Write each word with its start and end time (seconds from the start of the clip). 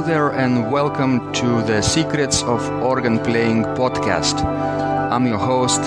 Hello 0.00 0.12
there, 0.14 0.30
and 0.30 0.72
welcome 0.72 1.30
to 1.34 1.62
the 1.64 1.82
Secrets 1.82 2.42
of 2.44 2.66
Organ 2.82 3.18
Playing 3.18 3.64
podcast. 3.76 4.42
I'm 4.42 5.26
your 5.26 5.36
host, 5.36 5.82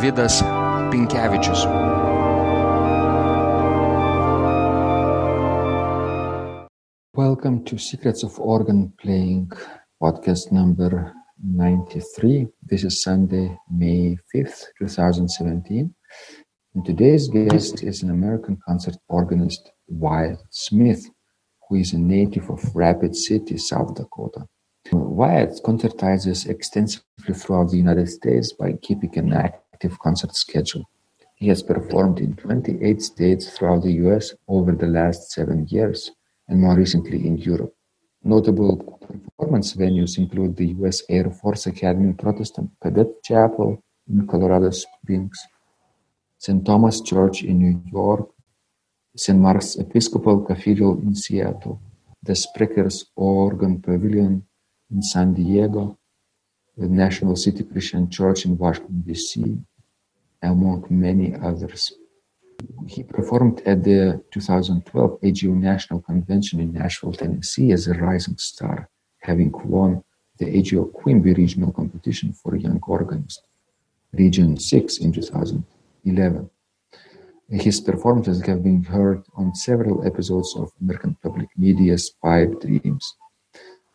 Vidas 0.00 0.42
Pinkevičius. 0.92 1.64
Welcome 7.14 7.64
to 7.64 7.78
Secrets 7.78 8.22
of 8.22 8.38
Organ 8.38 8.92
Playing 9.00 9.50
podcast 10.00 10.52
number 10.52 11.12
93. 11.44 12.46
This 12.62 12.84
is 12.84 13.02
Sunday, 13.02 13.58
May 13.68 14.18
5th, 14.32 14.66
2017. 14.78 15.92
And 16.76 16.84
today's 16.84 17.26
guest 17.26 17.82
is 17.82 18.04
an 18.04 18.10
American 18.10 18.60
concert 18.64 18.94
organist, 19.08 19.68
Wyatt 19.88 20.38
Smith 20.50 21.10
who 21.72 21.78
is 21.78 21.94
a 21.94 21.98
native 21.98 22.50
of 22.50 22.76
Rapid 22.76 23.16
City, 23.16 23.56
South 23.56 23.94
Dakota. 23.94 24.46
Wyatt 24.92 25.58
concertizes 25.64 26.46
extensively 26.46 27.32
throughout 27.32 27.70
the 27.70 27.78
United 27.78 28.10
States 28.10 28.52
by 28.52 28.74
keeping 28.82 29.16
an 29.16 29.32
active 29.32 29.98
concert 29.98 30.36
schedule. 30.36 30.84
He 31.34 31.48
has 31.48 31.62
performed 31.62 32.18
in 32.18 32.36
28 32.36 33.00
states 33.00 33.56
throughout 33.56 33.84
the 33.84 33.92
US 34.04 34.34
over 34.48 34.72
the 34.72 34.86
last 34.86 35.32
seven 35.32 35.66
years, 35.70 36.10
and 36.46 36.60
more 36.60 36.76
recently 36.76 37.26
in 37.26 37.38
Europe. 37.38 37.74
Notable 38.22 38.76
performance 39.08 39.72
venues 39.72 40.18
include 40.18 40.54
the 40.58 40.74
US 40.80 41.02
Air 41.08 41.30
Force 41.30 41.66
Academy 41.66 42.12
Protestant 42.12 42.70
Cadet 42.82 43.22
Chapel 43.24 43.82
in 44.10 44.26
Colorado 44.26 44.70
Springs, 44.72 45.38
St. 46.36 46.66
Thomas 46.66 47.00
Church 47.00 47.44
in 47.44 47.60
New 47.60 47.82
York, 47.90 48.28
St. 49.14 49.38
Mark's 49.38 49.76
Episcopal 49.76 50.40
Cathedral 50.40 50.98
in 51.02 51.14
Seattle, 51.14 51.80
the 52.22 52.32
Spreckels 52.32 53.04
Organ 53.14 53.82
Pavilion 53.82 54.46
in 54.90 55.02
San 55.02 55.34
Diego, 55.34 55.98
the 56.78 56.88
National 56.88 57.36
City 57.36 57.62
Christian 57.62 58.08
Church 58.08 58.46
in 58.46 58.56
Washington, 58.56 59.02
D.C., 59.06 59.58
among 60.42 60.86
many 60.88 61.34
others. 61.34 61.92
He 62.86 63.02
performed 63.02 63.60
at 63.66 63.84
the 63.84 64.22
2012 64.30 65.18
AGO 65.22 65.52
National 65.52 66.00
Convention 66.00 66.60
in 66.60 66.72
Nashville, 66.72 67.12
Tennessee 67.12 67.70
as 67.72 67.88
a 67.88 67.92
rising 67.92 68.38
star, 68.38 68.88
having 69.20 69.52
won 69.64 70.02
the 70.38 70.58
AGO 70.58 70.86
Quimby 70.86 71.34
Regional 71.34 71.70
Competition 71.72 72.32
for 72.32 72.56
Young 72.56 72.80
Organist, 72.86 73.42
Region 74.12 74.56
6 74.56 74.98
in 74.98 75.12
2011. 75.12 76.50
His 77.52 77.82
performances 77.82 78.40
have 78.46 78.62
been 78.62 78.82
heard 78.82 79.24
on 79.36 79.54
several 79.54 80.06
episodes 80.06 80.56
of 80.56 80.72
American 80.80 81.18
Public 81.22 81.50
Media's 81.58 82.08
Pipe 82.08 82.58
Dreams. 82.62 83.14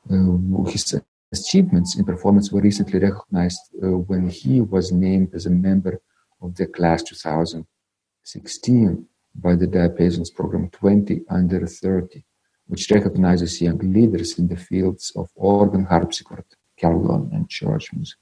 Uh, 0.08 0.70
his 0.70 1.02
achievements 1.34 1.98
in 1.98 2.06
performance 2.06 2.52
were 2.52 2.62
recently 2.62 3.00
recognized 3.00 3.60
uh, 3.82 3.88
when 3.88 4.30
he 4.30 4.62
was 4.62 4.92
named 4.92 5.34
as 5.34 5.48
a 5.48 5.50
member 5.50 6.00
of 6.40 6.56
the 6.56 6.68
class 6.68 7.02
2016 7.02 9.08
by 9.34 9.56
the 9.56 9.66
Diapason's 9.66 10.30
program 10.30 10.70
20 10.70 11.22
under 11.32 11.66
30, 11.66 12.24
which 12.68 12.92
recognizes 12.92 13.60
young 13.60 13.80
leaders 13.80 14.38
in 14.38 14.48
the 14.48 14.56
fields 14.56 15.12
of 15.16 15.32
organ, 15.34 15.86
harpsichord, 15.86 16.46
carillon, 16.80 17.32
and 17.34 17.50
church 17.50 17.92
music. 17.92 18.20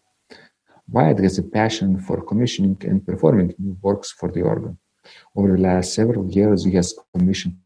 Wyatt 0.88 1.20
has 1.20 1.38
a 1.40 1.44
passion 1.44 2.00
for 2.00 2.24
commissioning 2.24 2.78
and 2.88 3.06
performing 3.06 3.54
new 3.60 3.78
works 3.82 4.14
for 4.14 4.32
the 4.32 4.42
organ. 4.42 4.78
Over 5.36 5.56
the 5.56 5.62
last 5.62 5.94
several 5.94 6.30
years, 6.30 6.66
he 6.66 6.72
has 6.74 6.94
commissioned 7.14 7.58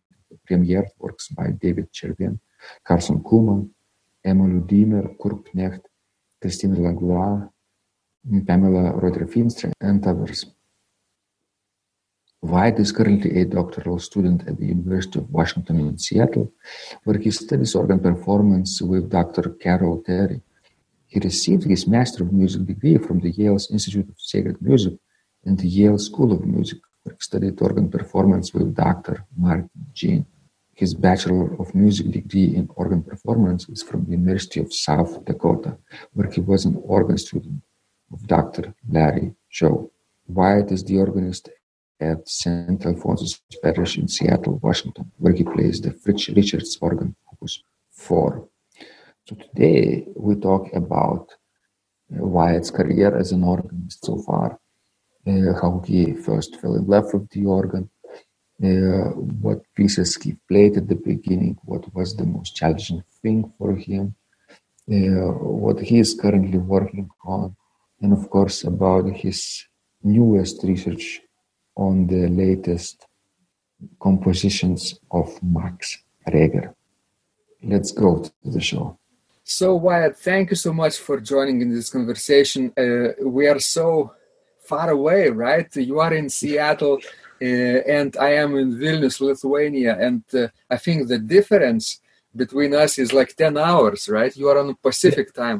premiered 0.49 0.89
works 0.97 1.27
by 1.29 1.51
David 1.51 1.91
Chervin, 1.93 2.39
Carson 2.83 3.19
Cooman, 3.23 3.69
Emily 4.23 4.61
Diemer, 4.61 5.15
Kurt 5.21 5.45
Knecht, 5.53 5.81
Christine 6.41 6.81
Langlois, 6.83 7.47
Pamela 8.45 8.93
Ruiter-Feenstra, 8.93 9.71
and 9.79 10.05
others. 10.05 10.45
Wyatt 12.41 12.79
is 12.79 12.91
currently 12.91 13.41
a 13.41 13.45
doctoral 13.45 13.99
student 13.99 14.47
at 14.47 14.57
the 14.57 14.67
University 14.67 15.19
of 15.19 15.29
Washington 15.29 15.79
in 15.79 15.97
Seattle, 15.97 16.53
where 17.03 17.17
he 17.17 17.31
studies 17.31 17.75
organ 17.75 17.99
performance 17.99 18.81
with 18.81 19.09
Dr. 19.09 19.49
Carol 19.61 20.01
Terry. 20.05 20.41
He 21.07 21.19
received 21.19 21.63
his 21.63 21.85
Master 21.85 22.23
of 22.23 22.31
Music 22.31 22.65
degree 22.65 22.97
from 22.97 23.19
the 23.19 23.31
Yale 23.31 23.59
Institute 23.71 24.07
of 24.07 24.15
Sacred 24.17 24.61
Music 24.61 24.93
and 25.43 25.57
the 25.57 25.67
Yale 25.67 25.97
School 25.97 26.31
of 26.31 26.45
Music 26.45 26.79
studied 27.19 27.61
organ 27.61 27.89
performance 27.89 28.53
with 28.53 28.75
Dr. 28.75 29.25
Martin 29.37 29.69
Jean. 29.93 30.25
His 30.73 30.93
Bachelor 30.93 31.59
of 31.59 31.75
Music 31.75 32.09
degree 32.11 32.55
in 32.55 32.69
organ 32.75 33.03
performance 33.03 33.67
is 33.67 33.83
from 33.83 34.05
the 34.05 34.11
University 34.11 34.59
of 34.61 34.73
South 34.73 35.25
Dakota, 35.25 35.77
where 36.13 36.29
he 36.31 36.39
was 36.39 36.65
an 36.65 36.81
organ 36.85 37.17
student 37.17 37.61
of 38.13 38.27
Dr. 38.27 38.73
Larry 38.87 39.33
Joe. 39.49 39.91
Wyatt 40.27 40.71
is 40.71 40.83
the 40.83 40.97
organist 40.97 41.49
at 41.99 42.27
St. 42.29 42.85
Alphonsus 42.85 43.41
Parish 43.61 43.97
in 43.97 44.07
Seattle, 44.07 44.59
Washington, 44.63 45.11
where 45.17 45.33
he 45.33 45.43
plays 45.43 45.81
the 45.81 45.91
Fritts 45.91 46.29
Richards 46.29 46.77
organ, 46.81 47.15
Opus 47.33 47.61
4. 47.91 48.47
So 49.25 49.35
today 49.35 50.07
we 50.15 50.35
talk 50.35 50.73
about 50.73 51.27
Wyatt's 52.09 52.71
career 52.71 53.15
as 53.15 53.31
an 53.31 53.43
organist 53.43 54.05
so 54.05 54.17
far, 54.21 54.53
uh, 54.53 54.57
how 55.61 55.83
he 55.85 56.13
first 56.13 56.59
fell 56.59 56.75
in 56.75 56.85
love 56.87 57.13
with 57.13 57.29
the 57.29 57.45
organ, 57.45 57.89
uh, 58.63 59.11
what 59.45 59.61
pieces 59.75 60.15
he 60.17 60.35
played 60.47 60.75
at 60.77 60.87
the 60.87 60.95
beginning, 60.95 61.57
what 61.63 61.83
was 61.93 62.15
the 62.15 62.25
most 62.25 62.55
challenging 62.55 63.03
thing 63.21 63.51
for 63.57 63.75
him, 63.75 64.15
uh, 64.91 65.31
what 65.63 65.79
he 65.79 65.99
is 65.99 66.13
currently 66.13 66.57
working 66.57 67.09
on, 67.23 67.55
and 68.01 68.11
of 68.13 68.29
course 68.29 68.63
about 68.63 69.05
his 69.09 69.65
newest 70.03 70.63
research 70.63 71.21
on 71.75 72.07
the 72.07 72.27
latest 72.27 73.07
compositions 73.99 74.99
of 75.11 75.27
Max 75.41 75.99
Reger. 76.33 76.75
Let's 77.63 77.91
go 77.91 78.19
to 78.19 78.31
the 78.43 78.61
show. 78.61 78.97
So, 79.43 79.75
Wyatt, 79.75 80.17
thank 80.17 80.51
you 80.51 80.55
so 80.55 80.71
much 80.73 80.97
for 80.97 81.19
joining 81.19 81.61
in 81.61 81.73
this 81.73 81.89
conversation. 81.89 82.71
Uh, 82.77 83.13
we 83.25 83.47
are 83.47 83.59
so 83.59 84.13
far 84.71 84.89
away, 84.99 85.21
right? 85.47 85.69
You 85.75 85.99
are 86.05 86.13
in 86.21 86.27
Seattle, 86.29 86.97
uh, 87.41 87.79
and 87.97 88.11
I 88.29 88.31
am 88.43 88.51
in 88.61 88.69
Vilnius, 88.81 89.17
Lithuania, 89.29 89.93
and 90.07 90.23
uh, 90.33 90.47
I 90.69 90.77
think 90.83 90.97
the 91.07 91.21
difference 91.35 91.85
between 92.41 92.71
us 92.83 92.91
is 93.03 93.11
like 93.19 93.31
ten 93.43 93.55
hours, 93.57 94.01
right? 94.17 94.33
You 94.39 94.47
are 94.51 94.59
on 94.63 94.75
Pacific 94.87 95.27
time. 95.33 95.59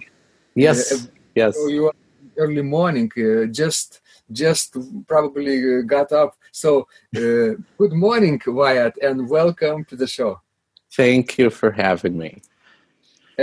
Yes. 0.56 0.80
Uh, 0.92 1.08
yes. 1.42 1.56
So 1.56 1.68
you 1.78 1.84
are 1.90 1.98
early 2.44 2.66
morning. 2.78 3.10
Uh, 3.18 3.46
just 3.62 4.02
just 4.42 4.68
probably 5.14 5.58
uh, 5.58 5.82
got 5.96 6.10
up. 6.12 6.32
So 6.52 6.72
uh, 7.22 7.52
good 7.82 7.96
morning, 8.08 8.38
Wyatt, 8.60 8.96
and 9.08 9.18
welcome 9.40 9.80
to 9.90 9.96
the 10.02 10.10
show. 10.18 10.32
Thank 11.02 11.38
you 11.40 11.50
for 11.60 11.72
having 11.72 12.16
me. 12.24 12.32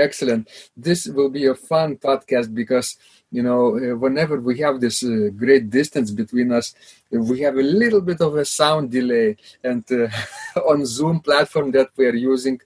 Excellent. 0.07 0.43
This 0.77 1.01
will 1.17 1.31
be 1.31 1.47
a 1.47 1.55
fun 1.71 1.97
podcast 1.97 2.49
because 2.63 2.89
you 3.31 3.43
know, 3.43 3.77
uh, 3.77 3.97
whenever 3.97 4.41
we 4.41 4.59
have 4.61 4.81
this 4.81 5.03
uh, 5.03 5.29
great 5.37 5.69
distance 5.71 6.11
between 6.11 6.53
us, 6.53 6.75
we 7.11 7.41
have 7.41 7.57
a 7.57 7.63
little 7.63 8.01
bit 8.01 8.21
of 8.21 8.37
a 8.37 8.45
sound 8.45 8.91
delay. 8.91 9.37
And 9.63 9.85
uh, 9.91 10.09
on 10.69 10.87
Zoom 10.87 11.21
platform 11.21 11.71
that 11.73 11.91
we 11.97 12.07
are 12.07 12.15
using, 12.15 12.61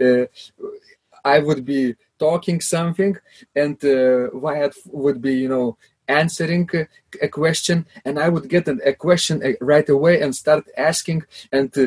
uh, 0.00 0.24
I 1.24 1.40
would 1.40 1.64
be 1.64 1.96
talking 2.18 2.60
something, 2.60 3.16
and 3.54 3.84
uh, 3.84 4.30
Wyatt 4.32 4.74
would 4.86 5.20
be, 5.20 5.34
you 5.34 5.48
know, 5.48 5.76
answering 6.08 6.68
a 7.20 7.28
question 7.28 7.86
and 8.04 8.18
i 8.18 8.28
would 8.28 8.48
get 8.48 8.68
a 8.68 8.92
question 8.92 9.42
uh, 9.42 9.52
right 9.60 9.88
away 9.88 10.20
and 10.20 10.34
start 10.34 10.64
asking 10.76 11.22
and 11.52 11.76
uh, 11.78 11.86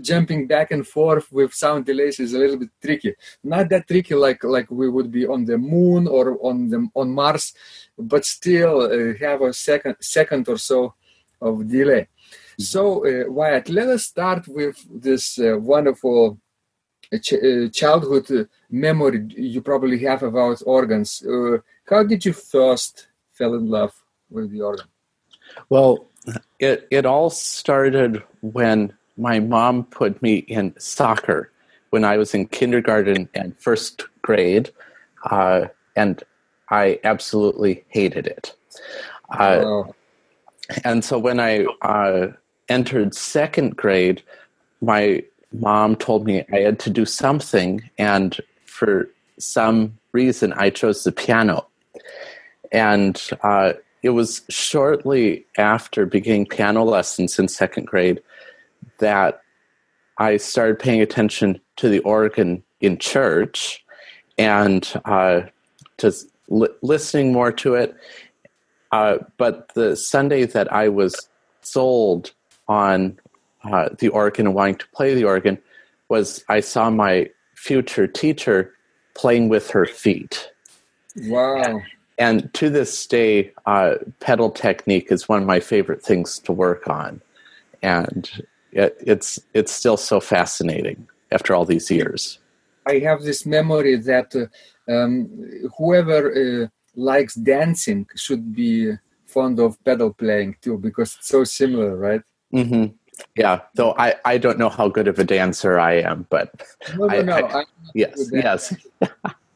jumping 0.00 0.46
back 0.46 0.70
and 0.70 0.86
forth 0.86 1.30
with 1.32 1.52
sound 1.54 1.84
delays 1.86 2.20
is 2.20 2.34
a 2.34 2.38
little 2.38 2.56
bit 2.56 2.70
tricky. 2.82 3.14
Not 3.44 3.68
that 3.70 3.88
tricky 3.88 4.14
like 4.14 4.42
like 4.44 4.70
we 4.70 4.88
would 4.88 5.10
be 5.10 5.26
on 5.26 5.44
the 5.44 5.58
moon 5.58 6.06
or 6.06 6.38
on 6.42 6.68
the 6.68 6.88
on 6.94 7.10
mars 7.10 7.54
but 7.98 8.24
still 8.24 8.82
uh, 8.82 9.14
have 9.18 9.42
a 9.42 9.52
second 9.52 9.96
second 10.00 10.48
or 10.48 10.58
so 10.58 10.94
of 11.40 11.68
delay. 11.68 12.04
Mm-hmm. 12.08 12.62
so 12.62 12.82
uh, 13.06 13.24
wyatt 13.30 13.68
let 13.68 13.88
us 13.88 14.04
start 14.04 14.48
with 14.48 14.76
this 14.90 15.38
uh, 15.38 15.56
wonderful 15.58 16.38
ch- 17.22 17.70
childhood 17.72 18.48
memory 18.70 19.26
you 19.36 19.60
probably 19.60 19.98
have 20.00 20.22
about 20.22 20.62
organs. 20.66 21.24
How 21.88 22.02
did 22.02 22.24
you 22.24 22.34
first 22.34 23.07
fell 23.38 23.54
in 23.54 23.68
love 23.68 23.92
with 24.30 24.50
the 24.50 24.60
organ? 24.60 24.86
Well, 25.68 26.06
it 26.58 26.86
it 26.90 27.06
all 27.06 27.30
started 27.30 28.22
when 28.40 28.92
my 29.16 29.40
mom 29.40 29.84
put 29.84 30.20
me 30.22 30.36
in 30.36 30.74
soccer 30.78 31.50
when 31.90 32.04
I 32.04 32.18
was 32.18 32.34
in 32.34 32.46
kindergarten 32.48 33.28
and 33.34 33.58
first 33.58 34.04
grade, 34.22 34.70
uh, 35.30 35.66
and 35.96 36.22
I 36.70 37.00
absolutely 37.04 37.84
hated 37.88 38.26
it. 38.26 38.54
Uh, 39.30 39.62
oh. 39.64 39.94
And 40.84 41.02
so 41.02 41.18
when 41.18 41.40
I 41.40 41.64
uh, 41.80 42.32
entered 42.68 43.14
second 43.14 43.76
grade, 43.76 44.22
my 44.82 45.22
mom 45.52 45.96
told 45.96 46.26
me 46.26 46.44
I 46.52 46.58
had 46.58 46.78
to 46.80 46.90
do 46.90 47.06
something, 47.06 47.88
and 47.96 48.38
for 48.66 49.08
some 49.38 49.98
reason, 50.12 50.52
I 50.52 50.70
chose 50.70 51.04
the 51.04 51.12
piano. 51.12 51.66
And 52.72 53.20
uh, 53.42 53.74
it 54.02 54.10
was 54.10 54.42
shortly 54.48 55.46
after 55.56 56.06
beginning 56.06 56.46
piano 56.46 56.84
lessons 56.84 57.38
in 57.38 57.48
second 57.48 57.86
grade 57.86 58.22
that 58.98 59.42
I 60.18 60.36
started 60.36 60.78
paying 60.78 61.00
attention 61.00 61.60
to 61.76 61.88
the 61.88 62.00
organ 62.00 62.62
in 62.80 62.98
church 62.98 63.84
and 64.36 64.90
uh, 65.04 65.42
just 65.98 66.28
li- 66.48 66.68
listening 66.82 67.32
more 67.32 67.52
to 67.52 67.74
it. 67.74 67.96
Uh, 68.90 69.18
but 69.36 69.72
the 69.74 69.96
Sunday 69.96 70.44
that 70.46 70.72
I 70.72 70.88
was 70.88 71.28
sold 71.60 72.32
on 72.68 73.18
uh, 73.64 73.90
the 73.98 74.08
organ 74.08 74.46
and 74.46 74.54
wanting 74.54 74.76
to 74.76 74.86
play 74.88 75.14
the 75.14 75.24
organ 75.24 75.58
was 76.08 76.42
I 76.48 76.60
saw 76.60 76.90
my 76.90 77.28
future 77.54 78.06
teacher 78.06 78.72
playing 79.14 79.48
with 79.48 79.70
her 79.70 79.84
feet. 79.84 80.50
Wow. 81.16 81.82
And, 82.18 82.52
to 82.54 82.68
this 82.68 83.06
day, 83.06 83.52
uh, 83.66 83.94
pedal 84.20 84.50
technique 84.50 85.12
is 85.12 85.28
one 85.28 85.40
of 85.40 85.46
my 85.46 85.60
favorite 85.60 86.02
things 86.02 86.38
to 86.40 86.52
work 86.52 86.88
on. 86.88 87.20
And 87.82 88.28
it, 88.72 88.96
it's, 89.06 89.38
it's 89.54 89.72
still 89.72 89.96
so 89.96 90.20
fascinating 90.20 91.08
after 91.30 91.54
all 91.54 91.64
these 91.64 91.90
years. 91.90 92.38
I 92.86 92.98
have 93.00 93.22
this 93.22 93.46
memory 93.46 93.96
that 93.96 94.34
uh, 94.34 94.92
um, 94.92 95.28
whoever 95.76 96.64
uh, 96.64 96.66
likes 96.96 97.34
dancing 97.34 98.06
should 98.16 98.54
be 98.54 98.92
fond 99.26 99.60
of 99.60 99.82
pedal 99.84 100.12
playing 100.12 100.56
too, 100.62 100.78
because 100.78 101.14
it's 101.16 101.28
so 101.28 101.44
similar, 101.44 101.96
right? 101.96 102.22
Mm-hmm. 102.52 102.94
Yeah, 103.36 103.60
though 103.74 103.94
I, 103.98 104.14
I 104.24 104.38
don't 104.38 104.58
know 104.58 104.68
how 104.68 104.88
good 104.88 105.08
of 105.08 105.18
a 105.18 105.24
dancer 105.24 105.78
I 105.78 105.94
am, 105.94 106.26
but 106.30 106.64
no, 106.96 107.06
no, 107.06 107.16
I, 107.16 107.22
no. 107.22 107.46
I, 107.46 107.64
yes, 107.94 108.30
yes. 108.32 108.74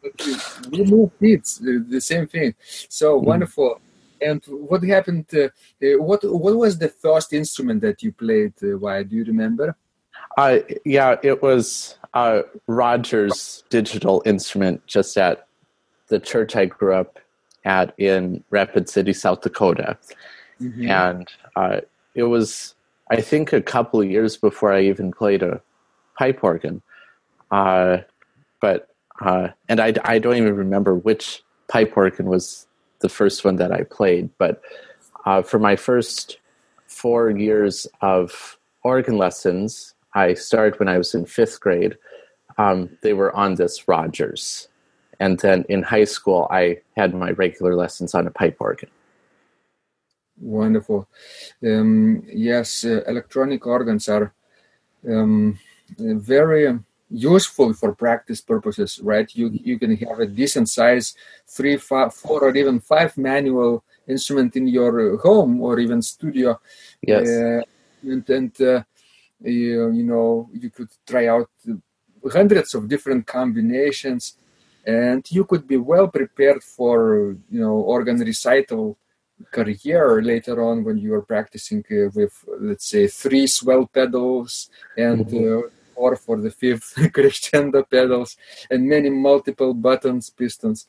we 0.70 0.84
move 0.84 1.12
feet, 1.20 1.44
the 1.60 2.00
same 2.00 2.26
thing. 2.26 2.54
So 2.88 3.16
mm-hmm. 3.16 3.26
wonderful. 3.26 3.80
And 4.20 4.42
what 4.46 4.82
happened? 4.84 5.26
Uh, 5.34 5.48
what 5.98 6.20
what 6.22 6.56
was 6.56 6.78
the 6.78 6.88
first 6.88 7.32
instrument 7.32 7.80
that 7.80 8.02
you 8.02 8.12
played? 8.12 8.54
Uh, 8.62 8.78
why 8.78 9.02
do 9.02 9.16
you 9.16 9.24
remember? 9.24 9.76
Uh, 10.36 10.58
yeah, 10.84 11.16
it 11.22 11.42
was 11.42 11.98
uh, 12.14 12.42
Rogers 12.66 13.64
digital 13.68 14.22
instrument 14.24 14.86
just 14.86 15.16
at 15.18 15.46
the 16.08 16.20
church 16.20 16.54
I 16.54 16.66
grew 16.66 16.94
up 16.94 17.18
at 17.64 17.94
in 17.98 18.44
Rapid 18.50 18.88
City, 18.88 19.12
South 19.12 19.40
Dakota. 19.40 19.98
Mm-hmm. 20.60 20.90
And 20.90 21.28
uh, 21.56 21.80
it 22.14 22.24
was, 22.24 22.74
I 23.10 23.20
think, 23.20 23.52
a 23.52 23.62
couple 23.62 24.00
of 24.00 24.10
years 24.10 24.36
before 24.36 24.72
I 24.72 24.82
even 24.82 25.12
played 25.12 25.42
a 25.42 25.60
pipe 26.18 26.42
organ. 26.42 26.82
Uh, 27.50 27.98
but, 28.60 28.91
uh, 29.22 29.48
and 29.68 29.80
I, 29.80 29.94
I 30.04 30.18
don't 30.18 30.36
even 30.36 30.56
remember 30.56 30.94
which 30.94 31.42
pipe 31.68 31.96
organ 31.96 32.26
was 32.26 32.66
the 33.00 33.08
first 33.08 33.44
one 33.44 33.56
that 33.56 33.72
I 33.72 33.84
played. 33.84 34.30
But 34.38 34.60
uh, 35.24 35.42
for 35.42 35.58
my 35.58 35.76
first 35.76 36.38
four 36.86 37.30
years 37.30 37.86
of 38.00 38.58
organ 38.82 39.16
lessons, 39.16 39.94
I 40.14 40.34
started 40.34 40.78
when 40.78 40.88
I 40.88 40.98
was 40.98 41.14
in 41.14 41.24
fifth 41.24 41.60
grade. 41.60 41.96
Um, 42.58 42.90
they 43.02 43.12
were 43.12 43.34
on 43.34 43.54
this 43.54 43.88
Rogers. 43.88 44.68
And 45.20 45.38
then 45.38 45.64
in 45.68 45.82
high 45.82 46.04
school, 46.04 46.48
I 46.50 46.80
had 46.96 47.14
my 47.14 47.30
regular 47.30 47.76
lessons 47.76 48.14
on 48.14 48.26
a 48.26 48.30
pipe 48.30 48.56
organ. 48.58 48.90
Wonderful. 50.40 51.08
Um, 51.64 52.24
yes, 52.26 52.84
uh, 52.84 53.02
electronic 53.06 53.64
organs 53.66 54.08
are 54.08 54.32
um, 55.08 55.58
very 55.96 56.78
useful 57.12 57.74
for 57.74 57.94
practice 57.94 58.40
purposes, 58.40 59.00
right? 59.02 59.28
You 59.34 59.50
you 59.52 59.78
can 59.78 59.94
have 59.96 60.20
a 60.20 60.26
decent 60.26 60.68
size 60.68 61.14
three, 61.46 61.76
five, 61.76 62.14
four, 62.14 62.44
or 62.44 62.56
even 62.56 62.80
five 62.80 63.16
manual 63.16 63.84
instrument 64.08 64.56
in 64.56 64.66
your 64.66 65.18
home 65.18 65.60
or 65.60 65.78
even 65.78 66.02
studio. 66.02 66.60
Yes. 67.06 67.28
Uh, 67.28 67.62
and 68.02 68.28
and 68.30 68.60
uh, 68.60 68.82
you, 69.40 69.90
you 69.92 70.04
know 70.04 70.48
you 70.52 70.70
could 70.70 70.88
try 71.06 71.26
out 71.26 71.50
hundreds 72.32 72.74
of 72.74 72.88
different 72.88 73.26
combinations 73.26 74.36
and 74.86 75.30
you 75.30 75.44
could 75.44 75.66
be 75.66 75.76
well 75.76 76.08
prepared 76.08 76.62
for 76.62 77.36
you 77.50 77.60
know 77.60 77.74
organ 77.74 78.18
recital 78.18 78.96
career 79.50 80.22
later 80.22 80.62
on 80.62 80.84
when 80.84 80.98
you 80.98 81.14
are 81.14 81.22
practicing 81.22 81.84
uh, 81.90 82.08
with 82.14 82.44
let's 82.60 82.86
say 82.86 83.06
three 83.06 83.46
swell 83.46 83.86
pedals 83.86 84.70
and 84.96 85.26
mm-hmm. 85.26 85.66
Or 85.94 86.16
for 86.16 86.40
the 86.40 86.50
fifth 86.50 86.94
crescendo 87.12 87.82
pedals 87.82 88.36
and 88.70 88.88
many 88.88 89.10
multiple 89.10 89.74
buttons 89.74 90.30
pistons 90.30 90.86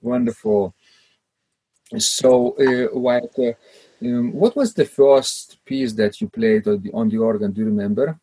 wonderful 0.00 0.74
so 1.96 2.54
uh, 2.60 3.08
uh, 3.08 3.52
um, 4.02 4.32
what 4.32 4.54
was 4.54 4.74
the 4.74 4.84
first 4.84 5.64
piece 5.64 5.92
that 5.94 6.20
you 6.20 6.28
played 6.28 6.66
on 6.68 6.82
the, 6.82 6.90
on 6.92 7.08
the 7.08 7.18
organ 7.18 7.52
do 7.52 7.60
you 7.60 7.66
remember 7.66 8.18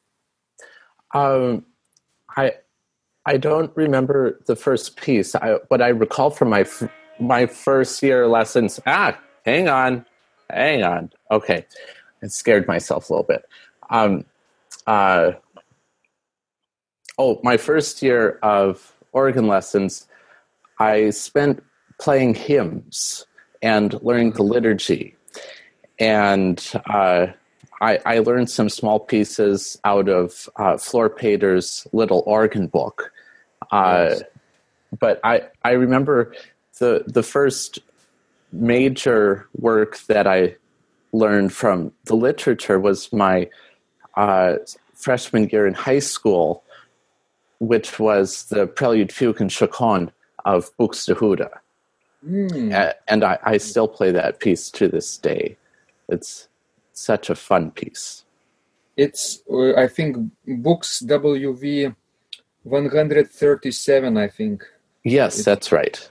um, 1.14 1.66
i 2.36 2.52
I 3.26 3.38
don't 3.38 3.72
remember 3.76 4.40
the 4.46 4.56
first 4.56 4.98
piece. 4.98 5.36
I, 5.36 5.54
what 5.70 5.82
I 5.82 5.90
recall 5.90 6.30
from 6.30 6.50
my 6.50 6.66
my 7.20 7.48
first 7.48 8.02
year 8.04 8.28
lessons. 8.28 8.80
Ah, 8.86 9.18
hang 9.46 9.68
on, 9.68 10.06
hang 10.50 10.84
on. 10.84 11.12
Okay, 11.32 11.66
I 12.22 12.28
scared 12.28 12.68
myself 12.68 13.10
a 13.10 13.14
little 13.14 13.26
bit. 13.26 13.46
Um, 13.90 14.26
uh, 14.86 15.32
oh, 17.18 17.40
my 17.44 17.58
first 17.58 18.02
year 18.02 18.40
of 18.44 18.96
organ 19.12 19.48
lessons, 19.48 20.08
I 20.80 21.10
spent 21.12 21.64
playing 22.00 22.36
hymns 22.36 23.26
and 23.62 23.94
learning 24.02 24.32
the 24.32 24.44
liturgy, 24.44 25.16
and 26.00 26.62
uh, 26.88 27.28
I, 27.82 28.00
I, 28.06 28.20
learned 28.20 28.50
some 28.50 28.70
small 28.70 29.00
pieces 29.00 29.80
out 29.86 30.10
of 30.10 30.50
uh, 30.58 30.78
Flor 30.78 31.10
Peeters' 31.10 31.88
little 31.94 32.24
organ 32.26 32.68
book. 32.68 33.12
Uh, 33.72 34.08
yes. 34.10 34.24
But 35.00 35.20
I, 35.24 35.44
I 35.64 35.72
remember 35.72 36.34
the 36.80 37.04
the 37.08 37.24
first 37.24 37.80
major 38.52 39.48
work 39.58 40.00
that 40.08 40.28
I 40.28 40.56
learned 41.12 41.54
from 41.54 41.92
the 42.06 42.16
literature 42.16 42.80
was 42.80 43.12
my 43.12 43.50
uh, 44.16 44.56
freshman 44.94 45.50
year 45.50 45.68
in 45.68 45.74
high 45.74 46.00
school, 46.00 46.64
which 47.60 48.00
was 48.00 48.46
the 48.46 48.68
Prelude, 48.68 49.12
Fugue, 49.12 49.42
and 49.42 49.52
Chaconne 49.52 50.12
of 50.46 50.76
Buxtehude. 50.78 51.50
Mm. 52.28 52.94
and 53.08 53.24
I, 53.24 53.38
I 53.44 53.58
still 53.58 53.88
play 53.88 54.12
that 54.12 54.40
piece 54.40 54.72
to 54.72 54.88
this 54.88 55.18
day. 55.18 55.58
It's 56.10 56.48
such 56.92 57.30
a 57.30 57.36
fun 57.36 57.70
piece. 57.70 58.24
It's, 58.98 59.44
uh, 59.52 59.76
I 59.76 59.88
think, 59.88 60.18
BuxWV 60.48 61.96
137, 62.64 64.18
I 64.18 64.28
think. 64.28 64.64
Yes, 65.04 65.44
that's 65.44 65.72
right. 65.72 66.10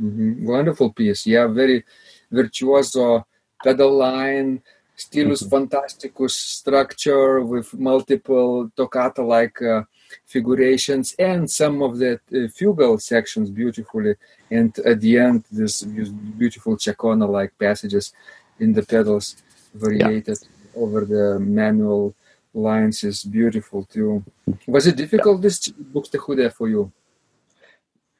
Mm-hmm. 0.00 0.46
Wonderful 0.46 0.92
piece. 0.92 1.26
Yeah, 1.26 1.46
very 1.46 1.84
virtuoso 2.30 3.26
pedal 3.62 3.96
line, 3.96 4.62
stylus 4.96 5.42
mm-hmm. 5.42 5.50
fantasticus 5.50 6.34
structure 6.34 7.40
with 7.40 7.72
multiple 7.74 8.70
toccata 8.76 9.22
like 9.22 9.60
uh, 9.62 9.82
figurations 10.26 11.14
and 11.18 11.50
some 11.50 11.82
of 11.82 11.98
the 11.98 12.14
uh, 12.14 12.36
fugal 12.58 13.00
sections 13.00 13.50
beautifully. 13.50 14.14
And 14.50 14.76
at 14.80 15.00
the 15.00 15.18
end, 15.18 15.44
this 15.50 15.82
beautiful 15.82 16.76
chaconne 16.76 17.20
like 17.20 17.58
passages 17.58 18.12
in 18.58 18.72
the 18.72 18.82
pedals 18.82 19.36
variated 19.74 20.38
yeah. 20.42 20.82
over 20.82 21.04
the 21.04 21.38
manual 21.40 22.14
lines 22.54 23.04
is 23.04 23.24
beautiful 23.24 23.84
too. 23.84 24.24
Was 24.66 24.86
it 24.86 24.96
difficult 24.96 25.42
this 25.42 25.68
Buxtehude 25.68 26.52
for 26.52 26.68
you? 26.68 26.92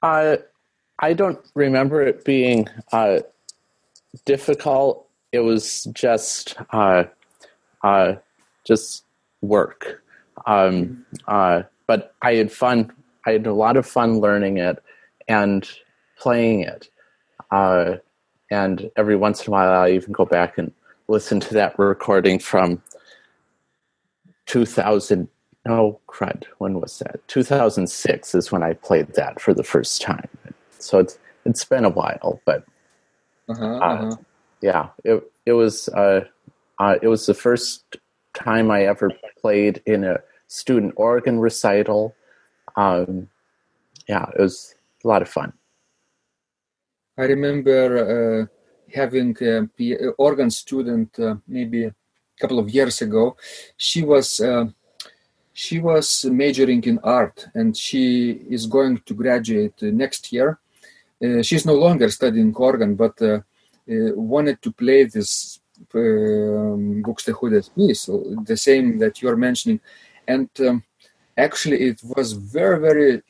Uh, 0.02 0.36
I 0.98 1.12
don't 1.12 1.38
remember 1.54 2.02
it 2.02 2.24
being 2.24 2.68
uh, 2.92 3.20
difficult. 4.24 5.06
It 5.32 5.40
was 5.40 5.84
just 5.92 6.56
uh, 6.70 7.04
uh, 7.82 8.14
just 8.64 9.04
work. 9.40 10.02
Um, 10.46 11.04
uh, 11.26 11.62
but 11.88 12.14
I 12.22 12.34
had 12.34 12.52
fun. 12.52 12.92
I 13.26 13.32
had 13.32 13.46
a 13.48 13.52
lot 13.52 13.76
of 13.76 13.84
fun 13.84 14.20
learning 14.20 14.58
it 14.58 14.80
and 15.26 15.68
playing 16.16 16.60
it. 16.60 16.88
Uh, 17.50 17.96
and 18.50 18.88
every 18.96 19.16
once 19.16 19.44
in 19.44 19.48
a 19.48 19.50
while, 19.50 19.82
I 19.82 19.90
even 19.90 20.12
go 20.12 20.24
back 20.24 20.58
and 20.58 20.72
listen 21.08 21.40
to 21.40 21.54
that 21.54 21.76
recording 21.78 22.38
from 22.38 22.80
2000 24.46 25.28
oh 25.68 25.98
crud 26.08 26.44
when 26.58 26.80
was 26.80 26.98
that 27.00 27.20
2006 27.28 28.34
is 28.34 28.50
when 28.50 28.62
i 28.62 28.72
played 28.72 29.06
that 29.14 29.38
for 29.40 29.52
the 29.52 29.64
first 29.64 30.00
time 30.00 30.28
so 30.78 30.98
it's 30.98 31.18
it's 31.44 31.64
been 31.64 31.84
a 31.84 31.90
while 31.90 32.40
but 32.46 32.64
uh-huh, 33.48 33.66
uh, 33.66 33.78
uh-huh. 33.78 34.16
yeah 34.62 34.88
it, 35.04 35.22
it 35.44 35.52
was 35.52 35.88
uh, 35.90 36.24
uh, 36.78 36.96
it 37.02 37.08
was 37.08 37.26
the 37.26 37.34
first 37.34 37.96
time 38.32 38.70
i 38.70 38.84
ever 38.84 39.10
played 39.42 39.82
in 39.84 40.04
a 40.04 40.18
student 40.48 40.92
organ 40.96 41.38
recital 41.38 42.14
um, 42.76 43.28
yeah, 44.08 44.26
it 44.34 44.40
was 44.40 44.74
a 45.04 45.08
lot 45.08 45.22
of 45.22 45.28
fun. 45.28 45.52
I 47.16 47.24
remember 47.24 47.82
uh, 47.98 48.46
having 48.94 49.36
an 49.40 49.70
organ 50.16 50.50
student 50.50 51.18
uh, 51.18 51.36
maybe 51.46 51.84
a 51.84 51.94
couple 52.40 52.58
of 52.58 52.70
years 52.70 53.02
ago. 53.02 53.36
She 53.76 54.02
was 54.02 54.40
uh, 54.40 54.66
she 55.52 55.80
was 55.80 56.24
majoring 56.24 56.84
in 56.84 57.00
art, 57.00 57.48
and 57.54 57.76
she 57.76 58.30
is 58.48 58.66
going 58.66 58.98
to 59.06 59.14
graduate 59.14 59.82
next 59.82 60.32
year. 60.32 60.60
Uh, 61.22 61.42
she's 61.42 61.66
no 61.66 61.74
longer 61.74 62.08
studying 62.10 62.54
organ, 62.54 62.94
but 62.94 63.20
uh, 63.20 63.40
uh, 63.90 64.14
wanted 64.14 64.62
to 64.62 64.70
play 64.70 65.04
this 65.04 65.58
um, 65.94 67.02
Buxtehude's 67.04 67.70
piece, 67.70 68.06
the 68.44 68.56
same 68.56 68.98
that 68.98 69.20
you're 69.20 69.36
mentioning, 69.36 69.80
and 70.28 70.48
um, 70.60 70.84
actually 71.36 71.78
it 71.90 72.00
was 72.04 72.32
very 72.32 72.78
very 72.88 73.22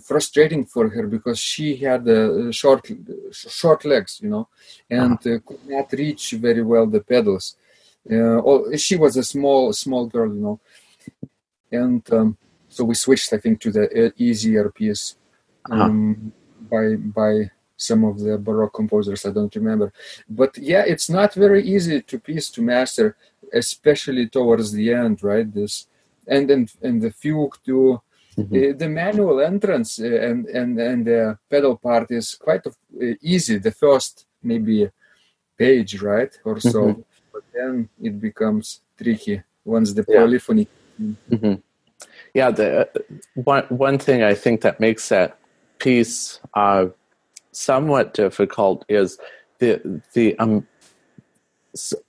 frustrating 0.00 0.64
for 0.64 0.88
her 0.88 1.06
because 1.06 1.38
she 1.38 1.76
had 1.76 2.08
uh, 2.08 2.50
short 2.50 2.90
short 3.32 3.84
legs 3.84 4.20
you 4.22 4.30
know 4.30 4.48
and 4.90 5.18
uh, 5.26 5.38
could 5.46 5.64
not 5.68 5.92
reach 5.92 6.32
very 6.32 6.62
well 6.62 6.86
the 6.86 7.00
pedals 7.00 7.56
uh, 8.10 8.40
she 8.76 8.96
was 8.96 9.16
a 9.16 9.24
small 9.34 9.72
small 9.72 10.06
girl 10.06 10.34
you 10.34 10.42
know 10.46 10.60
and 11.70 12.02
um, 12.12 12.36
so 12.68 12.84
we 12.84 12.94
switched 12.94 13.32
i 13.32 13.38
think 13.38 13.60
to 13.60 13.70
the 13.70 14.12
easier 14.16 14.70
piece 14.70 15.16
uh-huh. 15.70 15.82
um, 15.82 16.32
uh-huh. 16.32 16.68
by 16.70 16.96
by 16.96 17.50
some 17.76 18.04
of 18.04 18.20
the 18.20 18.38
baroque 18.38 18.74
composers 18.74 19.26
i 19.26 19.30
don't 19.30 19.56
remember 19.56 19.92
but 20.28 20.56
yeah 20.56 20.84
it's 20.86 21.10
not 21.10 21.34
very 21.34 21.62
easy 21.74 22.00
to 22.00 22.18
piece 22.18 22.48
to 22.50 22.62
master 22.62 23.16
especially 23.52 24.28
towards 24.28 24.72
the 24.72 24.92
end 24.92 25.22
right 25.22 25.52
this 25.52 25.86
and 26.26 26.48
then 26.48 26.68
and 26.82 27.02
the 27.02 27.10
fugue 27.10 27.56
to 27.64 28.00
Mm-hmm. 28.34 28.78
the 28.78 28.88
manual 28.88 29.42
entrance 29.42 30.00
uh, 30.00 30.06
and 30.06 30.46
and 30.46 30.80
and 30.80 31.04
the 31.04 31.38
pedal 31.50 31.76
part 31.76 32.10
is 32.10 32.34
quite 32.34 32.66
uh, 32.66 32.72
easy. 33.20 33.58
The 33.58 33.72
first 33.72 34.24
maybe 34.42 34.88
page, 35.58 36.00
right, 36.00 36.32
or 36.42 36.58
so, 36.58 36.80
mm-hmm. 36.80 37.00
but 37.30 37.42
then 37.52 37.90
it 38.00 38.18
becomes 38.18 38.80
tricky 38.96 39.42
once 39.66 39.92
the 39.92 40.04
yeah. 40.08 40.20
polyphony. 40.20 40.66
Mm-hmm. 40.98 41.54
Yeah, 42.32 42.50
the 42.50 42.80
uh, 42.80 42.84
one 43.34 43.64
one 43.68 43.98
thing 43.98 44.22
I 44.22 44.34
think 44.34 44.62
that 44.62 44.80
makes 44.80 45.10
that 45.10 45.36
piece 45.78 46.40
uh, 46.54 46.86
somewhat 47.52 48.14
difficult 48.14 48.84
is 48.88 49.18
the 49.58 50.00
the 50.14 50.38
um, 50.38 50.66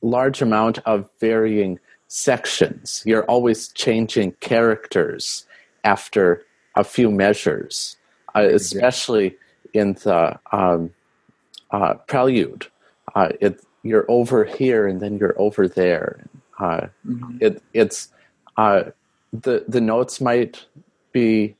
large 0.01 0.41
amount 0.41 0.79
of 0.85 1.09
varying 1.19 1.79
sections. 2.13 3.01
You're 3.07 3.25
always 3.25 3.69
changing 3.69 4.33
characters 4.33 5.47
after 5.83 6.45
a 6.75 6.83
few 6.83 7.09
measures, 7.09 7.97
uh, 8.35 8.47
especially 8.51 9.35
in 9.73 9.93
the 9.93 10.39
um, 10.51 10.93
uh, 11.71 11.95
prelude. 12.05 12.67
Uh, 13.15 13.29
it, 13.41 13.61
you're 13.81 14.05
over 14.09 14.45
here 14.45 14.85
and 14.87 15.01
then 15.01 15.17
you're 15.17 15.33
over 15.41 15.67
there. 15.67 16.27
Uh, 16.59 16.81
mm-hmm. 17.05 17.37
It, 17.41 17.63
it's 17.73 18.09
uh, 18.57 18.83
the 19.31 19.65
the 19.67 19.81
notes 19.81 20.21
might 20.21 20.63
be 21.13 21.55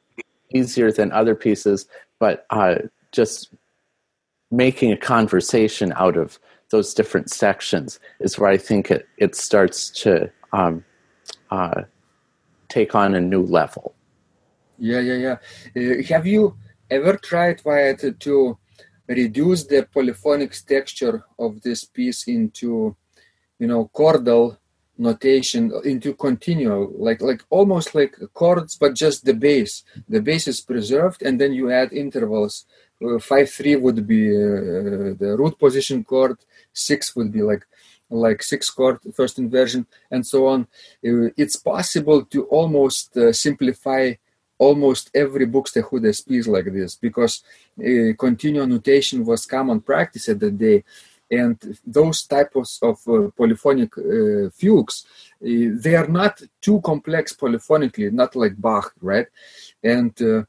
easier 0.53 0.91
than 0.91 1.12
other 1.12 1.33
pieces, 1.33 1.88
but 2.19 2.45
uh, 2.51 2.75
just 3.12 3.50
making 4.51 4.91
a 4.91 4.98
conversation 4.98 5.91
out 5.95 6.15
of 6.15 6.38
those 6.69 6.93
different 6.93 7.31
sections 7.31 8.00
is 8.19 8.38
where 8.38 8.51
I 8.51 8.57
think 8.57 8.91
it, 8.91 9.07
it 9.17 9.36
starts 9.36 9.89
to 10.01 10.31
um, 10.53 10.86
take 12.69 12.95
on 12.95 13.15
a 13.15 13.22
new 13.22 13.43
level. 13.43 13.93
Yeah, 14.77 15.01
yeah, 15.01 15.19
yeah. 15.25 15.38
Uh, 15.75 16.03
have 16.10 16.25
you 16.25 16.55
ever 16.89 17.17
tried, 17.17 17.62
Wyatt, 17.65 18.19
to 18.19 18.57
reduce 19.07 19.65
the 19.65 19.88
polyphonic 19.93 20.55
texture 20.65 21.24
of 21.38 21.62
this 21.62 21.83
piece 21.83 22.27
into, 22.27 22.95
you 23.60 23.67
know, 23.67 23.89
chordal 23.93 24.57
notation, 24.98 25.72
into 25.83 26.13
continuo, 26.13 26.91
like 26.98 27.22
like 27.22 27.41
almost 27.50 27.95
like 27.95 28.15
chords, 28.33 28.77
but 28.77 28.93
just 28.93 29.25
the 29.25 29.33
bass. 29.33 29.83
The 30.07 30.22
bass 30.22 30.48
is 30.48 30.62
preserved, 30.62 31.24
and 31.24 31.39
then 31.39 31.53
you 31.53 31.72
add 31.72 31.93
intervals. 31.93 32.65
Uh, 33.03 33.19
five 33.19 33.50
three 33.50 33.75
would 33.75 34.07
be 34.07 34.29
uh, 34.29 35.17
the 35.22 35.36
root 35.38 35.57
position 35.60 36.03
chord. 36.03 36.38
Six 36.74 37.15
would 37.15 37.31
be 37.31 37.41
like 37.41 37.65
like 38.13 38.43
six 38.43 38.70
chord 38.70 39.00
first 39.13 39.39
inversion 39.39 39.86
and 40.12 40.25
so 40.25 40.48
on. 40.48 40.62
Uh, 41.05 41.29
it's 41.38 41.55
possible 41.55 42.25
to 42.25 42.46
almost 42.46 43.17
uh, 43.17 43.34
simplify 43.34 44.13
almost 44.58 45.10
every 45.13 45.48
Buxtehude 45.48 46.27
piece 46.27 46.48
like 46.48 46.72
this 46.72 46.96
because 46.96 47.43
uh, 47.79 48.65
notation 48.65 49.25
was 49.25 49.46
common 49.46 49.82
practice 49.82 50.29
at 50.29 50.39
the 50.39 50.51
day. 50.51 50.84
And 51.32 51.58
those 51.86 52.24
types 52.24 52.79
of 52.82 52.98
uh, 53.08 53.29
polyphonic 53.36 53.98
uh, 53.98 54.50
fugues 54.60 55.05
uh, 55.41 55.70
they 55.84 55.96
are 55.96 56.08
not 56.08 56.41
too 56.62 56.79
complex 56.82 57.34
polyphonically 57.34 58.12
not 58.12 58.36
like 58.36 58.62
bach 58.62 58.93
right? 59.01 59.27
And 59.84 60.13
uh, 60.22 60.43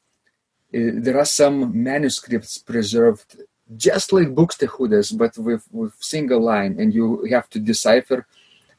there 0.73 1.18
are 1.18 1.25
some 1.25 1.83
manuscripts 1.83 2.59
preserved 2.59 3.37
just 3.76 4.12
like 4.12 4.35
Buxtehude's 4.35 5.12
but 5.12 5.37
with, 5.38 5.66
with 5.73 5.94
single 6.00 6.40
line 6.40 6.76
and 6.78 6.92
you 6.92 7.25
have 7.30 7.49
to 7.50 7.59
decipher 7.59 8.26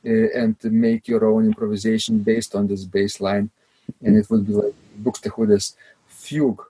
eh, 0.05 0.27
and 0.35 0.55
make 0.63 1.07
your 1.07 1.25
own 1.25 1.45
improvisation 1.45 2.19
based 2.19 2.55
on 2.55 2.67
this 2.67 2.85
baseline 2.85 3.49
and 4.03 4.15
it 4.15 4.29
would 4.29 4.45
be 4.45 4.53
like 4.53 4.73
Buxtehude's 5.01 5.75
fugue. 6.07 6.63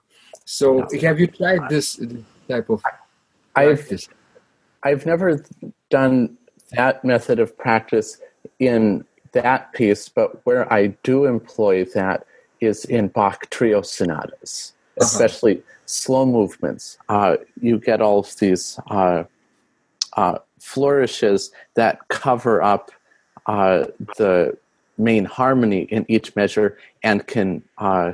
So 0.44 0.86
have 1.02 1.20
you 1.20 1.26
tried 1.26 1.68
this 1.68 2.00
type 2.48 2.70
of 2.70 2.82
practice? 3.52 4.08
I've, 4.82 4.92
I've 5.00 5.06
never 5.06 5.44
done 5.90 6.36
that 6.72 7.04
method 7.04 7.38
of 7.38 7.56
practice 7.56 8.18
in 8.58 9.04
that 9.32 9.72
piece, 9.72 10.08
but 10.08 10.44
where 10.46 10.72
I 10.72 10.88
do 11.02 11.26
employ 11.26 11.84
that 11.94 12.26
is 12.60 12.84
in 12.86 13.08
Bach 13.08 13.50
trio 13.50 13.82
sonatas, 13.82 14.72
uh-huh. 14.98 15.04
especially 15.04 15.62
slow 15.86 16.26
movements. 16.26 16.98
Uh, 17.08 17.36
you 17.60 17.78
get 17.78 18.00
all 18.00 18.20
of 18.20 18.36
these 18.38 18.78
uh, 18.90 19.24
uh, 20.14 20.38
flourishes 20.58 21.50
that 21.74 22.06
cover 22.08 22.62
up 22.62 22.90
uh, 23.46 23.84
the 24.16 24.56
main 24.98 25.24
harmony 25.24 25.82
in 25.82 26.04
each 26.08 26.34
measure 26.34 26.76
and 27.02 27.26
can, 27.26 27.62
uh, 27.78 28.12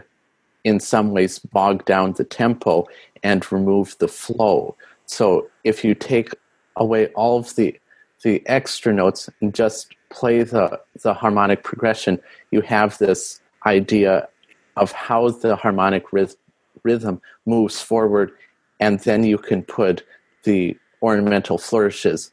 in 0.65 0.81
some 0.81 1.13
ways, 1.13 1.39
bog 1.39 1.85
down 1.85 2.13
the 2.13 2.25
tempo 2.25 2.87
and 3.23 3.51
remove 3.53 3.97
the 3.99 4.09
flow. 4.09 4.77
So 5.07 5.49
if 5.65 5.85
you 5.85 5.95
take 5.95 6.35
away 6.77 7.09
all 7.09 7.39
of 7.39 7.55
the 7.57 7.79
the 8.23 8.43
extra 8.47 8.93
notes 8.93 9.29
and 9.41 9.53
just 9.53 9.97
play 10.09 10.45
the, 10.45 10.81
the 11.03 11.13
harmonic 11.13 11.65
progression, 11.65 12.21
you 12.53 12.61
have 12.61 12.97
this 12.99 13.41
idea 13.67 14.29
of 14.77 14.93
how 14.93 15.29
the 15.29 15.57
harmonic 15.57 16.07
ryth- 16.13 16.37
rhythm 16.83 17.21
moves 17.47 17.81
forward, 17.81 18.33
and 18.81 19.01
then 19.01 19.25
you 19.25 19.39
can 19.39 19.63
put 19.63 20.05
the 20.45 20.77
ornamental 21.03 21.59
flourishes 21.59 22.31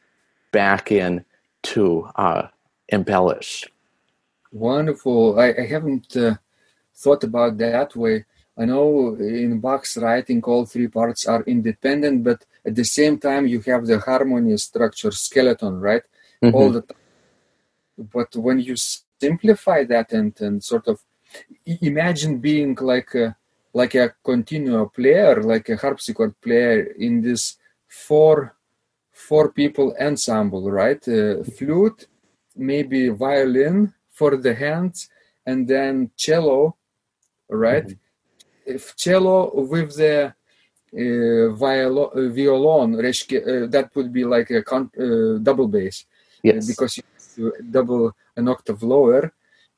back 0.52 0.90
in 0.92 1.24
to 1.62 2.08
uh, 2.16 2.48
embellish. 2.88 3.66
Wonderful. 4.52 5.38
I, 5.38 5.54
I 5.58 5.66
haven't 5.66 6.16
uh, 6.16 6.34
thought 6.94 7.24
about 7.24 7.58
that 7.58 7.94
way. 7.94 8.24
I 8.58 8.64
know 8.64 9.16
in 9.16 9.60
Bach's 9.60 9.96
writing, 9.96 10.42
all 10.42 10.66
three 10.66 10.88
parts 10.88 11.26
are 11.26 11.42
independent, 11.44 12.24
but 12.24 12.44
at 12.64 12.74
the 12.74 12.84
same 12.84 13.18
time, 13.18 13.46
you 13.46 13.60
have 13.62 13.86
the 13.86 13.98
harmony 13.98 14.56
structure 14.56 15.10
skeleton, 15.12 15.80
right? 15.80 16.02
Mm-hmm. 16.42 16.54
All 16.54 16.70
the 16.70 16.82
time. 16.82 16.96
But 17.96 18.34
when 18.36 18.60
you 18.60 18.76
simplify 18.76 19.84
that 19.84 20.12
and, 20.12 20.38
and 20.40 20.62
sort 20.62 20.88
of 20.88 21.00
imagine 21.64 22.38
being 22.38 22.76
like 22.80 23.14
a, 23.14 23.36
like 23.72 23.94
a 23.94 24.14
continuo 24.24 24.92
player, 24.92 25.42
like 25.42 25.68
a 25.68 25.76
harpsichord 25.76 26.40
player 26.40 26.82
in 26.98 27.22
this 27.22 27.56
four 27.86 28.56
four 29.12 29.52
people 29.52 29.94
ensemble, 30.00 30.70
right? 30.70 31.06
Uh, 31.06 31.44
flute, 31.44 32.08
maybe 32.56 33.08
violin, 33.08 33.92
for 34.20 34.36
the 34.36 34.54
hands 34.54 35.08
and 35.46 35.66
then 35.66 36.10
cello 36.24 36.76
right 37.66 37.86
mm-hmm. 37.86 38.74
if 38.74 38.82
cello 39.02 39.36
with 39.72 39.96
the 40.02 40.16
uh, 41.02 41.46
violo, 41.60 42.04
uh, 42.20 42.28
violon 42.36 42.90
uh, 43.00 43.66
that 43.74 43.86
would 43.94 44.12
be 44.18 44.24
like 44.34 44.50
a 44.50 44.62
con- 44.70 44.92
uh, 45.04 45.38
double 45.48 45.68
bass 45.68 45.96
yes. 46.42 46.66
because 46.70 46.92
you 47.36 47.46
double 47.76 48.04
an 48.36 48.46
octave 48.54 48.82
lower 48.82 49.22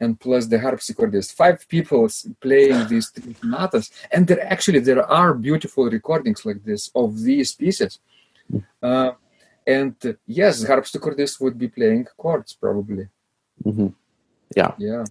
and 0.02 0.10
plus 0.24 0.44
the 0.52 0.58
harpsichord 0.66 1.14
is 1.20 1.30
five 1.42 1.58
people 1.74 2.02
playing 2.46 2.80
these 2.92 3.08
three 3.14 3.34
sonatas 3.40 3.86
and 4.12 4.22
there 4.28 4.42
actually 4.54 4.82
there 4.88 5.04
are 5.20 5.32
beautiful 5.48 5.84
recordings 5.98 6.40
like 6.48 6.60
this 6.70 6.82
of 7.02 7.08
these 7.28 7.50
pieces 7.62 7.92
mm. 8.52 8.62
uh, 8.88 9.10
and 9.76 9.94
uh, 10.04 10.12
yes 10.26 10.54
harpsichordist 10.70 11.34
would 11.42 11.56
be 11.64 11.68
playing 11.78 12.02
chords 12.22 12.52
probably 12.64 13.06
mm-hmm. 13.66 13.90
Yeah. 14.56 14.72
Yeah. 14.78 15.04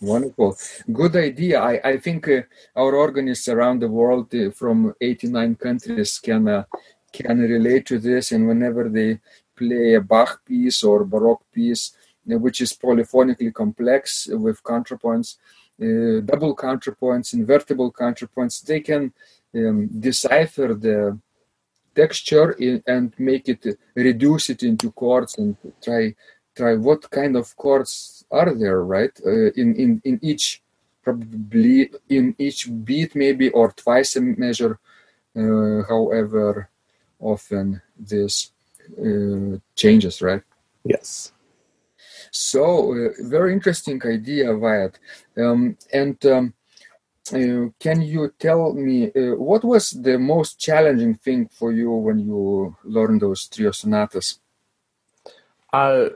Wonderful. 0.00 0.56
Good 0.92 1.16
idea. 1.16 1.60
I, 1.60 1.80
I 1.84 1.96
think 1.98 2.28
uh, 2.28 2.42
our 2.74 2.94
organists 2.94 3.48
around 3.48 3.80
the 3.80 3.88
world 3.88 4.34
uh, 4.34 4.50
from 4.50 4.94
89 5.00 5.56
countries 5.56 6.18
can 6.18 6.48
uh, 6.48 6.64
can 7.12 7.38
relate 7.38 7.86
to 7.86 7.98
this. 7.98 8.32
And 8.32 8.48
whenever 8.48 8.88
they 8.88 9.20
play 9.54 9.94
a 9.94 10.00
Bach 10.00 10.42
piece 10.44 10.82
or 10.82 11.04
Baroque 11.04 11.44
piece, 11.52 11.92
which 12.38 12.60
is 12.60 12.72
polyphonically 12.72 13.52
complex 13.52 14.28
with 14.30 14.62
counterpoints, 14.62 15.36
uh, 15.80 16.20
double 16.24 16.54
counterpoints, 16.54 17.34
invertible 17.34 17.92
counterpoints, 17.92 18.62
they 18.62 18.80
can 18.80 19.12
um, 19.54 19.88
decipher 19.98 20.74
the 20.74 21.18
texture 21.94 22.52
in, 22.52 22.82
and 22.86 23.12
make 23.18 23.48
it 23.48 23.64
reduce 23.94 24.50
it 24.50 24.62
into 24.62 24.92
chords 24.92 25.38
and 25.38 25.56
try 25.82 26.14
try 26.56 26.74
what 26.74 27.10
kind 27.10 27.36
of 27.36 27.56
chords 27.56 28.24
are 28.30 28.54
there 28.54 28.82
right? 28.84 29.12
Uh, 29.26 29.50
in 29.62 29.74
in 29.74 30.00
in 30.04 30.18
each 30.22 30.62
probably 31.02 31.90
in 32.08 32.34
each 32.38 32.68
beat 32.84 33.14
maybe 33.14 33.50
or 33.50 33.72
twice 33.72 34.16
a 34.16 34.20
measure 34.20 34.78
uh, 35.36 35.82
however 35.88 36.68
often 37.18 37.80
this 37.98 38.52
uh, 38.98 39.56
changes 39.74 40.22
right? 40.22 40.42
Yes 40.84 41.32
so 42.30 42.92
uh, 42.92 43.08
very 43.28 43.52
interesting 43.52 44.00
idea 44.04 44.54
Wyatt 44.56 44.98
um, 45.36 45.76
and 45.92 46.24
um, 46.26 46.54
uh, 47.32 47.68
can 47.78 48.02
you 48.02 48.32
tell 48.38 48.72
me 48.72 49.12
uh, 49.12 49.36
what 49.36 49.62
was 49.62 49.90
the 49.90 50.18
most 50.18 50.58
challenging 50.58 51.14
thing 51.14 51.48
for 51.48 51.70
you 51.70 51.90
when 51.90 52.18
you 52.18 52.76
learned 52.82 53.20
those 53.20 53.46
trio 53.46 53.70
sonatas? 53.70 54.40
Uh, 55.72 56.08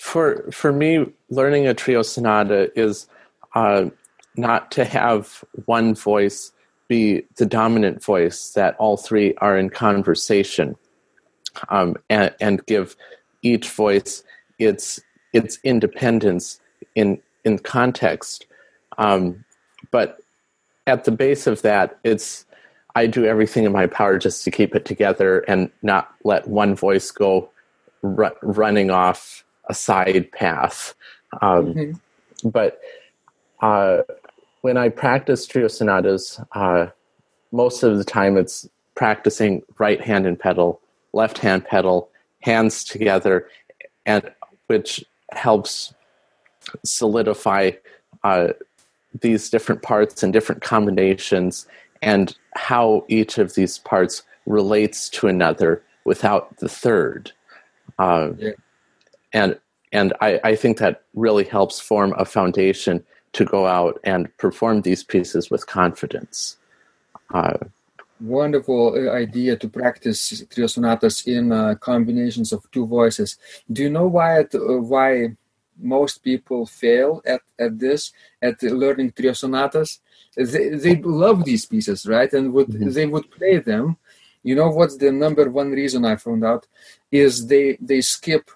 for 0.00 0.50
for 0.50 0.72
me, 0.72 1.06
learning 1.28 1.66
a 1.66 1.74
trio 1.74 2.02
sonata 2.02 2.70
is 2.78 3.06
uh, 3.54 3.86
not 4.36 4.70
to 4.70 4.84
have 4.84 5.44
one 5.66 5.94
voice 5.94 6.52
be 6.86 7.26
the 7.36 7.44
dominant 7.44 8.02
voice; 8.02 8.52
that 8.52 8.76
all 8.78 8.96
three 8.96 9.34
are 9.38 9.58
in 9.58 9.68
conversation, 9.68 10.76
um, 11.68 11.96
and, 12.08 12.34
and 12.40 12.64
give 12.64 12.96
each 13.42 13.70
voice 13.70 14.22
its 14.58 15.00
its 15.32 15.58
independence 15.64 16.60
in 16.94 17.20
in 17.44 17.58
context. 17.58 18.46
Um, 18.98 19.44
but 19.90 20.18
at 20.86 21.04
the 21.04 21.10
base 21.10 21.46
of 21.46 21.62
that, 21.62 21.98
it's 22.04 22.44
I 22.94 23.06
do 23.06 23.24
everything 23.24 23.64
in 23.64 23.72
my 23.72 23.86
power 23.86 24.18
just 24.18 24.44
to 24.44 24.50
keep 24.50 24.74
it 24.74 24.84
together 24.84 25.40
and 25.40 25.70
not 25.82 26.12
let 26.24 26.48
one 26.48 26.74
voice 26.74 27.10
go 27.10 27.48
ru- 28.02 28.36
running 28.42 28.90
off 28.90 29.44
a 29.68 29.74
side 29.74 30.30
path. 30.32 30.94
Um, 31.40 31.74
mm-hmm. 31.74 32.48
But 32.48 32.80
uh, 33.60 34.02
when 34.62 34.76
I 34.76 34.88
practice 34.88 35.46
trio 35.46 35.68
sonatas, 35.68 36.40
uh, 36.52 36.86
most 37.52 37.82
of 37.82 37.98
the 37.98 38.04
time 38.04 38.36
it's 38.36 38.68
practicing 38.94 39.62
right 39.78 40.00
hand 40.00 40.26
and 40.26 40.38
pedal, 40.38 40.80
left 41.12 41.38
hand 41.38 41.64
pedal, 41.64 42.10
hands 42.40 42.84
together, 42.84 43.48
and 44.06 44.30
which 44.66 45.04
helps 45.32 45.94
solidify 46.84 47.70
uh, 48.24 48.48
these 49.20 49.50
different 49.50 49.82
parts 49.82 50.22
and 50.22 50.32
different 50.32 50.62
combinations 50.62 51.66
and 52.02 52.36
how 52.54 53.04
each 53.08 53.38
of 53.38 53.54
these 53.54 53.78
parts 53.78 54.22
relates 54.46 55.08
to 55.08 55.28
another 55.28 55.82
without 56.04 56.56
the 56.58 56.68
third. 56.68 57.32
Uh, 57.98 58.30
yeah. 58.38 58.50
And 59.32 59.58
and 59.92 60.12
I, 60.20 60.40
I 60.44 60.54
think 60.54 60.78
that 60.78 61.02
really 61.14 61.44
helps 61.44 61.80
form 61.80 62.14
a 62.18 62.24
foundation 62.24 63.04
to 63.32 63.44
go 63.44 63.66
out 63.66 63.98
and 64.04 64.34
perform 64.36 64.82
these 64.82 65.02
pieces 65.02 65.50
with 65.50 65.66
confidence. 65.66 66.56
Uh, 67.32 67.58
Wonderful 68.20 68.94
uh, 68.96 69.12
idea 69.12 69.56
to 69.56 69.68
practice 69.68 70.44
trio 70.50 70.66
sonatas 70.66 71.26
in 71.26 71.52
uh, 71.52 71.74
combinations 71.76 72.52
of 72.52 72.68
two 72.70 72.86
voices. 72.86 73.36
Do 73.70 73.82
you 73.82 73.90
know 73.90 74.06
why 74.06 74.40
it, 74.40 74.54
uh, 74.54 74.78
why 74.78 75.36
most 75.80 76.24
people 76.24 76.66
fail 76.66 77.22
at, 77.24 77.40
at 77.58 77.78
this 77.78 78.12
at 78.42 78.60
learning 78.62 79.12
trio 79.12 79.32
sonatas? 79.32 80.00
They, 80.36 80.70
they 80.70 80.96
love 80.96 81.44
these 81.44 81.66
pieces 81.66 82.06
right? 82.06 82.32
And 82.32 82.52
would 82.52 82.68
mm-hmm. 82.68 82.90
they 82.90 83.06
would 83.06 83.30
play 83.30 83.58
them. 83.58 83.96
You 84.42 84.54
know 84.54 84.68
what's 84.68 84.96
the 84.96 85.12
number 85.12 85.50
one 85.50 85.70
reason 85.70 86.04
i 86.04 86.16
found 86.16 86.44
out? 86.44 86.66
Is 87.10 87.46
they 87.46 87.78
they 87.80 88.00
skip 88.00 88.50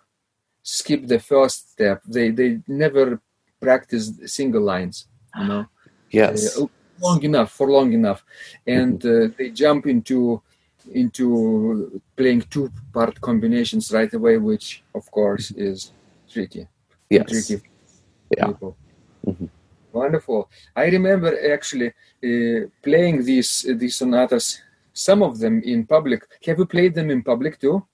skip 0.62 1.06
the 1.06 1.18
first 1.18 1.72
step. 1.72 2.02
They 2.06 2.30
they 2.30 2.60
never 2.66 3.20
practice 3.60 4.12
single 4.26 4.62
lines 4.62 5.06
you 5.38 5.44
know? 5.44 5.66
Yes. 6.10 6.58
Uh, 6.58 6.66
long 7.02 7.22
enough 7.22 7.50
for 7.50 7.70
long 7.70 7.92
enough 7.92 8.24
and 8.66 9.00
mm-hmm. 9.00 9.32
uh, 9.32 9.34
they 9.36 9.50
jump 9.50 9.86
into 9.86 10.40
into 10.92 12.00
playing 12.16 12.42
two 12.50 12.70
part 12.92 13.20
combinations 13.20 13.92
right 13.92 14.12
away 14.14 14.36
which 14.36 14.82
of 14.94 15.08
course 15.10 15.50
is 15.52 15.92
tricky 16.28 16.66
yes. 17.10 17.28
tricky 17.28 17.62
yeah. 18.36 18.46
Mm-hmm. 19.26 19.46
Wonderful. 19.92 20.50
I 20.74 20.86
remember 20.86 21.52
actually 21.52 21.88
uh, 22.24 22.68
playing 22.82 23.24
these 23.24 23.66
uh, 23.68 23.74
these 23.76 23.96
sonatas, 23.96 24.62
some 24.92 25.22
of 25.22 25.38
them 25.38 25.62
in 25.62 25.86
public. 25.86 26.22
Have 26.46 26.58
you 26.58 26.66
played 26.66 26.94
them 26.94 27.10
in 27.10 27.22
public 27.22 27.60
too? 27.60 27.86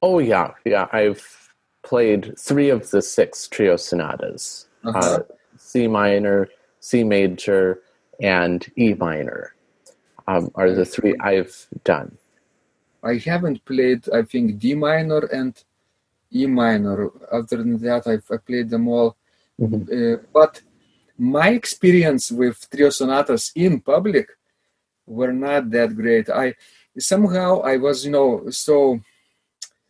Oh 0.00 0.20
yeah, 0.20 0.52
yeah. 0.64 0.86
I've 0.92 1.52
played 1.82 2.38
three 2.38 2.70
of 2.70 2.90
the 2.90 3.02
six 3.02 3.48
trio 3.48 3.76
sonatas: 3.76 4.68
uh-huh. 4.84 4.98
uh, 4.98 5.18
C 5.56 5.88
minor, 5.88 6.48
C 6.78 7.02
major, 7.02 7.80
and 8.22 8.64
E 8.78 8.94
minor. 8.94 9.54
Um, 10.28 10.52
are 10.54 10.70
the 10.70 10.84
three 10.84 11.14
I've 11.20 11.66
done. 11.82 12.16
I 13.02 13.16
haven't 13.16 13.64
played. 13.64 14.08
I 14.10 14.22
think 14.22 14.58
D 14.60 14.74
minor 14.74 15.26
and 15.26 15.52
E 16.32 16.46
minor. 16.46 17.10
Other 17.30 17.56
than 17.56 17.78
that, 17.78 18.06
I've 18.06 18.24
I 18.30 18.36
played 18.36 18.70
them 18.70 18.86
all. 18.88 19.16
Mm-hmm. 19.60 19.82
Uh, 19.90 20.22
but 20.32 20.62
my 21.18 21.50
experience 21.50 22.30
with 22.30 22.70
trio 22.70 22.90
sonatas 22.90 23.52
in 23.54 23.80
public 23.80 24.28
were 25.06 25.32
not 25.32 25.70
that 25.70 25.94
great. 25.94 26.30
I 26.30 26.54
somehow 26.98 27.60
I 27.62 27.76
was, 27.76 28.04
you 28.04 28.12
know, 28.12 28.48
so 28.50 29.00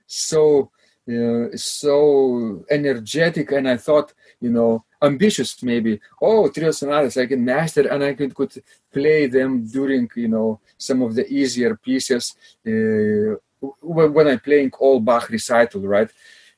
so 0.07 0.72
uh, 1.09 1.57
so 1.57 2.65
energetic, 2.71 3.51
and 3.53 3.69
I 3.69 3.77
thought, 3.77 4.13
you 4.41 4.51
know, 4.51 4.85
ambitious 5.01 5.61
maybe. 5.63 6.01
Oh, 6.21 6.49
trio 6.49 6.71
sonatas 6.71 7.17
I 7.17 7.27
can 7.27 7.45
master, 7.45 7.89
and 7.89 8.05
I 8.05 8.15
could 8.15 8.35
could 8.35 8.63
play 8.93 9.27
them 9.27 9.67
during, 9.67 10.09
you 10.15 10.29
know, 10.29 10.61
some 10.79 11.03
of 11.03 11.15
the 11.15 11.27
easier 11.27 11.77
pieces. 11.77 12.37
Uh, 12.67 13.37
when 13.81 14.29
I'm 14.29 14.41
playing 14.41 14.73
all 14.79 15.01
Bach 15.01 15.29
recital, 15.29 15.83
right? 15.83 16.11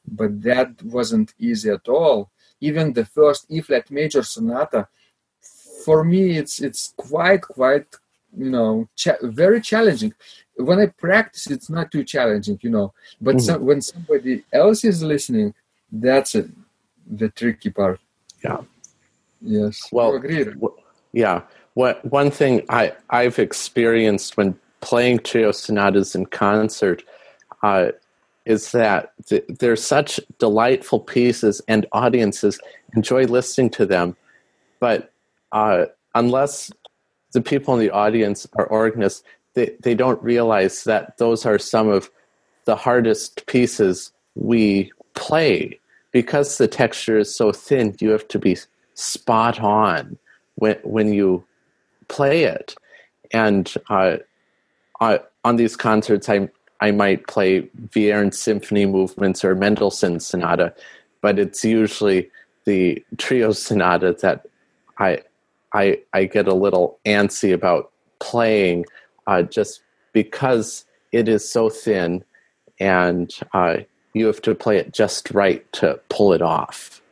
But 0.07 0.43
that 0.43 0.83
wasn't 0.83 1.35
easy 1.39 1.71
at 1.71 1.89
all. 1.89 2.31
Even 2.61 2.93
the 2.93 3.05
first 3.05 3.47
E 3.49 3.61
flat 3.61 3.91
major 3.91 4.23
sonata, 4.23 4.89
for 5.85 6.05
me, 6.05 6.39
it's 6.39 6.61
it's 6.61 6.95
quite 6.97 7.43
quite 7.43 7.87
you 8.37 8.51
know 8.51 8.89
cha- 8.97 9.17
very 9.23 9.61
challenging. 9.61 10.15
When 10.57 10.79
I 10.79 10.87
practice, 10.87 11.51
it's 11.51 11.69
not 11.69 11.91
too 11.91 12.05
challenging, 12.05 12.59
you 12.63 12.71
know. 12.71 12.93
But 13.21 13.37
mm-hmm. 13.37 13.45
some, 13.45 13.65
when 13.65 13.81
somebody 13.81 14.45
else 14.53 14.85
is 14.85 15.03
listening, 15.03 15.55
that's 15.91 16.35
it, 16.35 16.49
the 17.11 17.29
tricky 17.29 17.71
part. 17.71 18.01
Yeah. 18.45 18.59
Yes. 19.41 19.89
Well, 19.93 20.23
yeah. 21.13 21.43
What 21.75 22.05
one 22.05 22.31
thing 22.31 22.63
I 22.69 22.93
I've 23.11 23.39
experienced 23.39 24.37
when 24.37 24.59
playing 24.81 25.19
trio 25.21 25.51
sonatas 25.51 26.15
in 26.15 26.27
concert 26.27 27.03
uh, 27.63 27.89
is 28.45 28.73
that 28.73 29.13
th- 29.27 29.45
they're 29.59 29.77
such 29.77 30.21
delightful 30.39 31.01
pieces 31.01 31.61
and 31.67 31.87
audiences 31.93 32.61
enjoy 32.95 33.25
listening 33.25 33.71
to 33.71 33.87
them. 33.87 34.17
But 34.81 35.13
uh, 35.53 35.87
unless 36.15 36.71
the 37.35 37.43
people 37.43 37.75
in 37.75 37.81
the 37.81 37.91
audience 37.91 38.47
are 38.55 38.67
organists, 38.67 39.23
they, 39.53 39.77
they 39.81 39.95
don't 39.95 40.23
realize 40.23 40.85
that 40.85 41.19
those 41.19 41.45
are 41.45 41.59
some 41.59 41.89
of 41.89 42.11
the 42.65 42.77
hardest 42.77 43.47
pieces 43.47 44.13
we 44.35 44.91
play. 45.15 45.79
Because 46.13 46.59
the 46.59 46.69
texture 46.69 47.19
is 47.19 47.35
so 47.35 47.53
thin, 47.53 47.97
you 48.01 48.11
have 48.11 48.27
to 48.29 48.39
be 48.39 48.57
spot 48.95 49.61
on 49.61 50.17
when, 50.55 50.79
when 50.85 51.13
you 51.13 51.45
play 52.09 52.45
it. 52.45 52.75
And 53.33 53.73
uh, 53.91 54.19
uh, 55.01 55.19
on 55.45 55.57
these 55.57 55.77
concerts, 55.77 56.29
I 56.29 56.49
I 56.81 56.91
might 56.91 57.27
play 57.29 57.63
Vierne 57.89 58.35
symphony 58.35 58.85
movements 58.85 59.45
or 59.45 59.55
Mendelssohn 59.55 60.21
sonata, 60.21 60.75
but 61.23 61.39
it's 61.39 61.65
usually 61.65 62.31
the 62.65 63.03
trio 63.17 63.53
sonata 63.53 64.17
that 64.21 64.47
I 64.99 65.23
I 65.75 65.99
I 66.13 66.25
get 66.25 66.49
a 66.49 66.55
little 66.55 66.99
antsy 67.05 67.53
about 67.53 67.91
playing, 68.21 68.87
uh, 69.27 69.43
just 69.43 69.83
because 70.13 70.85
it 71.13 71.29
is 71.29 71.49
so 71.49 71.69
thin, 71.69 72.25
and 72.81 73.31
uh, 73.53 73.79
you 74.15 74.27
have 74.27 74.41
to 74.43 74.55
play 74.55 74.79
it 74.79 74.93
just 74.93 75.31
right 75.33 75.71
to 75.73 76.01
pull 76.09 76.33
it 76.33 76.43
off. 76.43 77.03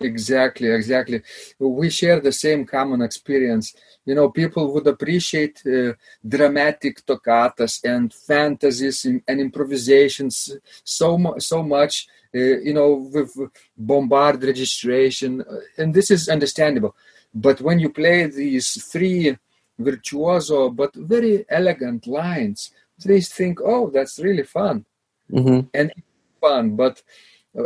Exactly, 0.00 0.68
exactly. 0.68 1.22
We 1.58 1.88
share 1.88 2.20
the 2.20 2.32
same 2.32 2.66
common 2.66 3.00
experience. 3.00 3.74
You 4.04 4.14
know, 4.14 4.28
people 4.28 4.72
would 4.74 4.86
appreciate 4.86 5.62
uh, 5.66 5.94
dramatic 6.26 7.04
toccatas 7.06 7.82
and 7.82 8.12
fantasies 8.12 9.06
and, 9.06 9.22
improvisations 9.28 10.50
so 10.84 11.34
so 11.38 11.62
much. 11.62 12.08
Uh, 12.34 12.60
you 12.68 12.74
know, 12.74 13.08
with 13.10 13.34
bombard 13.76 14.42
registration, 14.42 15.40
uh, 15.40 15.60
and 15.78 15.94
this 15.94 16.10
is 16.10 16.28
understandable. 16.28 16.94
But 17.36 17.60
when 17.60 17.78
you 17.78 17.90
play 17.90 18.24
these 18.26 18.82
three 18.90 19.36
virtuoso 19.78 20.70
but 20.70 20.94
very 20.94 21.44
elegant 21.50 22.06
lines, 22.06 22.70
they 23.04 23.20
think, 23.20 23.60
"Oh, 23.62 23.90
that's 23.90 24.18
really 24.18 24.42
fun," 24.58 24.86
Mm-hmm. 25.30 25.60
and 25.74 25.92
fun, 26.40 26.76
but 26.76 27.02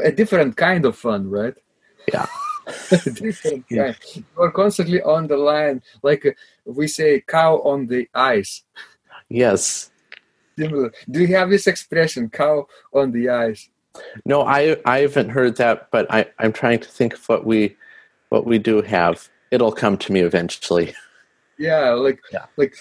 a 0.02 0.11
different 0.11 0.56
kind 0.56 0.85
of 0.87 0.96
fun, 0.96 1.30
right? 1.30 1.56
Yeah. 2.12 2.26
different 2.90 3.64
Yeah. 3.70 3.92
kind. 3.92 4.24
You're 4.37 4.50
constantly 4.50 5.00
on 5.02 5.28
the 5.28 5.37
line, 5.37 5.83
like 6.02 6.26
uh, 6.26 6.33
we 6.64 6.88
say, 6.88 7.20
cow 7.26 7.52
on 7.62 7.87
the 7.87 8.09
ice. 8.14 8.64
Yes. 9.28 9.90
Similar. 10.59 10.92
Do 11.11 11.20
you 11.20 11.28
have 11.37 11.48
this 11.50 11.66
expression, 11.66 12.28
cow 12.30 12.66
on 12.92 13.12
the 13.12 13.28
ice? 13.30 13.68
No, 14.24 14.42
I 14.42 14.76
I 14.85 15.00
haven't 15.06 15.30
heard 15.30 15.56
that, 15.62 15.90
but 15.90 16.06
I 16.11 16.26
I'm 16.40 16.52
trying 16.52 16.80
to 16.80 16.88
think 16.88 17.14
of 17.14 17.22
what 17.28 17.44
we 17.46 17.76
what 18.30 18.46
we 18.46 18.59
do 18.59 18.83
have. 18.83 19.28
It'll 19.51 19.73
come 19.73 19.97
to 19.99 20.13
me 20.13 20.21
eventually. 20.21 20.95
Yeah, 21.59 21.91
like 21.91 22.21
Yeah. 22.33 22.47
like 22.57 22.75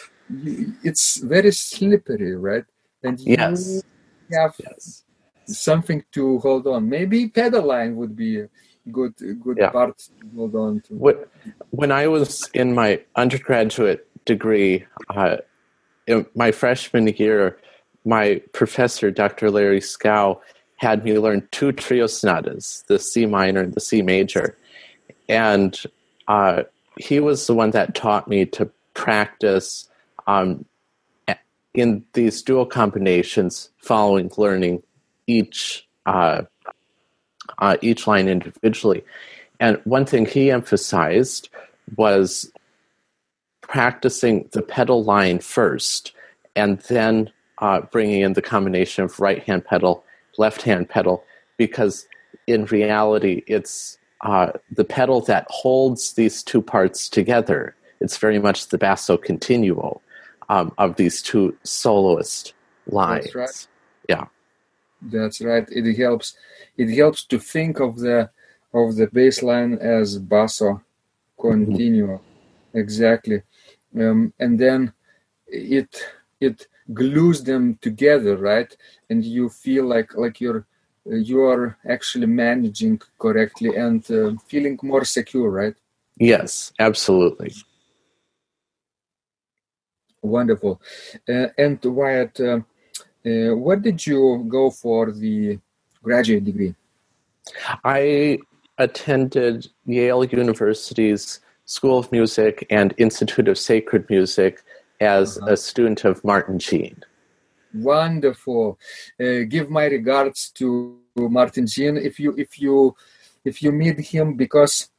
it's 0.84 1.18
very 1.18 1.52
slippery, 1.52 2.36
right? 2.36 2.66
And 3.04 3.20
you 3.20 3.36
Yes. 3.38 3.84
have 4.32 4.56
Yes. 4.60 5.04
something 5.48 6.04
to 6.12 6.40
hold 6.40 6.68
on. 6.68 6.88
Maybe 6.90 7.28
pedal 7.28 7.66
line 7.66 7.96
would 7.96 8.16
be 8.16 8.42
a 8.42 8.50
good 8.92 9.16
good 9.44 9.58
Yeah. 9.58 9.72
part 9.72 9.98
to 9.98 10.12
hold 10.36 10.56
on 10.56 10.82
to. 10.82 10.94
When, 10.96 11.18
when 11.72 11.92
I 11.92 12.08
was 12.08 12.50
in 12.54 12.74
my 12.74 13.02
undergraduate 13.16 14.08
degree, 14.26 14.86
uh, 15.16 15.38
in 16.06 16.26
my 16.36 16.52
freshman 16.52 17.08
year, 17.08 17.58
my 18.06 18.42
professor, 18.54 19.12
Dr. 19.12 19.50
Larry 19.52 19.82
Scow, 19.82 20.42
had 20.78 21.04
me 21.04 21.18
learn 21.20 21.48
two 21.52 21.72
trio 21.72 22.08
sonatas, 22.08 22.84
the 22.88 22.98
C 23.00 23.26
minor 23.26 23.62
and 23.62 23.74
the 23.74 23.82
C 23.82 24.02
major. 24.02 24.56
And 25.28 25.76
uh, 26.30 26.63
he 26.98 27.20
was 27.20 27.48
the 27.48 27.54
one 27.54 27.72
that 27.72 27.96
taught 27.96 28.28
me 28.28 28.46
to 28.46 28.70
practice 28.94 29.89
um, 30.28 30.63
in 31.74 32.04
these 32.13 32.42
dual 32.42 32.65
combinations 32.65 33.70
following 33.78 34.32
learning 34.38 34.82
each 35.28 35.88
uh, 36.06 36.44
uh, 37.58 37.78
each 37.82 38.08
line 38.08 38.28
individually. 38.28 39.04
And 39.60 39.82
one 39.84 40.06
thing 40.06 40.26
he 40.26 40.52
emphasized 40.52 41.50
was 41.98 42.52
practicing 43.62 44.50
the 44.52 44.62
pedal 44.62 45.04
line 45.04 45.39
first 45.39 46.13
and 46.56 46.80
then 46.82 47.30
uh, 47.60 47.82
bringing 47.92 48.22
in 48.22 48.34
the 48.34 48.42
combination 48.42 49.04
of 49.04 49.20
right 49.20 49.44
hand 49.44 49.65
pedal, 49.65 50.04
left 50.38 50.62
hand 50.62 50.89
pedal, 50.89 51.24
because 51.58 52.08
in 52.48 52.65
reality, 52.65 53.44
it's 53.48 53.99
uh, 54.22 54.52
the 54.72 54.84
pedal 54.84 55.22
that 55.22 55.48
holds 55.50 56.14
these 56.14 56.44
two 56.44 56.62
parts 56.62 57.10
together. 57.10 57.76
It's 58.00 58.18
very 58.18 58.40
much 58.40 58.68
the 58.68 58.78
basso 58.78 59.18
continuo 59.18 60.02
um, 60.50 60.74
of 60.78 60.96
these 60.96 61.22
two 61.22 61.58
soloist 61.64 62.54
lines. 62.88 63.34
right. 63.36 63.68
Yeah. 64.08 64.26
That's 65.02 65.42
right. 65.42 65.68
It 65.70 65.96
helps. 65.96 66.36
It 66.78 66.94
helps 66.96 67.24
to 67.26 67.40
think 67.40 67.80
of 67.80 68.00
the 68.00 68.30
of 68.74 68.96
the 68.96 69.08
bass 69.08 69.42
line 69.42 69.78
as 69.80 70.18
basso 70.18 70.82
continuo. 71.40 72.20
Exactly, 72.74 73.42
um, 73.98 74.34
and 74.40 74.60
then 74.60 74.94
it 75.48 76.04
it 76.40 76.68
glues 76.94 77.44
them 77.44 77.78
together, 77.82 78.38
right? 78.38 78.76
And 79.10 79.24
you 79.24 79.50
feel 79.50 79.86
like 79.86 80.16
like 80.16 80.42
you're 80.42 80.66
you 81.06 81.42
are 81.44 81.78
actually 81.88 82.28
managing 82.28 83.00
correctly 83.18 83.76
and 83.76 84.10
uh, 84.12 84.32
feeling 84.48 84.78
more 84.84 85.06
secure, 85.06 85.50
right? 85.50 85.76
Yes, 86.18 86.74
absolutely. 86.80 87.54
Wonderful. 90.22 90.82
Uh, 91.28 91.48
and 91.58 91.84
Wyatt, 91.84 92.40
uh, 92.42 92.60
uh, 93.26 93.56
what 93.56 93.82
did 93.82 94.06
you 94.06 94.46
go 94.50 94.70
for 94.70 95.12
the 95.12 95.58
graduate 96.04 96.44
degree? 96.44 96.76
I 97.84 98.40
attended 98.78 99.68
Yale 99.86 100.26
University's 100.26 101.40
School 101.66 102.00
of 102.00 102.12
Music 102.12 102.66
and 102.70 102.94
Institute 102.98 103.48
of 103.48 103.58
Sacred 103.58 104.10
Music 104.10 104.62
as 105.00 105.38
Uh-huh. 105.38 105.54
a 105.54 105.58
student 105.58 106.04
of 106.04 106.24
Martin 106.24 106.60
Jean. 106.60 106.96
Wonderful. 107.74 108.80
Uh, 109.20 109.44
give 109.48 109.70
my 109.70 109.86
regards 109.86 110.50
to 110.52 111.00
Martin 111.16 111.68
Jean 111.68 111.98
if 111.98 112.20
you 112.20 112.34
if 112.38 112.60
you 112.60 112.96
if 113.46 113.62
you 113.64 113.72
meet 113.72 114.00
him 114.00 114.34
because 114.36 114.90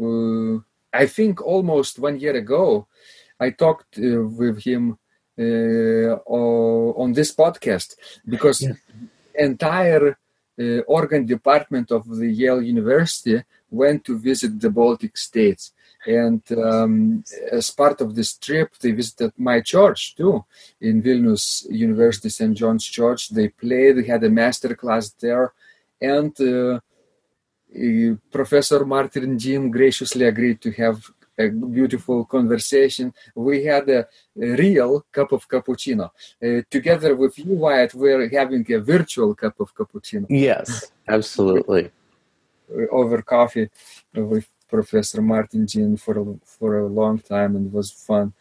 uh, 0.00 0.56
I 0.92 1.06
think 1.06 1.40
almost 1.42 1.98
one 1.98 2.18
year 2.18 2.36
ago 2.36 2.86
I 3.40 3.50
talked 3.50 3.98
uh, 3.98 4.22
with 4.24 4.62
him 4.64 4.98
uh, 5.38 6.14
on 6.26 7.12
this 7.12 7.34
podcast 7.34 7.94
because 8.26 8.60
Yeah. 8.62 8.74
entire 9.34 10.18
uh, 10.60 10.80
organ 10.88 11.24
department 11.26 11.92
of 11.92 12.02
the 12.20 12.28
Yale 12.28 12.62
University 12.62 13.44
went 13.70 14.04
to 14.04 14.18
visit 14.18 14.58
the 14.60 14.70
Baltic 14.70 15.16
states. 15.16 15.72
And 16.08 16.42
um, 16.52 17.22
as 17.52 17.70
part 17.70 18.00
of 18.00 18.14
this 18.14 18.32
trip, 18.38 18.70
they 18.80 18.92
visited 18.92 19.32
my 19.36 19.60
church 19.60 20.16
too 20.16 20.44
in 20.80 21.02
Vilnius 21.02 21.66
University, 21.70 22.30
St. 22.30 22.56
John's 22.56 22.86
Church. 22.86 23.28
They 23.28 23.48
played, 23.48 23.98
they 23.98 24.06
had 24.06 24.24
a 24.24 24.30
master 24.30 24.74
class 24.74 25.10
there, 25.10 25.52
and 26.00 26.32
uh, 26.40 26.80
Professor 28.30 28.86
Martin 28.86 29.38
Jean 29.38 29.70
graciously 29.70 30.24
agreed 30.24 30.62
to 30.62 30.70
have 30.72 30.98
a 31.38 31.48
beautiful 31.48 32.24
conversation. 32.24 33.12
We 33.34 33.64
had 33.64 33.88
a, 33.90 34.06
a 34.40 34.56
real 34.56 35.04
cup 35.12 35.32
of 35.32 35.46
cappuccino. 35.46 36.10
Uh, 36.42 36.62
together 36.70 37.14
with 37.14 37.38
you, 37.38 37.52
Wyatt, 37.52 37.94
we're 37.94 38.28
having 38.30 38.64
a 38.72 38.80
virtual 38.80 39.34
cup 39.34 39.60
of 39.60 39.74
cappuccino 39.74 40.26
Yes, 40.28 40.90
absolutely. 41.06 41.90
uh, 42.74 42.86
over 42.90 43.20
coffee 43.20 43.68
with 44.14 44.48
Professor 44.68 45.22
Martin 45.22 45.66
Jean 45.66 45.96
for 45.96 46.18
a, 46.18 46.34
for 46.44 46.78
a 46.78 46.86
long 46.86 47.18
time, 47.18 47.56
and 47.56 47.72
was 47.72 47.90
fun. 47.90 48.32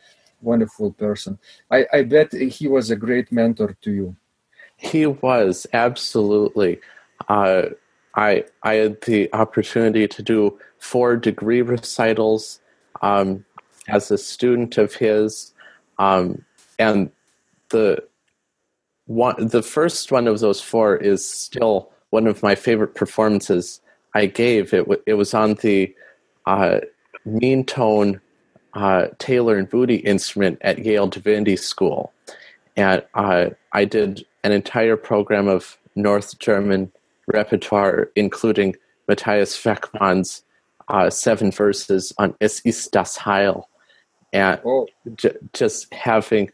Wonderful 0.41 0.91
person. 0.93 1.39
I, 1.71 1.85
I 1.91 2.03
bet 2.03 2.31
he 2.33 2.67
was 2.67 2.91
a 2.91 2.95
great 2.95 3.31
mentor 3.31 3.75
to 3.81 3.91
you. 3.91 4.15
He 4.75 5.07
was 5.07 5.65
absolutely. 5.73 6.79
Uh, 7.27 7.63
I 8.15 8.45
I 8.63 8.73
had 8.75 9.01
the 9.01 9.33
opportunity 9.33 10.07
to 10.07 10.21
do 10.21 10.59
four 10.79 11.17
degree 11.17 11.61
recitals 11.61 12.59
um, 13.01 13.45
as 13.87 14.11
a 14.11 14.17
student 14.17 14.77
of 14.77 14.93
his, 14.95 15.53
um, 15.97 16.43
and 16.77 17.11
the 17.69 18.03
one 19.05 19.47
the 19.47 19.63
first 19.63 20.11
one 20.11 20.27
of 20.27 20.39
those 20.39 20.61
four 20.61 20.97
is 20.97 21.27
still 21.27 21.91
one 22.09 22.27
of 22.27 22.43
my 22.43 22.55
favorite 22.55 22.95
performances 22.95 23.81
I 24.13 24.25
gave. 24.25 24.73
It 24.73 24.85
w- 24.85 25.01
it 25.05 25.13
was 25.13 25.33
on 25.33 25.55
the 25.55 25.95
uh, 26.47 26.79
mean 27.25 27.65
tone 27.65 28.21
uh, 28.73 29.07
Taylor 29.19 29.57
and 29.57 29.69
Boody 29.69 30.03
instrument 30.03 30.59
at 30.61 30.79
Yale 30.85 31.07
Divinity 31.07 31.57
School, 31.57 32.13
and 32.75 33.03
uh, 33.13 33.49
I 33.73 33.85
did 33.85 34.25
an 34.43 34.51
entire 34.51 34.97
program 34.97 35.47
of 35.47 35.77
North 35.95 36.39
German 36.39 36.91
repertoire, 37.27 38.09
including 38.15 38.75
Matthias 39.07 39.61
Weckmann's 39.61 40.43
uh, 40.87 41.09
seven 41.09 41.51
verses 41.51 42.13
on 42.17 42.33
Es 42.39 42.61
ist 42.65 42.91
das 42.91 43.17
Heil, 43.17 43.67
and 44.31 44.59
Oh, 44.63 44.87
j- 45.15 45.35
just 45.53 45.93
having 45.93 46.51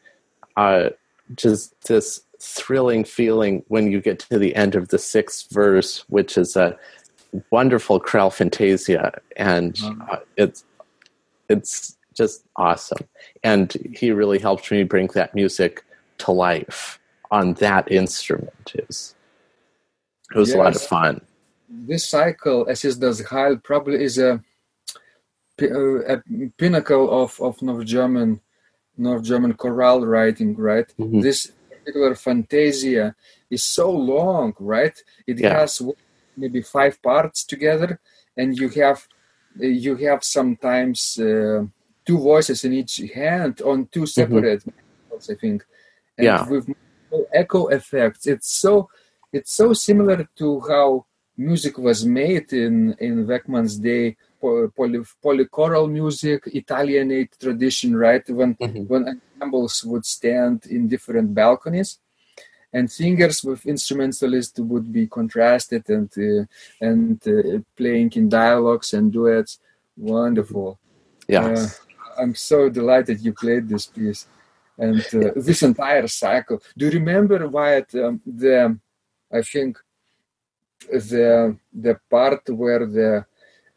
uh, 0.57 0.89
just 1.35 1.75
this 1.87 2.21
thrilling 2.39 3.03
feeling 3.05 3.63
when 3.67 3.91
you 3.91 4.01
get 4.01 4.19
to 4.19 4.39
the 4.39 4.55
end 4.55 4.75
of 4.75 4.89
the 4.89 4.97
sixth 4.99 5.51
verse, 5.51 6.03
which 6.09 6.37
is 6.37 6.55
a 6.55 6.77
wonderful 7.51 7.99
Chorale 7.99 8.29
Fantasia, 8.31 9.19
and 9.37 9.79
uh, 10.09 10.17
it's 10.37 10.63
it's 11.49 11.97
just 12.13 12.45
awesome. 12.55 13.07
And 13.43 13.73
he 13.93 14.11
really 14.11 14.39
helped 14.39 14.71
me 14.71 14.83
bring 14.83 15.07
that 15.15 15.33
music 15.35 15.83
to 16.19 16.31
life 16.31 16.99
on 17.31 17.53
that 17.55 17.91
instrument. 17.91 18.71
It 18.75 18.85
was, 18.87 19.15
it 20.33 20.37
was 20.37 20.53
a 20.53 20.57
lot 20.57 20.75
of 20.75 20.81
fun. 20.81 21.21
this 21.69 22.07
cycle, 22.07 22.67
Es 22.69 22.85
ist 22.85 22.99
das 23.01 23.19
Heil, 23.31 23.57
probably 23.57 24.03
is 24.03 24.17
a, 24.19 24.41
uh, 25.61 25.99
a 26.07 26.21
pinnacle 26.57 27.09
of, 27.23 27.39
of 27.41 27.61
North 27.61 27.85
German 27.85 28.39
North 28.95 29.23
German 29.23 29.53
chorale 29.55 30.05
writing, 30.05 30.55
right? 30.55 30.93
Mhm. 30.99 31.23
This 31.23 31.51
particular 31.71 32.13
Fantasia 32.13 33.15
is 33.49 33.63
so 33.63 33.89
long, 33.89 34.53
right? 34.59 34.93
It 35.25 35.39
Yeah. 35.39 35.59
has 35.61 35.81
maybe 36.35 36.61
five 36.61 37.01
parts 37.01 37.43
together, 37.43 37.99
and 38.37 38.57
you 38.57 38.69
have 38.69 39.07
you 39.59 39.95
have 39.97 40.23
sometimes 40.23 41.19
uh, 41.19 41.63
two 42.05 42.19
voices 42.19 42.63
in 42.65 42.73
each 42.73 43.01
hand 43.13 43.61
on 43.61 43.87
two 43.87 44.01
mm-hmm. 44.01 44.05
separate 44.05 44.63
mm-hmm. 44.65 45.31
I 45.31 45.35
think. 45.35 45.65
And 46.17 46.25
yeah. 46.25 46.47
with 46.47 46.67
echo 47.33 47.67
effects, 47.67 48.27
it's 48.27 48.51
so 48.51 48.89
it's 49.31 49.53
so 49.53 49.73
similar 49.73 50.27
to 50.37 50.59
how 50.61 51.05
music 51.37 51.77
was 51.77 52.05
made 52.05 52.53
in 52.53 52.95
in 52.99 53.25
Weckmann's 53.25 53.77
day, 53.77 54.15
poly, 54.41 54.99
polychoral 55.23 55.89
music, 55.89 56.43
Italianate 56.47 57.35
tradition, 57.39 57.95
right? 57.95 58.27
When 58.29 58.55
mm-hmm. 58.55 58.83
when 58.83 59.21
ensembles 59.43 59.83
would 59.83 60.05
stand 60.05 60.65
in 60.67 60.87
different 60.87 61.33
balconies, 61.33 61.99
and 62.73 62.91
singers 62.91 63.43
with 63.43 63.65
instrumentalists 63.65 64.59
would 64.59 64.91
be 64.91 65.07
contrasted 65.07 65.87
and 65.89 66.11
uh, 66.17 66.45
and 66.81 67.21
uh, 67.27 67.59
playing 67.77 68.11
in 68.15 68.29
dialogues 68.29 68.93
and 68.93 69.11
duets. 69.11 69.59
Wonderful. 69.95 70.79
Yeah. 71.27 71.47
Uh, 71.47 71.67
I'm 72.19 72.35
so 72.35 72.69
delighted 72.69 73.21
you 73.21 73.33
played 73.33 73.67
this 73.69 73.85
piece 73.85 74.27
and 74.77 75.05
uh, 75.13 75.31
this 75.35 75.61
entire 75.63 76.07
cycle. 76.07 76.61
Do 76.77 76.85
you 76.85 76.91
remember 76.91 77.47
Wyatt 77.47 77.93
um, 77.95 78.21
the 78.25 78.77
I 79.31 79.41
think 79.41 79.77
the 80.89 81.57
the 81.71 81.99
part 82.09 82.49
where 82.49 82.85
the 82.85 83.25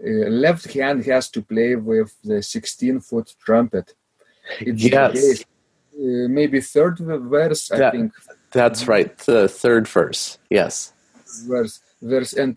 uh, 0.04 0.28
left 0.28 0.72
hand 0.72 1.04
has 1.06 1.30
to 1.30 1.40
play 1.40 1.74
with 1.74 2.14
the 2.22 2.42
16 2.42 3.00
foot 3.00 3.34
trumpet. 3.42 3.94
It's 4.60 4.82
yes. 4.82 5.42
Uh, 5.42 6.28
maybe 6.28 6.60
third 6.60 6.98
verse, 6.98 7.70
I 7.70 7.90
think. 7.90 8.12
That's 8.56 8.88
right, 8.88 9.16
the 9.18 9.48
third 9.48 9.86
verse. 9.86 10.38
Yes. 10.48 10.94
Verse, 11.46 11.80
verse, 12.00 12.32
and 12.32 12.56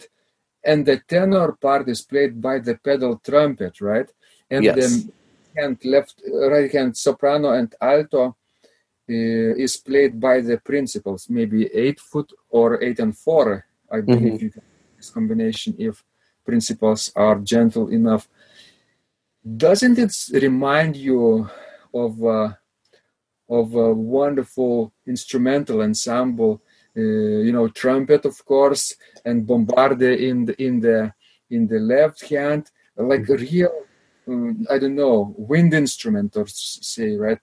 and 0.63 0.85
the 0.85 0.97
tenor 1.07 1.51
part 1.53 1.89
is 1.89 2.01
played 2.01 2.41
by 2.41 2.59
the 2.59 2.75
pedal 2.87 3.19
trumpet, 3.23 3.81
right? 3.81 4.09
And 4.49 4.63
yes. 4.63 4.75
the 4.75 5.11
hand 5.57 5.77
left, 5.83 6.21
right 6.55 6.71
hand 6.71 6.95
soprano 6.95 7.51
and 7.51 7.73
alto 7.81 8.23
uh, 8.27 8.33
is 9.65 9.75
played 9.77 10.19
by 10.19 10.39
the 10.41 10.57
principals, 10.57 11.27
maybe 11.29 11.67
eight 11.73 11.99
foot 11.99 12.31
or 12.49 12.81
eight 12.81 12.99
and 12.99 13.17
four. 13.17 13.65
I 13.91 13.99
believe 14.01 14.33
mm-hmm. 14.33 14.45
you 14.45 14.51
can 14.51 14.61
this 14.95 15.09
combination 15.09 15.75
if 15.79 16.03
principals 16.45 17.11
are 17.15 17.39
gentle 17.39 17.89
enough. 17.89 18.27
Doesn't 19.65 19.97
it 19.97 20.13
remind 20.41 20.95
you 20.95 21.49
of 21.93 22.23
uh, 22.23 22.53
of 23.49 23.75
a 23.75 23.93
wonderful 23.93 24.93
instrumental 25.07 25.81
ensemble? 25.81 26.61
Uh, 26.97 27.01
you 27.45 27.51
know, 27.51 27.67
trumpet, 27.67 28.25
of 28.25 28.43
course, 28.45 28.95
and 29.25 29.45
bombarde 29.45 30.01
in 30.01 30.45
the 30.45 30.61
in 30.61 30.79
the 30.79 31.13
in 31.49 31.67
the 31.67 31.79
left 31.79 32.27
hand, 32.29 32.71
like 32.97 33.27
a 33.29 33.37
real 33.37 33.71
um, 34.29 34.65
I 34.69 34.77
don't 34.77 34.95
know, 34.95 35.33
wind 35.37 35.73
instrument 35.73 36.37
or 36.37 36.45
say, 36.47 37.15
right? 37.15 37.39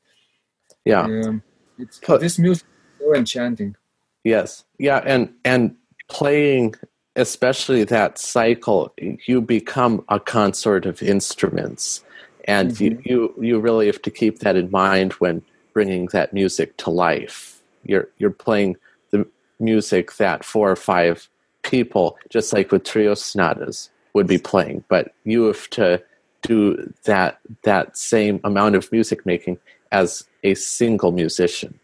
Yeah. 0.84 1.02
Um, 1.02 1.42
it's, 1.78 1.98
this 1.98 2.38
music 2.38 2.66
is 2.66 3.06
so 3.06 3.14
enchanting. 3.14 3.76
Yes. 4.24 4.64
Yeah. 4.78 5.02
And, 5.04 5.34
and 5.44 5.76
playing, 6.08 6.74
especially 7.16 7.84
that 7.84 8.18
cycle, 8.18 8.94
you 9.26 9.40
become 9.40 10.04
a 10.08 10.20
consort 10.20 10.86
of 10.86 11.02
instruments. 11.02 12.04
And 12.44 12.72
mm-hmm. 12.72 12.84
you, 12.84 13.34
you, 13.38 13.44
you 13.44 13.60
really 13.60 13.86
have 13.86 14.02
to 14.02 14.10
keep 14.10 14.38
that 14.40 14.56
in 14.56 14.70
mind 14.70 15.14
when 15.14 15.42
bringing 15.76 16.06
that 16.06 16.32
music 16.32 16.74
to 16.78 16.88
life. 16.88 17.60
You're, 17.84 18.08
you're 18.16 18.30
playing 18.30 18.76
the 19.10 19.28
music 19.60 20.16
that 20.16 20.42
four 20.42 20.70
or 20.70 20.74
five 20.74 21.28
people, 21.64 22.16
just 22.30 22.54
like 22.54 22.72
with 22.72 22.82
trio 22.82 23.12
sonatas, 23.12 23.90
would 24.14 24.26
be 24.26 24.38
playing, 24.38 24.84
but 24.88 25.12
you 25.24 25.44
have 25.44 25.68
to 25.68 26.02
do 26.40 26.90
that 27.04 27.40
that 27.64 27.94
same 27.94 28.40
amount 28.42 28.74
of 28.74 28.90
music 28.90 29.26
making 29.26 29.58
as 29.92 30.24
a 30.42 30.54
single 30.54 31.12
musician. 31.12 31.78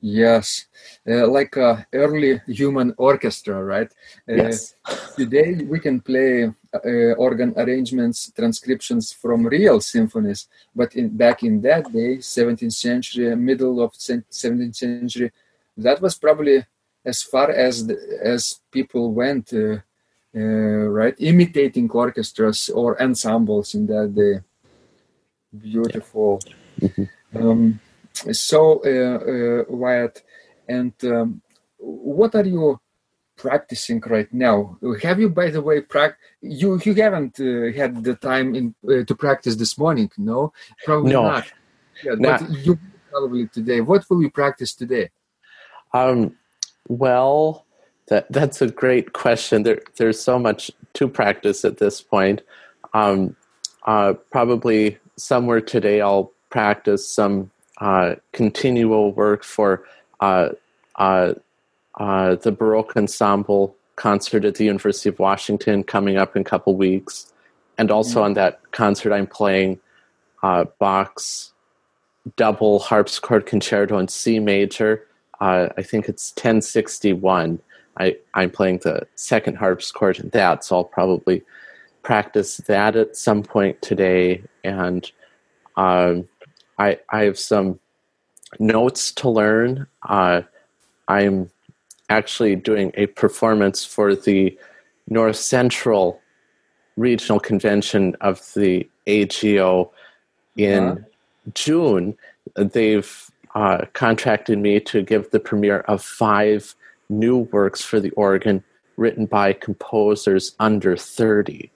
Yes, 0.00 0.66
uh, 1.08 1.26
like 1.26 1.56
a 1.56 1.86
early 1.92 2.40
human 2.46 2.94
orchestra, 2.98 3.64
right? 3.64 3.90
Uh, 4.28 4.34
yes. 4.34 4.74
today 5.16 5.54
we 5.64 5.80
can 5.80 6.00
play 6.00 6.52
uh, 6.74 7.12
organ 7.16 7.54
arrangements, 7.56 8.30
transcriptions 8.36 9.12
from 9.12 9.46
real 9.46 9.80
symphonies, 9.80 10.48
but 10.74 10.94
in, 10.94 11.16
back 11.16 11.42
in 11.42 11.60
that 11.62 11.90
day, 11.92 12.18
17th 12.18 12.72
century, 12.74 13.34
middle 13.34 13.82
of 13.82 13.92
17th 13.92 14.76
century, 14.76 15.32
that 15.78 16.00
was 16.00 16.16
probably 16.18 16.64
as 17.04 17.22
far 17.22 17.50
as 17.50 17.86
the, 17.86 17.96
as 18.22 18.60
people 18.70 19.12
went 19.12 19.52
uh, 19.54 19.78
uh, 20.36 20.88
right? 20.92 21.14
Imitating 21.18 21.90
orchestras 21.90 22.68
or 22.68 23.00
ensembles 23.00 23.74
in 23.74 23.86
that 23.86 24.14
day. 24.14 24.40
Beautiful. 25.58 26.40
Mm-hmm. 26.78 27.04
Um, 27.36 27.80
so, 28.32 28.80
uh, 28.84 29.18
uh, 29.18 29.64
Wyatt, 29.68 30.22
and 30.68 30.92
um, 31.04 31.42
what 31.78 32.34
are 32.34 32.44
you 32.44 32.80
practicing 33.36 34.02
right 34.06 34.32
now? 34.32 34.78
Have 35.02 35.20
you, 35.20 35.28
by 35.28 35.50
the 35.50 35.62
way, 35.62 35.82
you 36.40 36.80
you 36.84 36.94
haven't 36.94 37.38
uh, 37.38 37.76
had 37.76 38.02
the 38.02 38.16
time 38.16 38.54
in, 38.54 38.74
uh, 38.88 39.04
to 39.04 39.14
practice 39.14 39.56
this 39.56 39.78
morning? 39.78 40.10
No, 40.16 40.52
probably 40.84 41.12
no. 41.12 41.22
not. 41.22 41.52
Yeah, 42.02 42.14
not. 42.16 42.40
but 42.40 42.50
you 42.50 42.78
probably 43.10 43.46
today. 43.48 43.80
What 43.80 44.04
will 44.08 44.22
you 44.22 44.30
practice 44.30 44.74
today? 44.74 45.10
Um, 45.92 46.36
well, 46.88 47.66
that 48.08 48.30
that's 48.30 48.62
a 48.62 48.68
great 48.68 49.12
question. 49.12 49.62
There, 49.62 49.80
there's 49.96 50.20
so 50.20 50.38
much 50.38 50.70
to 50.94 51.08
practice 51.08 51.64
at 51.64 51.78
this 51.78 52.00
point. 52.00 52.42
Um, 52.94 53.36
uh, 53.84 54.14
probably 54.30 54.98
somewhere 55.16 55.60
today, 55.60 56.00
I'll 56.00 56.32
practice 56.50 57.08
some 57.08 57.50
continuo 58.32 59.08
work 59.08 59.44
for 59.44 59.84
uh, 60.20 60.50
uh, 60.96 61.34
uh 61.98 62.34
the 62.36 62.52
Baroque 62.52 62.96
Ensemble 62.96 63.74
concert 63.96 64.44
at 64.44 64.56
the 64.56 64.64
University 64.64 65.08
of 65.08 65.18
Washington 65.18 65.82
coming 65.82 66.16
up 66.16 66.36
in 66.36 66.42
a 66.42 66.44
couple 66.44 66.74
weeks, 66.74 67.32
and 67.78 67.90
also 67.90 68.20
mm-hmm. 68.20 68.24
on 68.24 68.34
that 68.34 68.60
concert, 68.72 69.12
I'm 69.12 69.26
playing 69.26 69.80
uh, 70.42 70.64
Bach's 70.78 71.52
double 72.36 72.78
harpsichord 72.80 73.46
concerto 73.46 73.98
in 73.98 74.08
C 74.08 74.38
major. 74.38 75.06
I 75.38 75.82
think 75.82 76.08
it's 76.08 76.30
1061 76.30 77.60
I, 77.98 78.16
I'm 78.34 78.50
playing 78.50 78.78
the 78.78 79.06
second 79.14 79.56
harpsichord 79.56 80.18
in 80.18 80.28
that, 80.30 80.64
so 80.64 80.76
I'll 80.76 80.84
probably 80.84 81.42
practice 82.02 82.58
that 82.58 82.94
at 82.94 83.16
some 83.16 83.42
point 83.42 83.80
today. 83.80 84.42
And 84.64 85.10
um, 85.76 86.28
I, 86.78 86.98
I 87.10 87.24
have 87.24 87.38
some 87.38 87.78
notes 88.58 89.12
to 89.12 89.28
learn. 89.28 89.86
Uh, 90.02 90.42
I'm 91.08 91.50
actually 92.08 92.56
doing 92.56 92.92
a 92.94 93.06
performance 93.06 93.84
for 93.84 94.14
the 94.14 94.56
North 95.08 95.36
Central 95.36 96.20
Regional 96.96 97.40
Convention 97.40 98.16
of 98.20 98.42
the 98.54 98.88
AGO 99.06 99.92
in 100.56 100.84
uh-huh. 100.84 101.00
June. 101.54 102.16
They've 102.56 103.30
uh, 103.54 103.86
contracted 103.92 104.58
me 104.58 104.80
to 104.80 105.02
give 105.02 105.30
the 105.30 105.40
premiere 105.40 105.80
of 105.80 106.02
five 106.02 106.74
new 107.08 107.38
works 107.38 107.82
for 107.82 108.00
the 108.00 108.10
organ 108.10 108.62
written 108.96 109.26
by 109.26 109.52
composers 109.52 110.54
under 110.58 110.96
30. 110.96 111.70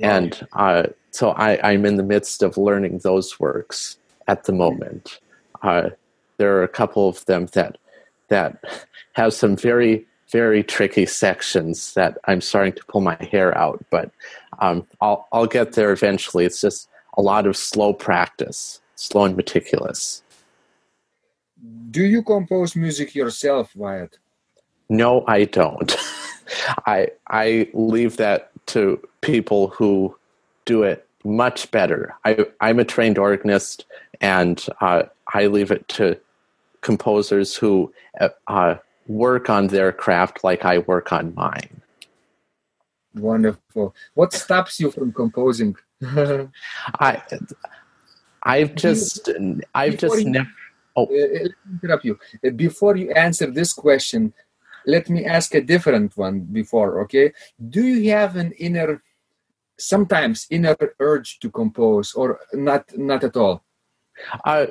And 0.00 0.46
uh, 0.52 0.84
so 1.10 1.30
I, 1.30 1.58
I'm 1.62 1.84
in 1.84 1.96
the 1.96 2.02
midst 2.02 2.42
of 2.42 2.56
learning 2.56 2.98
those 2.98 3.40
works 3.40 3.98
at 4.28 4.44
the 4.44 4.52
moment. 4.52 5.20
Uh, 5.62 5.90
there 6.38 6.56
are 6.56 6.62
a 6.62 6.68
couple 6.68 7.08
of 7.08 7.24
them 7.26 7.46
that 7.52 7.78
that 8.28 8.62
have 9.12 9.32
some 9.32 9.56
very 9.56 10.06
very 10.30 10.62
tricky 10.62 11.06
sections 11.06 11.94
that 11.94 12.18
I'm 12.24 12.40
starting 12.40 12.72
to 12.72 12.84
pull 12.86 13.00
my 13.00 13.16
hair 13.30 13.56
out, 13.56 13.84
but 13.90 14.10
um, 14.58 14.86
I'll 15.00 15.28
I'll 15.32 15.46
get 15.46 15.72
there 15.72 15.92
eventually. 15.92 16.44
It's 16.44 16.60
just 16.60 16.88
a 17.16 17.22
lot 17.22 17.46
of 17.46 17.56
slow 17.56 17.92
practice, 17.92 18.80
slow 18.96 19.24
and 19.24 19.36
meticulous. 19.36 20.22
Do 21.90 22.04
you 22.04 22.22
compose 22.22 22.76
music 22.76 23.14
yourself, 23.14 23.74
Wyatt? 23.74 24.18
No, 24.88 25.24
I 25.26 25.44
don't. 25.44 25.96
I 26.86 27.08
I 27.28 27.68
leave 27.72 28.16
that 28.18 28.50
to 28.66 29.00
people 29.20 29.68
who 29.68 30.16
do 30.64 30.82
it 30.82 31.06
much 31.24 31.70
better. 31.70 32.14
I 32.24 32.46
I'm 32.60 32.78
a 32.78 32.84
trained 32.84 33.18
organist, 33.18 33.84
and 34.20 34.64
uh, 34.80 35.04
I 35.32 35.46
leave 35.46 35.70
it 35.70 35.86
to 35.88 36.18
composers 36.80 37.56
who 37.56 37.92
uh, 38.46 38.76
work 39.06 39.50
on 39.50 39.68
their 39.68 39.92
craft 39.92 40.44
like 40.44 40.64
I 40.64 40.78
work 40.78 41.12
on 41.12 41.34
mine. 41.34 41.82
Wonderful. 43.14 43.94
What 44.14 44.32
stops 44.32 44.78
you 44.78 44.90
from 44.90 45.12
composing? 45.12 45.76
I 46.02 47.22
I've 48.42 48.74
just 48.74 49.28
I've 49.74 49.98
just 49.98 50.24
never. 50.26 50.48
Oh. 50.94 51.04
Uh, 51.04 51.48
interrupt 51.82 52.04
you. 52.04 52.18
Uh, 52.44 52.50
before 52.50 52.96
you 52.96 53.10
answer 53.10 53.50
this 53.50 53.72
question, 53.72 54.32
let 54.86 55.10
me 55.10 55.26
ask 55.26 55.54
a 55.54 55.60
different 55.60 56.16
one 56.16 56.40
before, 56.40 57.02
okay? 57.02 57.32
Do 57.68 57.82
you 57.82 58.10
have 58.12 58.36
an 58.36 58.52
inner, 58.52 59.02
sometimes 59.78 60.46
inner 60.48 60.76
urge 60.98 61.38
to 61.40 61.50
compose, 61.50 62.14
or 62.14 62.40
not? 62.54 62.96
Not 62.96 63.24
at 63.24 63.36
all. 63.36 63.65
Uh, 64.44 64.66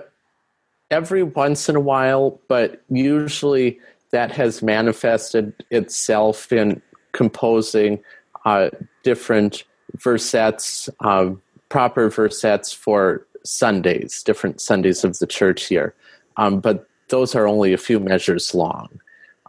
every 0.91 1.23
once 1.23 1.69
in 1.69 1.75
a 1.75 1.79
while, 1.79 2.39
but 2.47 2.81
usually 2.89 3.79
that 4.11 4.31
has 4.31 4.61
manifested 4.61 5.53
itself 5.71 6.51
in 6.51 6.81
composing 7.11 8.01
uh, 8.45 8.69
different 9.03 9.63
versets, 9.97 10.89
uh, 11.01 11.31
proper 11.69 12.09
versets 12.09 12.73
for 12.73 13.25
Sundays, 13.43 14.23
different 14.23 14.61
Sundays 14.61 15.03
of 15.03 15.19
the 15.19 15.27
church 15.27 15.71
year. 15.71 15.93
Um, 16.37 16.59
but 16.59 16.87
those 17.09 17.35
are 17.35 17.47
only 17.47 17.73
a 17.73 17.77
few 17.77 17.99
measures 17.99 18.53
long. 18.53 18.89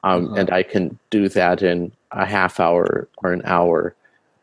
Um, 0.04 0.26
uh-huh. 0.26 0.34
And 0.36 0.50
I 0.50 0.62
can 0.62 0.98
do 1.10 1.28
that 1.30 1.62
in 1.62 1.92
a 2.12 2.26
half 2.26 2.60
hour 2.60 3.08
or 3.18 3.32
an 3.32 3.42
hour 3.44 3.94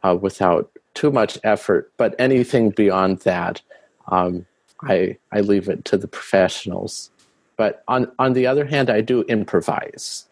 uh, 0.03 0.17
without 0.19 0.69
too 0.93 1.11
much 1.11 1.39
effort. 1.43 1.91
But 1.97 2.15
anything 2.19 2.71
beyond 2.71 3.19
that, 3.19 3.61
um, 4.07 4.45
I, 4.88 5.17
I 5.32 5.41
leave 5.41 5.69
it 5.69 5.86
to 5.86 5.98
the 5.98 6.08
professionals. 6.08 7.12
But 7.58 7.84
on, 7.88 8.12
on 8.19 8.34
the 8.34 8.48
other 8.48 8.65
hand, 8.65 8.89
I 8.89 9.02
do 9.02 9.22
improvise. 9.24 10.26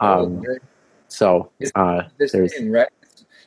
Um, 0.00 0.38
okay. 0.38 0.58
So 1.08 1.50
uh, 1.74 2.02
the 2.18 2.28
same, 2.28 2.70
right? 2.70 2.88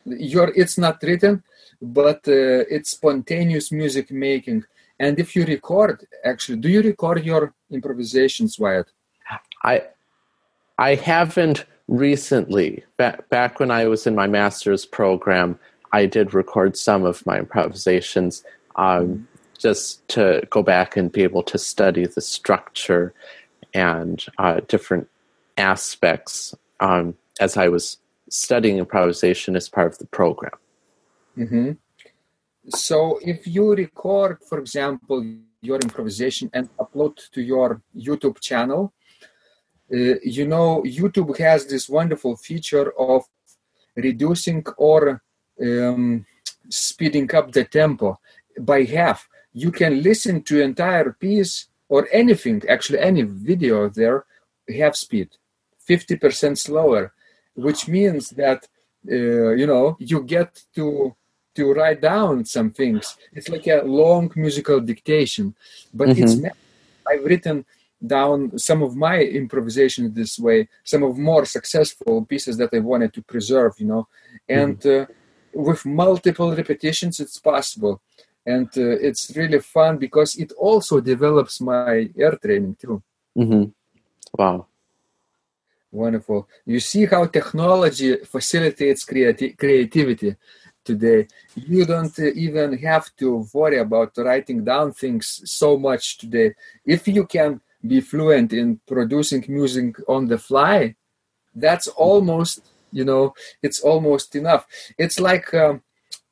Your, 0.06 0.52
it's 0.56 0.78
not 0.78 1.02
written, 1.04 1.44
but 1.82 2.28
uh, 2.28 2.64
it's 2.70 2.92
spontaneous 2.92 3.72
music 3.72 4.12
making. 4.12 4.64
And 5.00 5.20
if 5.20 5.36
you 5.36 5.46
record, 5.46 6.08
actually, 6.24 6.58
do 6.58 6.70
you 6.70 6.82
record 6.82 7.24
your 7.24 7.54
improvisations, 7.70 8.58
Wyatt? 8.58 8.88
I 9.64 9.84
I 10.78 10.96
haven't 10.96 11.66
recently. 11.88 12.84
Back 12.98 13.30
back 13.30 13.60
when 13.60 13.72
I 13.72 13.88
was 13.88 14.08
in 14.08 14.16
my 14.16 14.28
master's 14.28 14.86
program, 14.86 15.60
I 15.92 16.06
did 16.06 16.34
record 16.34 16.78
some 16.78 17.04
of 17.04 17.26
my 17.26 17.40
improvisations, 17.40 18.44
um, 18.76 19.28
just 19.58 20.08
to 20.10 20.42
go 20.50 20.64
back 20.64 20.98
and 20.98 21.12
be 21.12 21.24
able 21.24 21.44
to 21.44 21.58
study 21.58 22.06
the 22.06 22.22
structure 22.22 23.14
and 23.74 24.26
uh, 24.38 24.62
different 24.68 25.08
aspects 25.58 26.56
um, 26.80 27.16
as 27.40 27.58
I 27.58 27.68
was 27.68 27.98
studying 28.30 28.78
improvisation 28.78 29.56
as 29.56 29.70
part 29.70 29.92
of 29.92 29.98
the 29.98 30.06
program. 30.08 30.54
Mm-hmm. 31.38 31.72
So 32.70 33.20
if 33.24 33.48
you 33.48 33.74
record, 33.74 34.40
for 34.44 34.60
example, 34.60 35.24
your 35.62 35.80
improvisation 35.80 36.50
and 36.54 36.70
upload 36.78 37.30
to 37.32 37.42
your 37.42 37.82
YouTube 37.96 38.40
channel, 38.42 38.94
uh, 39.92 40.20
you 40.24 40.46
know, 40.48 40.84
YouTube 40.84 41.38
has 41.38 41.66
this 41.66 41.88
wonderful 41.88 42.36
feature 42.36 42.92
of 43.00 43.24
reducing 43.96 44.66
or 44.78 45.22
um, 45.62 46.26
speeding 46.70 47.34
up 47.34 47.52
the 47.52 47.64
tempo 47.64 48.20
by 48.60 48.84
half. 48.84 49.28
You 49.64 49.72
can 49.72 49.94
listen 50.10 50.36
to 50.44 50.62
entire 50.62 51.10
piece 51.26 51.54
or 51.90 52.08
anything, 52.12 52.58
actually 52.76 53.00
any 53.00 53.24
video 53.24 53.90
there, 54.00 54.20
half 54.80 54.96
speed, 54.96 55.30
50% 55.90 56.58
slower, 56.58 57.14
which 57.66 57.88
means 57.88 58.24
that, 58.42 58.60
uh, 59.12 59.52
you 59.62 59.68
know, 59.72 59.86
you 60.00 60.20
get 60.36 60.50
to 60.76 61.16
to 61.58 61.74
write 61.74 62.02
down 62.02 62.46
some 62.46 62.70
things. 62.70 63.04
It's 63.34 63.50
like 63.50 63.66
a 63.66 63.82
long 64.02 64.32
musical 64.36 64.80
dictation, 64.80 65.56
but 65.92 66.10
mm-hmm. 66.10 66.24
it's 66.24 66.56
I've 67.10 67.26
written 67.26 67.66
down 68.16 68.38
some 68.60 68.84
of 68.84 68.96
my 68.96 69.18
improvisation 69.42 70.14
this 70.14 70.38
way, 70.38 70.70
some 70.84 71.02
of 71.02 71.18
more 71.18 71.46
successful 71.46 72.26
pieces 72.26 72.58
that 72.58 72.72
I 72.78 72.80
wanted 72.92 73.12
to 73.16 73.22
preserve, 73.24 73.74
you 73.80 73.88
know, 73.88 74.08
and 74.48 74.80
mm-hmm. 74.80 75.12
uh, 75.12 75.64
with 75.68 75.84
multiple 75.86 76.56
repetitions, 76.56 77.20
it's 77.20 77.40
possible. 77.40 78.02
And 78.48 78.70
uh, 78.78 79.08
it's 79.08 79.36
really 79.36 79.60
fun 79.60 79.98
because 79.98 80.38
it 80.38 80.54
also 80.54 81.02
develops 81.02 81.60
my 81.60 82.10
air 82.18 82.36
training 82.42 82.78
too. 82.80 83.04
Mm-hmm. 83.38 83.66
Wow. 84.40 84.68
Wonderful. 85.92 86.48
You 86.66 86.80
see 86.80 87.06
how 87.06 87.26
technology 87.26 88.16
facilitates 88.24 89.06
creati- 89.06 89.58
creativity 89.58 90.36
today. 90.84 91.28
You 91.56 91.86
don't 91.86 92.18
even 92.20 92.78
have 92.78 93.14
to 93.18 93.46
worry 93.54 93.80
about 93.80 94.18
writing 94.18 94.64
down 94.64 94.94
things 94.94 95.42
so 95.46 95.78
much 95.78 96.18
today. 96.18 96.54
If 96.86 97.08
you 97.08 97.26
can 97.26 97.60
be 97.86 98.00
fluent 98.02 98.54
in 98.54 98.80
producing 98.88 99.44
music 99.50 99.98
on 100.08 100.28
the 100.28 100.38
fly, 100.38 100.96
that's 101.54 101.88
almost 101.88 102.62
you 102.92 103.04
know 103.04 103.34
it's 103.62 103.82
almost 103.82 104.36
enough. 104.36 104.66
It's 104.98 105.20
like 105.20 105.54
um, 105.54 105.82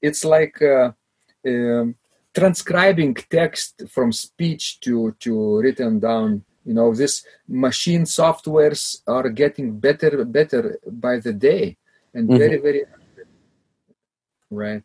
it's 0.01 0.23
like 0.23 0.61
uh, 0.61 0.91
um, 1.45 1.95
transcribing 2.35 3.15
text 3.15 3.83
from 3.89 4.11
speech 4.11 4.79
to 4.81 5.15
to 5.19 5.59
written 5.59 5.99
down. 5.99 6.43
You 6.65 6.73
know 6.73 6.93
this 6.93 7.25
machine 7.47 8.03
softwares 8.03 9.01
are 9.07 9.29
getting 9.29 9.79
better 9.79 10.25
better 10.25 10.79
by 10.85 11.19
the 11.19 11.33
day 11.33 11.77
and 12.13 12.27
mm-hmm. 12.27 12.37
very 12.37 12.57
very 12.57 12.83
right. 14.49 14.83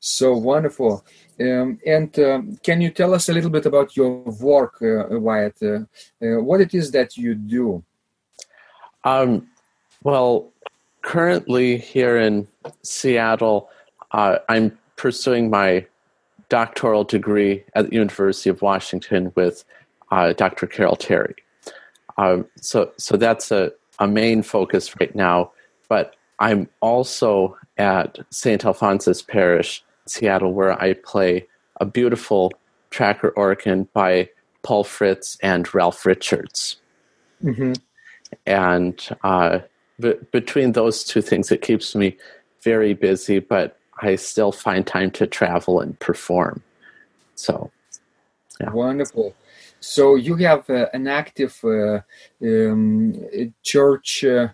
So 0.00 0.36
wonderful. 0.36 1.04
Um, 1.40 1.78
and 1.84 2.16
um, 2.18 2.58
can 2.62 2.80
you 2.80 2.90
tell 2.90 3.12
us 3.12 3.28
a 3.28 3.32
little 3.32 3.50
bit 3.50 3.66
about 3.66 3.96
your 3.96 4.20
work 4.50 4.80
uh, 4.80 5.18
wyatt? 5.18 5.60
Uh, 5.62 5.80
uh, 6.22 6.40
what 6.40 6.60
it 6.60 6.74
is 6.74 6.90
that 6.92 7.16
you 7.16 7.34
do? 7.34 7.82
Um, 9.04 9.48
well 10.06 10.52
currently 11.02 11.78
here 11.78 12.16
in 12.16 12.46
seattle 12.82 13.68
uh, 14.12 14.38
i'm 14.48 14.76
pursuing 14.96 15.50
my 15.50 15.84
doctoral 16.48 17.04
degree 17.04 17.64
at 17.74 17.88
the 17.88 17.94
university 17.94 18.48
of 18.48 18.62
washington 18.62 19.32
with 19.34 19.64
uh, 20.10 20.32
Dr. 20.32 20.66
Carol 20.66 20.96
Terry. 20.96 21.34
Um, 22.18 22.46
so, 22.56 22.92
so 22.96 23.16
that's 23.16 23.50
a, 23.50 23.72
a 23.98 24.06
main 24.06 24.42
focus 24.42 24.94
right 25.00 25.14
now. 25.14 25.52
But 25.88 26.14
I'm 26.38 26.68
also 26.80 27.56
at 27.78 28.18
St. 28.30 28.64
Alphonsus 28.64 29.22
Parish, 29.22 29.84
Seattle, 30.06 30.52
where 30.52 30.80
I 30.80 30.94
play 30.94 31.46
a 31.80 31.84
beautiful 31.84 32.52
tracker 32.90 33.30
organ 33.30 33.88
by 33.92 34.30
Paul 34.62 34.84
Fritts 34.84 35.36
and 35.42 35.72
Ralph 35.74 36.06
Richards. 36.06 36.76
Mm-hmm. 37.44 37.74
And 38.46 39.08
uh, 39.22 39.60
b- 40.00 40.14
between 40.32 40.72
those 40.72 41.04
two 41.04 41.22
things, 41.22 41.52
it 41.52 41.62
keeps 41.62 41.94
me 41.94 42.16
very 42.62 42.94
busy, 42.94 43.38
but 43.38 43.78
I 44.00 44.16
still 44.16 44.52
find 44.52 44.86
time 44.86 45.10
to 45.12 45.26
travel 45.26 45.80
and 45.80 45.98
perform. 45.98 46.62
So, 47.34 47.70
yeah. 48.60 48.70
Wonderful. 48.70 49.34
So 49.80 50.16
you 50.16 50.36
have 50.36 50.68
uh, 50.70 50.86
an 50.92 51.06
active 51.06 51.58
uh, 51.64 52.00
um, 52.42 53.14
church 53.62 54.24
uh, 54.24 54.48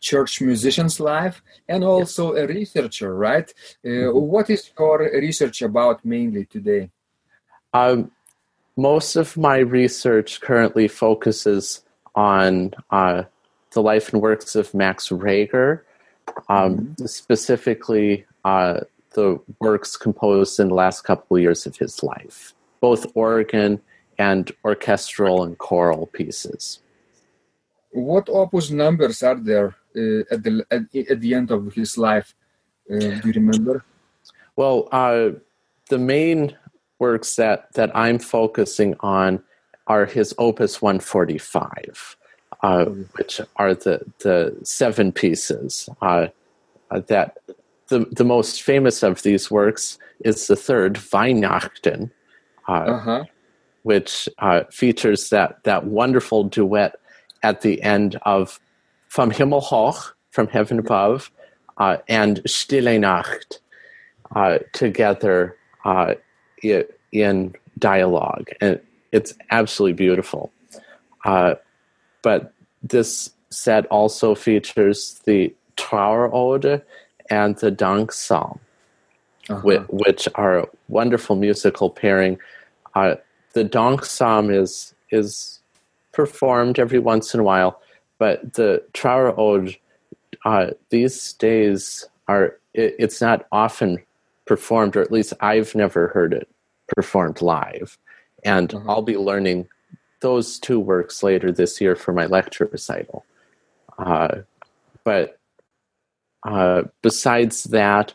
church 0.00 0.40
musicians 0.40 1.00
life 1.00 1.42
and 1.68 1.82
also 1.82 2.34
yes. 2.34 2.44
a 2.44 2.46
researcher, 2.46 3.14
right? 3.16 3.52
Uh, 3.84 3.88
mm-hmm. 3.88 4.18
What 4.18 4.50
is 4.50 4.70
your 4.78 5.10
research 5.12 5.62
about 5.62 6.04
mainly 6.04 6.44
today? 6.44 6.90
Um, 7.74 8.10
most 8.76 9.16
of 9.16 9.36
my 9.36 9.58
research 9.58 10.40
currently 10.40 10.86
focuses 10.86 11.82
on 12.14 12.74
uh, 12.90 13.24
the 13.72 13.82
life 13.82 14.12
and 14.12 14.22
works 14.22 14.54
of 14.54 14.72
Max 14.72 15.10
Reger, 15.10 15.84
um, 16.48 16.78
mm-hmm. 16.78 17.06
specifically 17.06 18.24
uh, 18.48 18.80
the 19.18 19.38
works 19.60 19.96
composed 19.96 20.58
in 20.60 20.68
the 20.68 20.74
last 20.74 21.02
couple 21.02 21.36
of 21.36 21.42
years 21.42 21.66
of 21.66 21.76
his 21.76 22.02
life, 22.02 22.54
both 22.80 23.02
organ 23.14 23.80
and 24.18 24.44
orchestral 24.64 25.42
and 25.44 25.58
choral 25.58 26.06
pieces. 26.06 26.80
What 27.90 28.28
opus 28.28 28.70
numbers 28.70 29.22
are 29.22 29.40
there 29.50 29.70
uh, 29.96 30.34
at 30.34 30.40
the 30.44 30.52
at, 30.70 30.82
at, 31.12 31.20
the 31.20 31.32
end 31.34 31.50
of 31.50 31.60
his 31.74 31.98
life? 31.98 32.34
Uh, 32.90 32.98
do 32.98 33.28
you 33.28 33.32
remember? 33.42 33.84
Well, 34.56 34.88
uh, 34.92 35.30
the 35.88 35.98
main 35.98 36.56
works 36.98 37.36
that 37.36 37.72
that 37.74 37.90
I'm 37.94 38.18
focusing 38.18 38.94
on 39.00 39.42
are 39.86 40.04
his 40.04 40.34
Opus 40.36 40.82
145, 40.82 42.16
uh, 42.62 42.84
which 43.16 43.40
are 43.56 43.74
the 43.74 43.96
the 44.26 44.56
seven 44.62 45.12
pieces. 45.12 45.88
Uh, 46.02 46.28
uh, 46.90 47.00
that 47.08 47.38
the 47.88 48.06
the 48.12 48.24
most 48.24 48.62
famous 48.62 49.02
of 49.02 49.22
these 49.22 49.50
works 49.50 49.98
is 50.24 50.46
the 50.46 50.56
third 50.56 50.94
Weihnachten. 50.94 52.10
Uh-huh 52.66 53.24
which 53.88 54.28
uh, 54.40 54.64
features 54.70 55.30
that, 55.30 55.64
that 55.64 55.86
wonderful 55.86 56.44
duet 56.44 56.96
at 57.42 57.62
the 57.62 57.82
end 57.82 58.18
of 58.22 58.60
Vom 59.08 59.30
Himmel 59.30 59.62
hoch, 59.62 60.14
from 60.30 60.46
heaven 60.48 60.78
above, 60.78 61.30
uh, 61.78 61.96
and 62.06 62.42
Stille 62.46 63.00
Nacht 63.00 63.60
uh, 64.36 64.58
together 64.74 65.56
uh, 65.86 66.14
in 67.12 67.54
dialogue. 67.78 68.50
And 68.60 68.78
it's 69.12 69.32
absolutely 69.50 69.94
beautiful. 69.94 70.52
Uh, 71.24 71.54
but 72.20 72.52
this 72.82 73.30
set 73.48 73.86
also 73.86 74.34
features 74.34 75.22
the 75.24 75.54
Trauerode 75.78 76.82
and 77.30 77.56
the 77.58 77.70
Dank 77.70 78.12
Psalm, 78.12 78.58
uh-huh. 79.48 79.60
which, 79.60 79.82
which, 79.88 80.28
are 80.34 80.60
a 80.60 80.68
wonderful 80.88 81.36
musical 81.36 81.90
pairing. 81.90 82.38
Uh, 82.94 83.16
the 83.52 83.64
Dank 83.64 84.04
Psalm 84.04 84.50
is 84.50 84.94
is 85.10 85.60
performed 86.12 86.78
every 86.78 86.98
once 86.98 87.34
in 87.34 87.40
a 87.40 87.44
while, 87.44 87.80
but 88.18 88.54
the 88.54 88.82
Trauerode 88.92 89.76
uh, 90.44 90.70
these 90.90 91.32
days 91.34 92.06
are 92.26 92.56
it, 92.74 92.94
it's 92.98 93.20
not 93.20 93.46
often 93.52 93.98
performed, 94.46 94.96
or 94.96 95.02
at 95.02 95.12
least 95.12 95.32
I've 95.40 95.74
never 95.74 96.08
heard 96.08 96.32
it 96.32 96.48
performed 96.88 97.42
live. 97.42 97.98
And 98.44 98.74
uh-huh. 98.74 98.84
I'll 98.88 99.02
be 99.02 99.16
learning 99.16 99.68
those 100.20 100.58
two 100.58 100.80
works 100.80 101.22
later 101.22 101.52
this 101.52 101.80
year 101.80 101.94
for 101.94 102.12
my 102.12 102.26
lecture 102.26 102.68
recital. 102.70 103.24
Uh, 103.98 104.38
but 105.04 105.37
uh, 106.48 106.82
besides 107.02 107.64
that, 107.64 108.14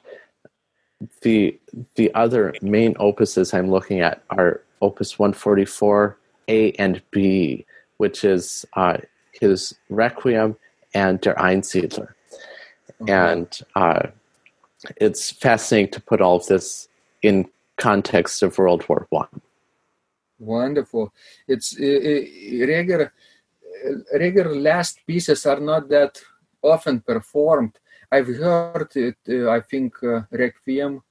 the 1.22 1.60
the 1.96 2.14
other 2.16 2.54
main 2.62 2.96
opuses 2.96 3.54
I'm 3.54 3.70
looking 3.70 4.00
at 4.00 4.24
are 4.30 4.62
Opus 4.82 5.20
144 5.20 6.18
A 6.48 6.72
and 6.74 7.02
B, 7.12 7.66
which 7.98 8.24
is 8.24 8.66
uh, 8.74 8.98
his 9.40 9.76
Requiem 9.90 10.56
and 10.94 11.22
Der 11.22 11.36
Einsiedler. 11.36 12.14
Okay. 13.02 13.14
And 13.14 13.60
uh, 13.76 14.08
it's 14.98 15.32
fascinating 15.32 15.92
to 15.92 16.02
put 16.02 16.22
all 16.22 16.38
of 16.38 16.48
this 16.48 16.88
in 17.22 17.48
context 17.78 18.42
of 18.42 18.58
World 18.58 18.84
War 18.90 19.06
One. 19.10 19.42
Wonderful. 20.40 21.14
It's 21.48 21.78
uh, 21.80 21.84
Reger. 21.84 23.14
Reger 24.14 24.56
last 24.56 25.06
pieces 25.06 25.46
are 25.46 25.60
not 25.60 25.88
that 25.90 26.20
often 26.64 27.02
performed. 27.02 27.78
I've 28.14 28.28
heard 28.28 28.92
it. 28.96 29.18
Uh, 29.28 29.50
I 29.50 29.62
think 29.62 29.92
uh, 30.04 30.22
Requiem 30.32 31.02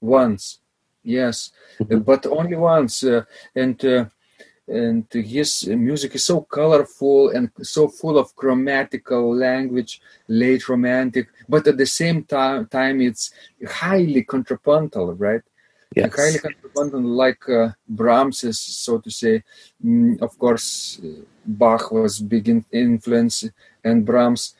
once, 0.00 0.60
yes, 1.02 1.52
mm-hmm. 1.78 1.98
but 1.98 2.26
only 2.26 2.56
once, 2.56 3.04
uh, 3.04 3.24
and 3.54 3.84
uh, 3.84 4.04
and 4.70 5.04
his 5.12 5.66
music 5.66 6.14
is 6.14 6.24
so 6.24 6.42
colorful 6.42 7.30
and 7.30 7.50
so 7.60 7.88
full 7.88 8.16
of 8.16 8.34
chromatical 8.36 9.36
language 9.36 10.00
late 10.28 10.68
romantic 10.68 11.26
but 11.48 11.66
at 11.66 11.76
the 11.76 11.86
same 11.86 12.22
time 12.22 12.66
time 12.66 13.00
it's 13.00 13.32
highly 13.68 14.22
contrapuntal 14.22 15.12
right 15.14 15.42
yes. 15.96 16.14
highly 16.14 16.38
contrapuntal 16.38 17.00
like 17.00 17.48
uh, 17.48 17.70
brahms's 17.88 18.60
so 18.60 18.98
to 18.98 19.10
say 19.10 19.42
mm, 19.84 20.20
of 20.22 20.38
course 20.38 21.00
bach 21.44 21.90
was 21.90 22.20
big 22.20 22.48
in 22.48 22.64
influence 22.70 23.44
and 23.82 24.06
brahms 24.06 24.54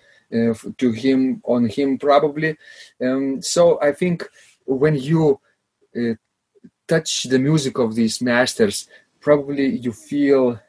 to 0.78 0.92
him 0.92 1.42
on 1.44 1.68
him 1.68 1.98
probably 1.98 2.56
um, 3.02 3.42
so 3.42 3.80
i 3.82 3.92
think 3.92 4.28
when 4.66 4.94
you 4.94 5.40
uh, 5.96 6.14
touch 6.86 7.24
the 7.24 7.38
music 7.38 7.78
of 7.78 7.94
these 7.94 8.20
masters 8.20 8.88
probably 9.20 9.66
you 9.66 9.92
feel 9.92 10.60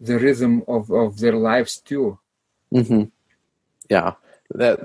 the 0.00 0.18
rhythm 0.18 0.62
of, 0.68 0.90
of 0.90 1.18
their 1.18 1.34
lives 1.34 1.78
too. 1.78 2.18
Mm-hmm. 2.72 3.04
Yeah, 3.90 4.14
that 4.54 4.80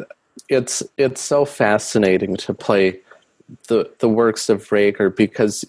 it's 0.50 0.84
it's 0.98 1.22
so 1.22 1.46
fascinating 1.46 2.36
to 2.38 2.54
play 2.54 3.00
the 3.68 3.92
the 4.00 4.10
works 4.10 4.50
of 4.50 4.72
Reger 4.72 5.10
because 5.10 5.66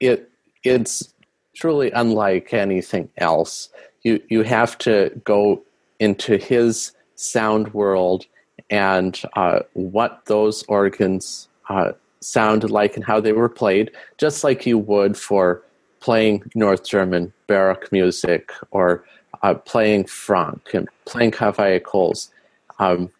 it 0.00 0.30
it's 0.64 1.12
truly 1.54 1.90
unlike 1.90 2.52
anything 2.52 3.10
else. 3.18 3.68
You 4.02 4.20
you 4.28 4.42
have 4.42 4.78
to 4.78 5.10
go 5.24 5.62
into 5.98 6.38
his 6.38 6.92
sound 7.20 7.72
world 7.74 8.26
and 8.70 9.20
uh, 9.34 9.60
what 9.74 10.22
those 10.26 10.62
organs 10.64 11.48
uh, 11.68 11.92
sounded 12.20 12.70
like 12.70 12.96
and 12.96 13.04
how 13.04 13.20
they 13.20 13.32
were 13.32 13.48
played, 13.48 13.90
just 14.18 14.44
like 14.44 14.66
you 14.66 14.78
would 14.78 15.16
for 15.16 15.62
playing 16.00 16.42
North 16.54 16.84
German 16.84 17.32
Baroque 17.46 17.90
music 17.92 18.52
or 18.70 19.04
uh, 19.42 19.54
playing 19.54 20.04
Franck 20.04 20.74
and 20.74 20.88
playing 21.04 21.30
Cavaillé-Colls. 21.30 22.30
Um, 22.78 23.10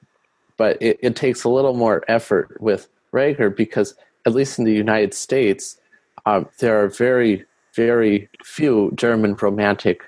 but 0.57 0.81
it, 0.81 0.99
it, 1.03 1.17
takes 1.17 1.45
a 1.45 1.49
little 1.49 1.75
more 1.75 2.05
effort 2.09 2.61
with 2.61 2.89
Reger 3.13 3.51
because, 3.51 3.95
at 4.27 4.35
least 4.35 4.59
in 4.59 4.65
the 4.65 4.73
United 4.73 5.15
States, 5.15 5.79
um, 6.27 6.49
there 6.59 6.83
are 6.83 6.89
very, 6.89 7.45
very 7.75 8.29
few 8.45 8.93
German 8.95 9.35
Romantic 9.35 10.03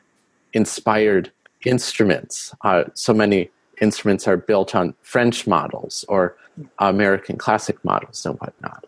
inspired 0.53 1.31
instruments. 1.65 2.55
Uh, 2.63 2.85
so 2.95 3.15
many 3.15 3.51
instruments 3.83 4.27
are 4.29 4.37
built 4.39 4.75
on 4.75 4.95
French 5.03 5.47
models 5.47 6.05
or 6.09 6.37
American 6.79 7.37
classic 7.37 7.85
models 7.85 8.25
and 8.25 8.39
whatnot. 8.41 8.87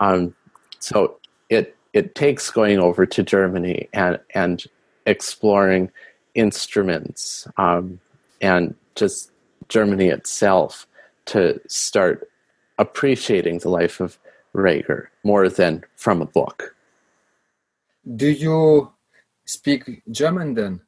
Um, 0.00 0.34
so 0.78 1.18
it 1.50 1.76
it 1.92 2.14
takes 2.14 2.50
going 2.50 2.78
over 2.78 3.04
to 3.04 3.22
Germany 3.22 3.88
and 3.92 4.18
and 4.34 4.64
exploring 5.04 5.90
instruments 6.34 7.48
um, 7.56 7.98
and 8.40 8.74
just 8.94 9.32
Germany 9.68 10.08
itself 10.08 10.86
to 11.26 11.60
start 11.66 12.30
appreciating 12.78 13.58
the 13.58 13.68
life 13.68 14.00
of 14.00 14.18
Reger 14.52 15.10
more 15.24 15.48
than 15.48 15.84
from 15.96 16.22
a 16.22 16.26
book. 16.26 16.76
Do 18.16 18.28
you 18.28 18.92
speak 19.44 20.02
German 20.10 20.54
then? 20.54 20.80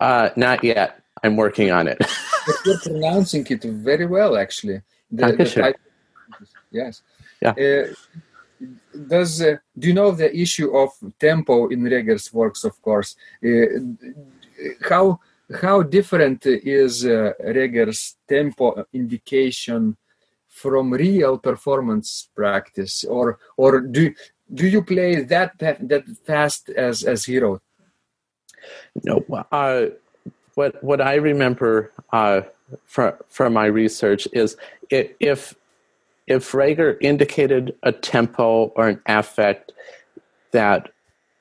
Uh, 0.00 0.30
not 0.36 0.64
yet. 0.64 1.00
I'm 1.22 1.36
working 1.36 1.70
on 1.70 1.88
it. 1.88 1.98
you're 2.64 2.78
pronouncing 2.78 3.46
it 3.48 3.62
very 3.62 4.06
well, 4.06 4.36
actually. 4.36 4.82
The, 5.10 5.26
the 5.32 5.74
yes. 6.70 7.02
Yeah. 7.40 7.50
Uh, 7.50 7.94
does 9.06 9.40
uh, 9.40 9.56
do 9.78 9.88
you 9.88 9.94
know 9.94 10.10
the 10.10 10.34
issue 10.36 10.76
of 10.76 10.90
tempo 11.18 11.68
in 11.68 11.84
Reger's 11.84 12.32
works? 12.32 12.64
Of 12.64 12.80
course, 12.82 13.16
uh, 13.44 13.66
how 14.88 15.20
how 15.60 15.82
different 15.82 16.44
is 16.46 17.06
uh, 17.06 17.32
Reger's 17.40 18.16
tempo 18.28 18.84
indication 18.92 19.96
from 20.48 20.92
real 20.92 21.38
performance 21.38 22.28
practice, 22.34 23.04
or 23.04 23.38
or 23.56 23.80
do 23.80 24.12
do 24.52 24.66
you 24.66 24.82
play 24.82 25.22
that 25.22 25.56
that 25.58 26.04
fast 26.26 26.70
as 26.70 27.04
as 27.04 27.24
he 27.24 27.38
wrote? 27.38 27.62
No, 29.04 29.24
uh, 29.52 29.86
what 30.58 30.82
what 30.82 31.00
I 31.00 31.14
remember 31.14 31.92
uh, 32.12 32.40
from 32.84 33.12
from 33.28 33.52
my 33.52 33.66
research 33.66 34.26
is 34.32 34.56
if 34.90 35.54
if 36.26 36.52
Reger 36.52 36.98
indicated 37.00 37.76
a 37.84 37.92
tempo 37.92 38.72
or 38.74 38.88
an 38.88 39.00
affect, 39.06 39.72
that 40.50 40.90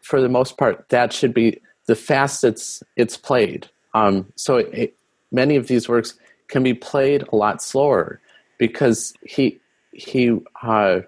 for 0.01 0.21
the 0.21 0.29
most 0.29 0.57
part 0.57 0.87
that 0.89 1.11
should 1.11 1.33
be 1.33 1.59
the 1.87 1.95
fastest 1.95 2.83
it's 2.95 3.17
played. 3.17 3.67
Um, 3.95 4.31
so 4.35 4.57
it, 4.57 4.95
many 5.31 5.55
of 5.55 5.65
these 5.65 5.89
works 5.89 6.13
can 6.47 6.61
be 6.61 6.75
played 6.75 7.23
a 7.33 7.35
lot 7.35 7.63
slower 7.63 8.21
because 8.59 9.15
he 9.23 9.59
he 9.93 10.37
uh, 10.61 10.99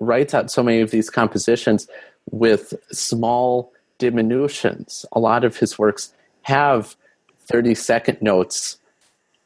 writes 0.00 0.32
out 0.32 0.50
so 0.50 0.62
many 0.62 0.80
of 0.80 0.90
these 0.90 1.10
compositions 1.10 1.86
with 2.30 2.72
small 2.90 3.74
diminutions. 3.98 5.04
A 5.12 5.20
lot 5.20 5.44
of 5.44 5.58
his 5.58 5.78
works 5.78 6.14
have 6.44 6.96
thirty 7.46 7.74
second 7.74 8.20
notes 8.22 8.78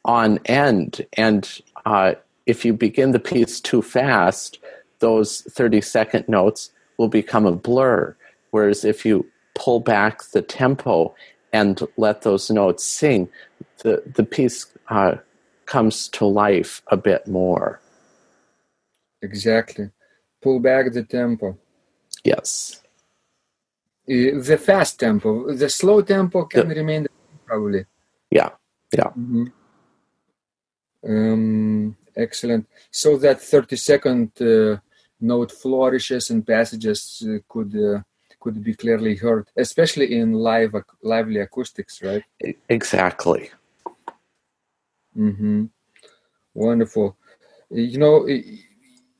on 0.05 0.39
end, 0.45 1.05
and 1.13 1.61
uh, 1.85 2.13
if 2.45 2.63
you 2.63 2.73
begin 2.73 3.11
the 3.11 3.19
piece 3.19 3.59
too 3.59 3.81
fast, 3.81 4.59
those 4.99 5.41
30 5.41 5.81
second 5.81 6.27
notes 6.27 6.71
will 6.97 7.09
become 7.09 7.45
a 7.45 7.51
blur. 7.51 8.15
Whereas 8.51 8.85
if 8.85 9.05
you 9.05 9.25
pull 9.53 9.79
back 9.79 10.23
the 10.31 10.41
tempo 10.41 11.13
and 11.53 11.81
let 11.97 12.21
those 12.21 12.49
notes 12.49 12.83
sing, 12.83 13.29
the, 13.79 14.01
the 14.15 14.23
piece 14.23 14.65
uh, 14.87 15.15
comes 15.65 16.07
to 16.09 16.25
life 16.25 16.81
a 16.87 16.97
bit 16.97 17.27
more. 17.27 17.79
Exactly. 19.21 19.89
Pull 20.41 20.59
back 20.59 20.91
the 20.93 21.03
tempo. 21.03 21.57
Yes. 22.23 22.81
Uh, 24.09 24.39
the 24.39 24.57
fast 24.57 24.99
tempo. 24.99 25.53
The 25.53 25.69
slow 25.69 26.01
tempo 26.01 26.45
can 26.45 26.69
the, 26.69 26.75
remain 26.75 27.07
probably. 27.47 27.85
Yeah. 28.29 28.49
Yeah. 28.93 29.11
Mm-hmm. 29.17 29.45
Um, 31.07 31.97
excellent. 32.15 32.67
So 32.91 33.17
that 33.17 33.41
30 33.41 33.75
second 33.75 34.31
uh, 34.41 34.77
note 35.19 35.51
flourishes 35.51 36.29
and 36.29 36.45
passages 36.45 37.23
uh, 37.25 37.37
could 37.47 37.75
uh, 37.75 38.01
could 38.39 38.63
be 38.63 38.75
clearly 38.75 39.15
heard, 39.15 39.47
especially 39.57 40.19
in 40.19 40.33
live 40.33 40.73
lively 41.01 41.39
acoustics, 41.39 42.03
right? 42.03 42.23
Exactly. 42.69 43.49
Mm-hmm. 45.17 45.65
Wonderful. 46.53 47.17
You 47.71 47.97
know, 47.97 48.27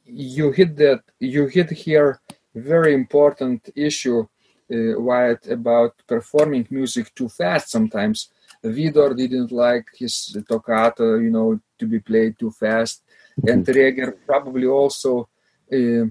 you 0.05 0.51
hit 0.51 0.75
that. 0.77 1.01
You 1.19 1.47
hit 1.47 1.71
here 1.71 2.19
very 2.57 2.93
important 2.93 3.69
issue, 3.75 4.27
uh, 4.71 4.99
Wyatt, 4.99 5.47
about 5.47 5.93
performing 6.07 6.67
music 6.69 7.13
too 7.15 7.29
fast 7.29 7.69
sometimes. 7.69 8.29
Widor 8.63 9.15
didn't 9.15 9.51
like 9.51 9.85
his 9.95 10.35
toccata, 10.47 11.19
you 11.21 11.29
know, 11.29 11.59
to 11.77 11.85
be 11.85 11.99
played 11.99 12.37
too 12.37 12.51
fast, 12.51 13.03
mm-hmm. 13.39 13.49
and 13.49 13.67
Reger 13.67 14.17
probably 14.25 14.65
also, 14.65 15.29
uh, 15.71 16.03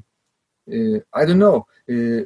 uh, 0.72 0.98
I 1.12 1.24
don't 1.24 1.38
know. 1.38 1.66
Uh, 1.88 2.22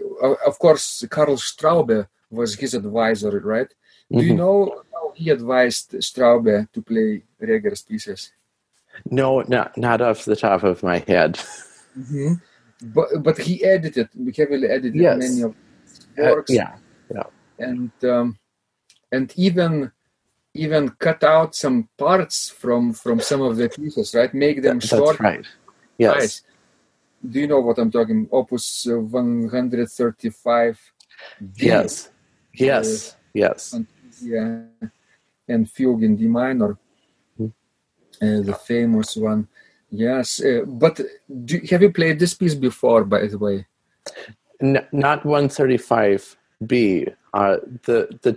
of 0.47 0.59
course, 0.59 1.05
Karl 1.11 1.37
Straube 1.37 2.07
was 2.31 2.55
his 2.55 2.75
advisor, 2.75 3.41
right? 3.41 3.69
Mm-hmm. 3.69 4.19
Do 4.19 4.25
you 4.25 4.33
mm-hmm. 4.33 4.39
know 4.39 4.83
how 4.93 5.13
he 5.15 5.31
advised 5.31 5.93
Straube 5.93 6.71
to 6.73 6.83
play 6.83 7.23
Reger's 7.41 7.83
pieces? 7.83 8.33
No, 9.11 9.41
not 9.43 9.77
not 9.77 10.01
off 10.01 10.25
the 10.25 10.37
top 10.37 10.63
of 10.63 10.83
my 10.83 10.99
head. 10.99 11.39
Mm-hmm. 11.99 12.35
But 12.83 13.09
but 13.23 13.39
he 13.39 13.63
edited, 13.65 14.09
heavily 14.37 14.69
edited 14.69 14.95
yes. 14.95 15.19
many 15.19 15.43
of 15.43 15.55
works. 16.21 16.51
Uh, 16.51 16.55
yeah, 16.55 16.77
yeah, 17.15 17.23
and 17.59 17.91
um, 18.05 18.39
and 19.13 19.33
even 19.37 19.93
even 20.55 20.89
cut 20.91 21.23
out 21.25 21.55
some 21.55 21.89
parts 21.97 22.49
from 22.49 22.93
from 22.93 23.21
some 23.21 23.41
of 23.43 23.57
the 23.57 23.69
pieces, 23.69 24.15
right? 24.15 24.33
Make 24.35 24.63
them 24.63 24.79
That's 24.79 24.89
short. 24.89 25.21
right. 25.21 25.47
Yes. 25.99 26.17
Nice. 26.19 26.43
Do 27.29 27.41
you 27.41 27.47
know 27.47 27.61
what 27.61 27.79
I'm 27.79 27.91
talking? 27.91 28.27
Opus 28.33 28.87
135. 28.87 30.81
Yes. 31.57 32.09
Yes. 32.55 33.13
Uh, 33.13 33.17
yes. 33.35 33.77
Yeah. 34.23 34.63
And 35.47 35.71
Fugue 35.71 36.03
in 36.03 36.17
D 36.17 36.27
minor, 36.27 36.79
mm-hmm. 37.39 37.47
uh, 38.23 38.41
the 38.43 38.55
famous 38.55 39.17
one. 39.17 39.49
Yes, 39.91 40.41
uh, 40.41 40.63
but 40.67 41.01
do, 41.45 41.61
have 41.69 41.83
you 41.83 41.91
played 41.91 42.21
this 42.21 42.35
piece 42.35 42.55
before? 42.55 43.05
By 43.05 43.27
the 43.27 43.39
way, 43.39 43.67
Not 44.61 45.23
135B. 45.25 47.15
Uh, 47.33 47.57
the 47.85 48.19
the 48.23 48.37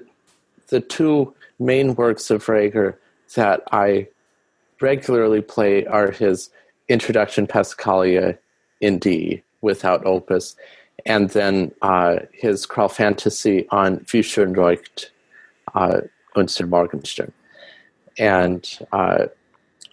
the 0.68 0.80
two 0.80 1.34
main 1.60 1.96
works 1.96 2.32
of 2.32 2.48
Reger 2.48 3.00
that 3.36 3.64
I 3.72 4.08
regularly 4.80 5.42
play 5.42 5.86
are 5.86 6.12
his 6.12 6.50
Introduction 6.90 7.48
Passacaglia 7.48 8.38
in 8.82 9.00
D 9.00 9.42
without 9.62 10.06
opus, 10.06 10.56
and 11.06 11.30
then 11.30 11.72
uh, 11.82 12.18
his 12.32 12.66
Chorale 12.66 12.90
Fantasy 12.90 13.68
on 13.70 14.06
Wie 14.12 14.22
schön 14.22 14.56
leucht 14.56 15.10
uh, 15.74 16.02
und 16.36 16.70
Morgenstern. 16.70 17.32
And 18.18 18.68
uh, 18.92 19.26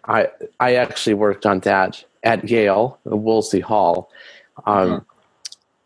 I 0.05 0.29
I 0.59 0.75
actually 0.75 1.15
worked 1.15 1.47
on 1.47 1.61
that 1.61 2.05
at 2.23 2.49
Yale, 2.49 2.99
Woolsey 3.05 3.61
Hall, 3.61 4.11
um, 4.67 4.89
mm-hmm. 4.89 5.10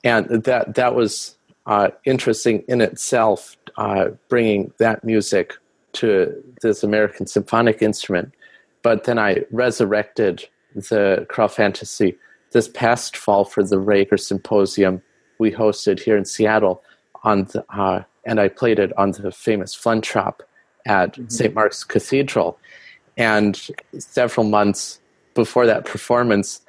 And 0.04 0.44
that 0.44 0.74
that 0.74 0.94
was 0.94 1.36
uh, 1.66 1.88
interesting 2.04 2.62
in 2.68 2.80
itself, 2.80 3.56
uh, 3.76 4.08
bringing 4.28 4.72
that 4.78 5.02
music 5.02 5.54
to 5.94 6.34
this 6.62 6.82
American 6.82 7.26
symphonic 7.26 7.80
instrument. 7.80 8.32
But 8.82 9.04
then 9.04 9.18
I 9.18 9.44
resurrected 9.50 10.46
the 10.74 11.26
Chorale 11.30 11.48
Fantasy 11.48 12.16
this 12.52 12.68
past 12.68 13.16
fall 13.16 13.44
for 13.44 13.62
the 13.62 13.78
Reger 13.78 14.16
Symposium 14.16 15.02
we 15.38 15.50
hosted 15.50 16.00
here 16.00 16.16
in 16.16 16.24
Seattle 16.24 16.82
on 17.24 17.44
the, 17.44 17.64
uh, 17.70 18.02
and 18.24 18.38
I 18.38 18.48
played 18.48 18.78
it 18.78 18.96
on 18.98 19.12
the 19.12 19.32
famous 19.32 19.74
Flentrop 19.74 20.40
at 20.86 21.14
mm-hmm. 21.14 21.28
St. 21.28 21.54
Mark's 21.54 21.82
Cathedral. 21.82 22.58
And 23.16 23.60
several 23.98 24.46
months 24.46 25.00
before 25.34 25.66
that 25.66 25.84
performance, 25.84 26.60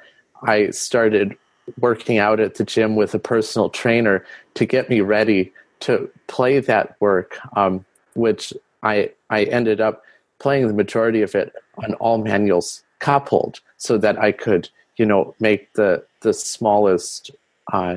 I 0.42 0.70
started 0.70 1.36
working 1.80 2.18
out 2.18 2.40
at 2.40 2.54
the 2.54 2.64
gym 2.64 2.96
with 2.96 3.14
a 3.14 3.18
personal 3.18 3.68
trainer 3.68 4.24
to 4.54 4.64
get 4.64 4.88
me 4.88 5.00
ready 5.00 5.52
to 5.80 6.10
play 6.26 6.60
that 6.60 6.96
work, 7.00 7.38
um, 7.56 7.84
which 8.14 8.52
I 8.82 9.10
I 9.30 9.44
ended 9.44 9.80
up 9.80 10.02
playing 10.38 10.68
the 10.68 10.74
majority 10.74 11.22
of 11.22 11.34
it 11.34 11.52
on 11.78 11.94
all 11.94 12.18
manuals 12.18 12.82
coupled, 12.98 13.60
so 13.76 13.98
that 13.98 14.18
I 14.18 14.32
could 14.32 14.68
you 14.96 15.06
know 15.06 15.34
make 15.40 15.72
the 15.74 16.04
the 16.20 16.32
smallest 16.32 17.30
uh, 17.72 17.96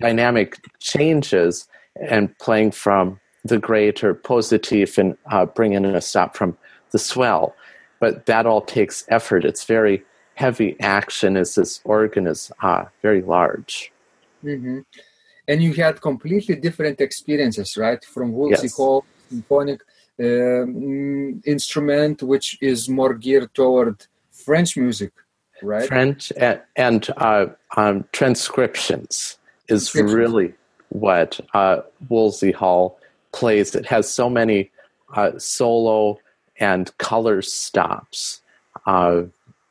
dynamic 0.00 0.58
changes 0.80 1.66
and 2.00 2.36
playing 2.38 2.72
from 2.72 3.18
the 3.44 3.58
greater 3.58 4.12
positive 4.12 4.98
and 4.98 5.16
uh, 5.30 5.46
bring 5.46 5.72
in 5.72 5.84
a 5.84 6.00
stop 6.00 6.36
from 6.36 6.56
the 6.90 6.98
swell 6.98 7.54
but 8.00 8.26
that 8.26 8.46
all 8.46 8.60
takes 8.60 9.04
effort. 9.08 9.44
It's 9.44 9.64
very 9.64 10.02
heavy 10.36 10.76
action 10.80 11.36
as 11.36 11.54
this 11.56 11.80
organ 11.84 12.26
is 12.26 12.52
uh, 12.62 12.84
very 13.02 13.22
large. 13.22 13.92
Mm-hmm. 14.44 14.80
And 15.48 15.62
you 15.62 15.72
had 15.74 16.00
completely 16.00 16.56
different 16.56 17.00
experiences, 17.00 17.76
right? 17.76 18.02
From. 18.04 18.32
Hall 18.32 19.04
symphonic 19.28 19.80
um, 20.20 21.42
instrument, 21.44 22.22
which 22.22 22.58
is 22.60 22.88
more 22.88 23.14
geared 23.14 23.52
toward 23.54 24.06
French 24.30 24.76
music, 24.76 25.12
right? 25.62 25.88
French 25.88 26.32
and, 26.36 26.60
and 26.76 27.08
uh, 27.16 27.46
um, 27.76 28.04
transcriptions 28.12 29.38
is 29.68 29.94
really 29.94 30.54
what 30.90 31.40
uh, 31.54 31.80
Woolsey 32.08 32.52
Hall 32.52 32.98
plays. 33.32 33.74
It 33.74 33.86
has 33.86 34.08
so 34.08 34.30
many 34.30 34.70
uh, 35.14 35.32
solo 35.38 36.18
and 36.58 36.96
color 36.98 37.42
stops, 37.42 38.40
uh, 38.86 39.22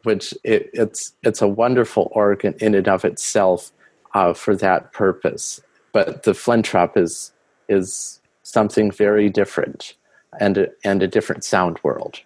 which 0.05 0.33
it, 0.43 0.69
it's 0.73 1.13
it's 1.23 1.41
a 1.41 1.47
wonderful 1.47 2.11
organ 2.11 2.55
in 2.59 2.75
and 2.75 2.87
of 2.87 3.05
itself 3.05 3.71
uh, 4.13 4.33
for 4.33 4.55
that 4.55 4.93
purpose. 4.93 5.61
But 5.91 6.23
the 6.23 6.31
Flentrop 6.31 6.97
is 6.97 7.31
is 7.67 8.21
something 8.43 8.91
very 8.91 9.29
different 9.29 9.95
and 10.39 10.57
a, 10.57 10.67
and 10.83 11.01
a 11.01 11.07
different 11.07 11.43
sound 11.43 11.79
world. 11.83 12.21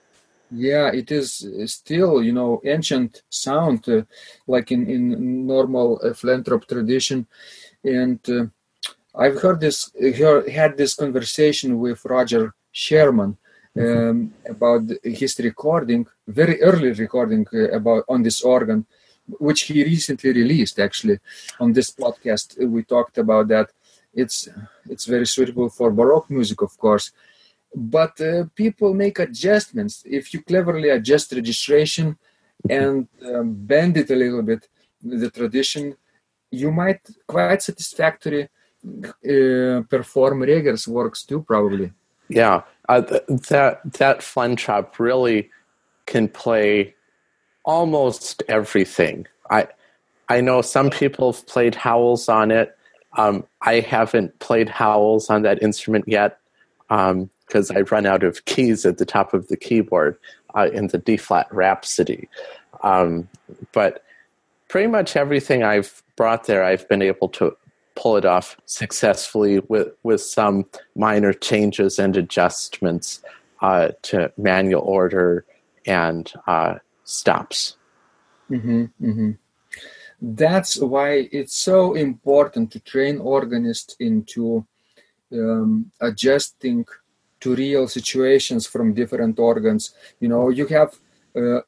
Yeah, 0.52 0.92
it 0.92 1.12
is 1.12 1.48
still 1.66 2.24
you 2.24 2.32
know 2.32 2.62
ancient 2.66 3.22
sound, 3.30 3.88
uh, 3.88 4.04
like 4.48 4.72
in 4.72 4.88
in 4.90 5.46
normal 5.48 6.00
uh, 6.04 6.10
Flentrop 6.10 6.68
tradition, 6.68 7.28
and. 7.84 8.20
Uh, 8.30 8.46
I've 9.16 9.42
heard 9.42 9.60
this, 9.60 9.92
heard, 10.18 10.48
had 10.50 10.78
this 10.78 10.94
conversation 10.94 11.80
with 11.80 12.06
Roger 12.06 12.54
Sherman. 12.72 13.38
Um, 13.80 14.34
about 14.46 14.84
his 15.04 15.40
recording, 15.40 16.06
very 16.28 16.62
early 16.62 16.92
recording 16.92 17.46
uh, 17.54 17.72
about 17.72 18.04
on 18.10 18.24
this 18.24 18.42
organ, 18.42 18.86
which 19.40 19.62
he 19.64 19.84
recently 19.84 20.32
released. 20.34 20.80
Actually, 20.80 21.20
on 21.60 21.74
this 21.74 21.92
podcast, 21.92 22.48
we 22.68 22.84
talked 22.84 23.18
about 23.18 23.48
that. 23.48 23.70
It's 24.14 24.50
it's 24.90 25.06
very 25.06 25.28
suitable 25.28 25.70
for 25.70 25.92
baroque 25.92 26.30
music, 26.30 26.62
of 26.62 26.78
course, 26.78 27.12
but 27.76 28.20
uh, 28.22 28.46
people 28.56 28.94
make 28.94 29.20
adjustments. 29.20 30.04
If 30.06 30.34
you 30.34 30.42
cleverly 30.42 30.90
adjust 30.90 31.32
registration 31.32 32.18
and 32.70 33.08
um, 33.26 33.54
bend 33.54 33.98
it 33.98 34.10
a 34.10 34.16
little 34.16 34.42
bit, 34.42 34.68
the 35.02 35.30
tradition, 35.30 35.96
you 36.52 36.72
might 36.72 37.02
quite 37.28 37.62
satisfactory 37.62 38.50
uh, 38.84 39.82
perform 39.90 40.42
Reger's 40.42 40.88
works 40.88 41.24
too, 41.24 41.44
probably. 41.44 41.92
Yeah, 42.30 42.62
uh, 42.90 43.02
that 43.02 43.80
that 43.94 44.20
Flentrop 44.20 45.00
really 45.00 45.50
can 46.08 46.28
play 46.28 46.94
almost 47.64 48.44
everything. 48.50 49.28
I 49.50 49.68
I 50.28 50.42
know 50.42 50.62
some 50.62 50.90
people 50.90 51.32
have 51.32 51.46
played 51.48 51.76
Howells 51.76 52.28
on 52.28 52.52
it. 52.52 52.76
Um, 53.18 53.46
I 53.62 53.80
haven't 53.80 54.38
played 54.40 54.70
Howells 54.70 55.30
on 55.30 55.44
that 55.44 55.62
instrument 55.62 56.06
yet 56.08 56.40
because 56.88 57.72
um, 57.72 57.78
I 57.78 57.82
run 57.82 58.06
out 58.06 58.24
of 58.24 58.46
keys 58.46 58.86
at 58.86 58.98
the 58.98 59.06
top 59.06 59.34
of 59.34 59.48
the 59.48 59.58
keyboard 59.58 60.18
uh, 60.56 60.70
in 60.74 60.88
the 60.88 60.98
D 60.98 61.16
flat 61.16 61.48
Rhapsody. 61.54 62.28
Um, 62.82 63.28
but 63.72 64.04
pretty 64.68 64.88
much 64.88 65.16
everything 65.16 65.64
I've 65.64 66.02
brought 66.16 66.46
there, 66.46 66.64
I've 66.64 66.88
been 66.88 67.02
able 67.02 67.30
to 67.30 67.56
pull 68.00 68.16
it 68.16 68.26
off 68.26 68.56
successfully 68.66 69.60
with, 69.68 69.89
with 70.04 70.22
some 70.22 70.66
minor 70.95 71.34
changes 71.34 72.00
and 72.00 72.16
adjustments 72.16 73.22
uh, 73.62 73.89
to 74.02 74.32
manual 74.38 74.82
order 74.82 75.45
and 75.86 76.32
uh, 76.47 76.76
stops. 77.04 77.76
Mm-hmm, 78.50 78.86
mm-hmm. 79.02 79.32
That's 80.22 80.80
why 80.80 81.30
it's 81.32 81.58
so 81.58 81.93
important 81.93 82.72
to 82.72 82.80
train 82.80 83.20
organists 83.20 83.95
into 84.00 84.66
um, 85.34 85.91
adjusting 86.00 86.86
to 87.41 87.56
real 87.56 87.88
situations 87.88 88.66
from 88.68 88.93
different 88.93 89.39
organs. 89.39 89.93
You 90.20 90.30
know, 90.30 90.50
you 90.50 90.68
have 90.68 90.97
uh, 91.36 91.62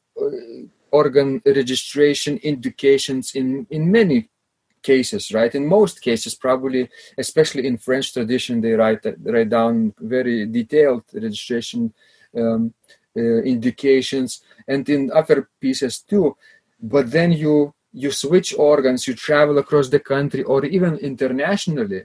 organ 0.91 1.41
registration 1.45 2.37
indications 2.43 3.35
in, 3.35 3.67
in 3.69 3.91
many 3.91 4.29
cases, 4.81 5.31
right? 5.33 5.53
In 5.53 5.65
most 5.67 6.01
cases, 6.01 6.35
probably, 6.35 6.89
especially 7.17 7.67
in 7.67 7.77
French 7.77 8.13
tradition, 8.13 8.61
they 8.61 8.73
write 8.73 9.05
write 9.23 9.49
down 9.49 9.93
very 9.99 10.45
detailed 10.45 11.03
registration 11.13 11.93
um, 12.37 12.73
uh, 13.15 13.41
indications, 13.43 14.41
and 14.67 14.87
in 14.89 15.11
other 15.11 15.49
pieces 15.59 15.99
too. 15.99 16.35
But 16.81 17.11
then 17.11 17.31
you 17.31 17.73
you 17.93 18.11
switch 18.11 18.53
organs, 18.57 19.07
you 19.07 19.15
travel 19.15 19.57
across 19.57 19.89
the 19.89 19.99
country 19.99 20.43
or 20.43 20.65
even 20.65 20.97
internationally 20.97 22.03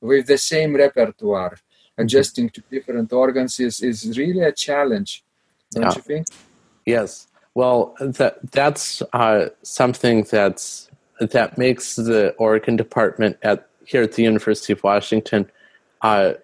with 0.00 0.26
the 0.26 0.38
same 0.38 0.76
repertoire. 0.76 1.56
adjusting 1.96 2.50
to 2.50 2.60
different 2.70 3.12
organs 3.12 3.60
is, 3.60 3.80
is 3.80 4.18
really 4.18 4.40
a 4.40 4.52
challenge, 4.52 5.24
don't 5.70 5.84
yeah. 5.84 5.92
you 5.94 6.02
think? 6.02 6.26
Yes. 6.84 7.28
Well, 7.54 7.94
that 8.00 8.38
that's 8.50 9.00
uh, 9.12 9.50
something 9.62 10.24
that's 10.24 10.90
that 11.20 11.58
makes 11.58 11.96
the 11.96 12.32
organ 12.38 12.76
department 12.76 13.36
at 13.42 13.68
here 13.86 14.02
at 14.02 14.12
the 14.12 14.22
University 14.22 14.72
of 14.72 14.82
Washington 14.82 15.50
uh, 16.02 16.34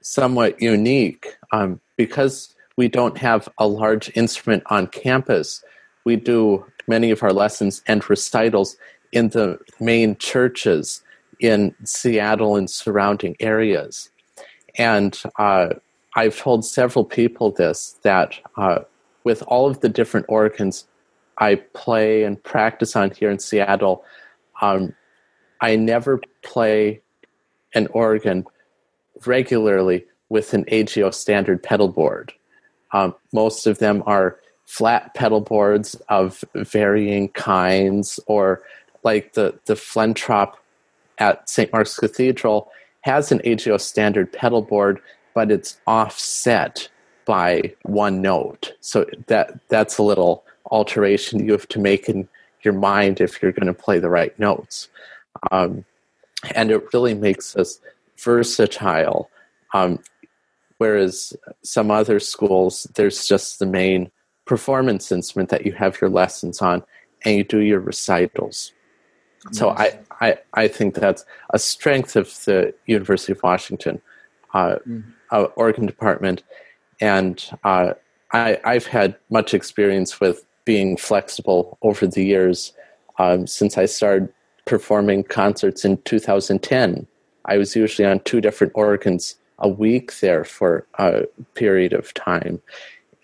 somewhat 0.00 0.60
unique 0.60 1.36
um, 1.52 1.80
because 1.96 2.54
we 2.76 2.88
don't 2.88 3.16
have 3.18 3.48
a 3.58 3.66
large 3.66 4.10
instrument 4.16 4.62
on 4.66 4.86
campus. 4.88 5.62
We 6.04 6.16
do 6.16 6.64
many 6.86 7.10
of 7.10 7.22
our 7.22 7.32
lessons 7.32 7.82
and 7.86 8.08
recitals 8.10 8.76
in 9.12 9.28
the 9.28 9.58
main 9.80 10.16
churches 10.16 11.02
in 11.40 11.74
Seattle 11.84 12.56
and 12.56 12.68
surrounding 12.68 13.36
areas. 13.40 14.10
And 14.76 15.20
uh, 15.38 15.70
I've 16.14 16.36
told 16.36 16.64
several 16.64 17.04
people 17.04 17.52
this 17.52 17.98
that 18.02 18.38
uh, 18.56 18.80
with 19.22 19.42
all 19.46 19.68
of 19.68 19.80
the 19.80 19.88
different 19.88 20.26
organs 20.28 20.86
I 21.38 21.56
play 21.56 22.24
and 22.24 22.42
practice 22.42 22.96
on 22.96 23.10
here 23.10 23.30
in 23.30 23.38
Seattle, 23.38 24.04
um, 24.60 24.94
I 25.60 25.76
never 25.76 26.20
play 26.42 27.00
an 27.74 27.88
organ 27.88 28.46
regularly 29.26 30.04
with 30.28 30.54
an 30.54 30.64
AGO 30.68 31.10
standard 31.10 31.62
pedal 31.62 31.88
board. 31.88 32.32
Um, 32.92 33.14
most 33.32 33.66
of 33.66 33.78
them 33.78 34.02
are 34.06 34.38
flat 34.64 35.14
pedal 35.14 35.40
boards 35.40 35.94
of 36.08 36.44
varying 36.54 37.28
kinds, 37.30 38.20
or 38.26 38.62
like 39.02 39.34
the, 39.34 39.58
the 39.66 39.74
Flentrop 39.74 40.54
at 41.18 41.48
St. 41.48 41.72
Mark's 41.72 41.98
Cathedral 41.98 42.70
has 43.02 43.30
an 43.30 43.40
AGO 43.44 43.76
standard 43.76 44.32
pedal 44.32 44.62
board, 44.62 45.00
but 45.34 45.50
it's 45.50 45.78
offset 45.86 46.88
by 47.26 47.74
one 47.82 48.20
note. 48.22 48.72
So 48.80 49.06
that 49.26 49.58
that's 49.68 49.98
a 49.98 50.02
little 50.02 50.43
alteration 50.70 51.44
you 51.44 51.52
have 51.52 51.68
to 51.68 51.78
make 51.78 52.08
in 52.08 52.28
your 52.62 52.74
mind 52.74 53.20
if 53.20 53.42
you're 53.42 53.52
going 53.52 53.66
to 53.66 53.74
play 53.74 53.98
the 53.98 54.08
right 54.08 54.36
notes. 54.38 54.88
Um, 55.52 55.84
and 56.54 56.70
it 56.70 56.92
really 56.92 57.14
makes 57.14 57.56
us 57.56 57.80
versatile. 58.16 59.30
Um, 59.72 59.98
whereas 60.78 61.36
some 61.62 61.90
other 61.90 62.20
schools, 62.20 62.86
there's 62.94 63.26
just 63.26 63.58
the 63.58 63.66
main 63.66 64.10
performance 64.44 65.10
instrument 65.10 65.48
that 65.50 65.64
you 65.64 65.72
have 65.72 66.00
your 66.00 66.10
lessons 66.10 66.60
on, 66.60 66.82
and 67.24 67.36
you 67.36 67.44
do 67.44 67.60
your 67.60 67.80
recitals. 67.80 68.72
So 69.52 69.70
I, 69.70 69.98
I, 70.20 70.38
I 70.54 70.68
think 70.68 70.94
that's 70.94 71.24
a 71.50 71.58
strength 71.58 72.16
of 72.16 72.28
the 72.44 72.74
University 72.86 73.32
of 73.32 73.42
Washington 73.42 74.00
uh, 74.54 74.76
mm-hmm. 74.86 75.00
uh, 75.30 75.44
organ 75.56 75.86
department, 75.86 76.42
and 77.00 77.44
uh, 77.64 77.92
I, 78.32 78.58
I've 78.64 78.86
had 78.86 79.16
much 79.30 79.52
experience 79.52 80.20
with 80.20 80.46
being 80.64 80.96
flexible 80.96 81.78
over 81.82 82.06
the 82.06 82.24
years 82.24 82.72
um, 83.18 83.46
since 83.46 83.78
I 83.78 83.86
started 83.86 84.32
performing 84.64 85.24
concerts 85.24 85.84
in 85.84 85.98
2010. 85.98 87.06
I 87.44 87.56
was 87.58 87.76
usually 87.76 88.06
on 88.06 88.20
two 88.20 88.40
different 88.40 88.72
organs 88.74 89.36
a 89.58 89.68
week 89.68 90.18
there 90.20 90.44
for 90.44 90.86
a 90.98 91.24
period 91.54 91.92
of 91.92 92.12
time, 92.14 92.60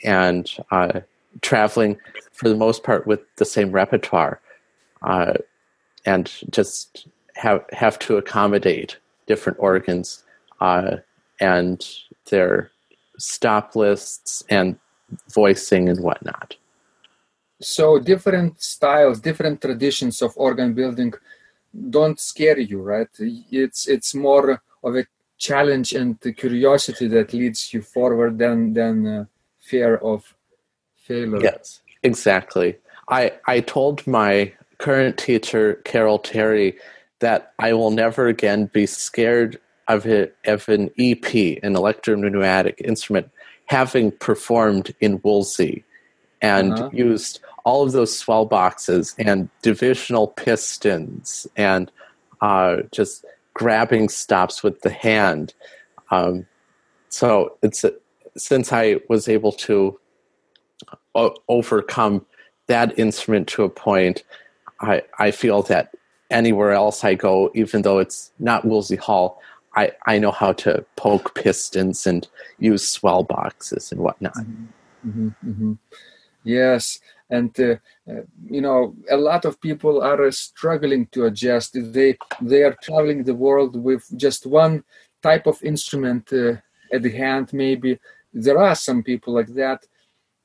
and 0.05 0.51
uh, 0.71 1.01
traveling 1.41 1.99
for 2.33 2.49
the 2.49 2.57
most 2.57 2.85
part 2.85 3.07
with 3.07 3.21
the 3.37 3.45
same 3.45 3.73
repertoire. 3.73 4.41
Uh, 5.03 5.35
and 6.07 6.33
just 6.51 7.09
have 7.35 7.65
have 7.73 7.99
to 8.01 8.17
accommodate 8.17 8.99
different 9.27 9.59
organs 9.61 10.23
uh, 10.61 10.97
and 11.41 11.89
their 12.31 12.71
stop 13.19 13.77
lists 13.77 14.43
and 14.49 14.79
voicing 15.33 15.89
and 15.89 16.01
whatnot. 16.01 16.57
So 17.61 17.99
different 17.99 18.63
styles, 18.63 19.21
different 19.21 19.61
traditions 19.61 20.23
of 20.23 20.33
organ 20.37 20.73
building 20.73 21.13
don't 21.91 22.19
scare 22.19 22.59
you, 22.59 22.81
right? 22.83 23.09
It's 23.19 23.87
it's 23.87 24.15
more 24.15 24.63
of 24.83 24.97
a 24.97 25.07
challenge 25.39 25.93
and 25.93 26.21
curiosity 26.37 27.07
that 27.09 27.33
leads 27.33 27.73
you 27.73 27.83
forward 27.83 28.39
than 28.39 28.73
than 28.73 29.07
uh, 29.07 29.25
fear 29.59 29.97
of 29.97 30.35
failure. 30.97 31.41
Yes, 31.43 31.81
exactly. 32.03 32.77
I 33.09 33.33
I 33.47 33.61
told 33.61 34.07
my 34.07 34.53
current 34.79 35.19
teacher, 35.19 35.75
Carol 35.85 36.19
Terry, 36.19 36.77
that 37.21 37.53
I 37.59 37.75
will 37.75 37.91
never 37.91 38.27
again 38.27 38.67
be 38.67 38.87
scared 38.87 39.61
of, 39.89 40.07
it, 40.07 40.37
of 40.47 40.69
an 40.69 40.91
EP, 40.99 41.25
an 41.63 41.75
electropneumatic 41.75 42.81
instrument, 42.81 43.31
having 43.67 44.11
performed 44.11 44.95
in 45.01 45.21
Woolsey 45.23 45.85
and 46.43 46.73
uh-huh. 46.73 46.91
used 46.93 47.41
all 47.65 47.83
of 47.83 47.93
those 47.93 48.17
swell 48.17 48.47
boxes 48.47 49.15
and 49.19 49.49
divisional 49.63 50.29
pistons 50.29 51.47
and 51.57 51.91
uh, 52.41 52.77
just 52.91 53.25
grabbing 53.55 54.09
stops 54.09 54.63
with 54.63 54.81
the 54.81 54.91
hand. 54.91 55.53
Um, 56.11 56.47
so 57.09 57.57
it's 57.63 57.85
since 58.37 58.73
I 58.73 59.01
was 59.09 59.29
able 59.29 59.53
to 59.53 59.99
uh, 61.15 61.31
overcome 61.49 62.25
that 62.69 62.99
instrument 62.99 63.49
to 63.49 63.65
a 63.65 63.69
point, 63.69 64.23
I, 64.81 65.03
I 65.19 65.31
feel 65.31 65.63
that 65.65 65.93
anywhere 66.31 66.73
else 66.73 67.05
I 67.05 67.15
go, 67.15 67.51
even 67.55 67.83
though 67.83 67.99
it's 67.99 68.31
not 68.39 68.65
Woolsey 68.65 68.97
Hall, 68.97 69.43
I, 69.77 69.93
I 70.07 70.19
know 70.19 70.31
how 70.31 70.53
to 70.55 70.85
poke 70.97 71.35
pistons 71.35 72.07
and 72.07 72.27
use 72.59 72.87
swell 72.87 73.23
boxes 73.25 73.93
and 73.93 74.01
whatnot. 74.01 74.35
Mm-hmm, 74.35 75.09
mm-hmm, 75.09 75.51
mm-hmm. 75.51 75.73
Yes, 76.59 77.01
and 77.37 77.53
uh, 77.61 77.77
uh, 78.11 78.23
you 78.57 78.61
know 78.67 78.95
a 79.11 79.17
lot 79.31 79.45
of 79.45 79.61
people 79.61 79.95
are 80.11 80.23
uh, 80.27 80.31
struggling 80.31 81.07
to 81.15 81.27
adjust. 81.27 81.71
They 81.99 82.11
they 82.53 82.63
are 82.69 82.77
traveling 82.87 83.25
the 83.25 83.35
world 83.47 83.73
with 83.89 84.05
just 84.25 84.47
one 84.47 84.75
type 85.23 85.47
of 85.47 85.63
instrument 85.63 86.33
uh, 86.33 86.55
at 86.95 87.03
the 87.03 87.11
hand. 87.25 87.47
Maybe 87.53 87.99
there 88.45 88.59
are 88.59 88.75
some 88.75 89.03
people 89.03 89.33
like 89.35 89.53
that, 89.63 89.81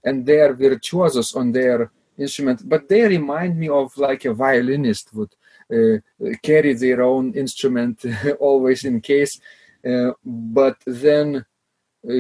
and 0.03 0.25
they 0.25 0.39
are 0.45 0.53
virtuosos 0.53 1.35
on 1.35 1.51
their 1.51 1.91
instrument, 2.17 2.59
but 2.69 2.87
they 2.87 3.03
remind 3.07 3.57
me 3.57 3.69
of 3.69 3.97
like 3.97 4.25
a 4.25 4.33
violinist 4.33 5.13
would 5.13 5.33
uh, 5.75 5.97
carry 6.43 6.73
their 6.73 7.01
own 7.01 7.33
instrument 7.33 8.05
always 8.39 8.85
in 8.85 9.01
case, 9.01 9.41
uh, 9.89 10.11
but 10.23 10.77
then 10.85 11.45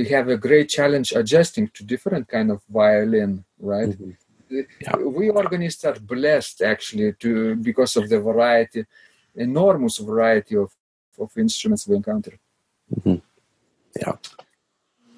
have 0.09 0.29
a 0.29 0.37
great 0.37 0.69
challenge 0.69 1.13
adjusting 1.13 1.67
to 1.69 1.83
different 1.83 2.27
kind 2.27 2.51
of 2.51 2.61
violin, 2.69 3.44
right? 3.59 3.89
Mm-hmm. 3.89 4.11
Yeah. 4.81 4.97
We 4.97 5.29
organists 5.29 5.83
are 5.85 5.99
blessed 5.99 6.61
actually 6.61 7.13
to 7.13 7.55
because 7.55 7.95
of 7.95 8.09
the 8.09 8.19
variety, 8.19 8.85
enormous 9.35 9.97
variety 9.97 10.55
of, 10.55 10.71
of 11.19 11.35
instruments 11.37 11.87
we 11.87 11.95
encounter. 11.95 12.37
Mm-hmm. 12.95 13.15
Yeah. 13.99 14.13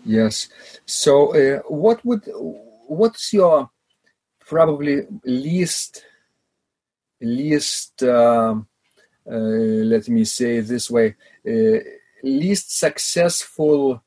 Yes. 0.06 0.48
So, 0.86 1.36
uh, 1.36 1.60
what 1.68 2.04
would 2.06 2.24
what's 2.88 3.34
your 3.34 3.70
probably 4.40 5.06
least 5.26 6.06
least 7.20 8.02
uh, 8.04 8.56
uh, 9.30 9.34
let 9.34 10.08
me 10.08 10.24
say 10.24 10.62
this 10.62 10.90
way 10.90 11.16
uh, 11.46 11.80
least 12.24 12.78
successful 12.78 14.02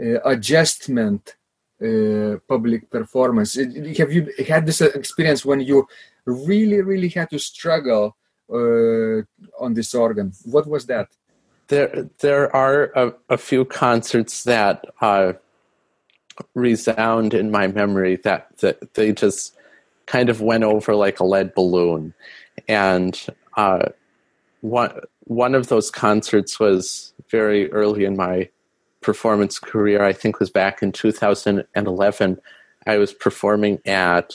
uh, 0.00 0.20
adjustment 0.24 1.36
uh, 1.82 2.38
public 2.48 2.90
performance. 2.90 3.54
Have 3.98 4.12
you 4.12 4.32
had 4.46 4.66
this 4.66 4.80
experience 4.80 5.44
when 5.44 5.60
you 5.60 5.86
really 6.24 6.80
really 6.82 7.08
had 7.08 7.30
to 7.30 7.38
struggle 7.38 8.16
uh, 8.50 9.22
on 9.58 9.74
this 9.74 9.94
organ? 9.94 10.32
What 10.44 10.66
was 10.66 10.86
that? 10.86 11.08
There 11.68 12.08
there 12.18 12.54
are 12.54 12.92
a, 12.94 13.14
a 13.28 13.38
few 13.38 13.64
concerts 13.64 14.44
that 14.44 14.84
resound 16.54 17.34
in 17.34 17.50
my 17.50 17.66
memory 17.66 18.16
that, 18.16 18.56
that 18.58 18.94
they 18.94 19.12
just 19.12 19.54
kind 20.06 20.28
of 20.28 20.40
went 20.40 20.64
over 20.64 20.94
like 20.94 21.20
a 21.20 21.24
lead 21.24 21.54
balloon. 21.54 22.14
And 22.68 23.20
uh, 23.56 23.88
one 24.60 25.00
one 25.24 25.54
of 25.54 25.68
those 25.68 25.90
concerts 25.90 26.58
was 26.58 27.14
very 27.30 27.70
early 27.72 28.04
in 28.04 28.16
my 28.16 28.48
performance 29.02 29.58
career. 29.58 30.02
I 30.02 30.12
think 30.12 30.38
was 30.38 30.50
back 30.50 30.82
in 30.82 30.92
2011. 30.92 32.40
I 32.86 32.98
was 32.98 33.12
performing 33.12 33.80
at 33.84 34.34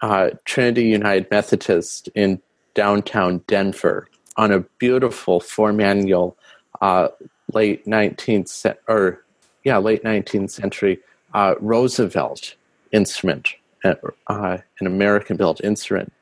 uh, 0.00 0.30
Trinity 0.44 0.84
United 0.84 1.30
Methodist 1.30 2.08
in 2.14 2.40
downtown 2.74 3.42
Denver 3.46 4.08
on 4.36 4.52
a 4.52 4.60
beautiful 4.78 5.40
four 5.40 5.72
manual 5.72 6.36
uh, 6.80 7.08
late 7.52 7.84
19th 7.86 8.74
or 8.88 9.24
yeah 9.62 9.78
late 9.78 10.02
19th 10.02 10.50
century 10.50 10.98
uh, 11.34 11.54
Roosevelt 11.60 12.54
instrument 12.92 13.54
uh, 13.84 14.58
an 14.80 14.86
American 14.86 15.36
built 15.36 15.62
instrument. 15.62 16.12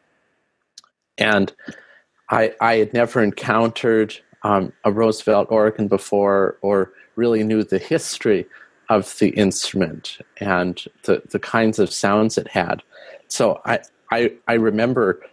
And 1.18 1.52
I, 2.30 2.54
I 2.60 2.76
had 2.76 2.92
never 2.92 3.22
encountered 3.22 4.18
um, 4.42 4.72
a 4.84 4.90
Roosevelt 4.90 5.48
organ 5.50 5.88
before 5.88 6.58
or 6.62 6.92
really 7.16 7.42
knew 7.42 7.62
the 7.64 7.78
history 7.78 8.46
of 8.88 9.18
the 9.18 9.30
instrument 9.30 10.18
and 10.38 10.84
the, 11.04 11.22
the 11.30 11.38
kinds 11.38 11.78
of 11.78 11.92
sounds 11.92 12.36
it 12.36 12.48
had. 12.48 12.82
So 13.28 13.60
I, 13.64 13.80
I, 14.10 14.32
I 14.46 14.54
remember, 14.54 15.24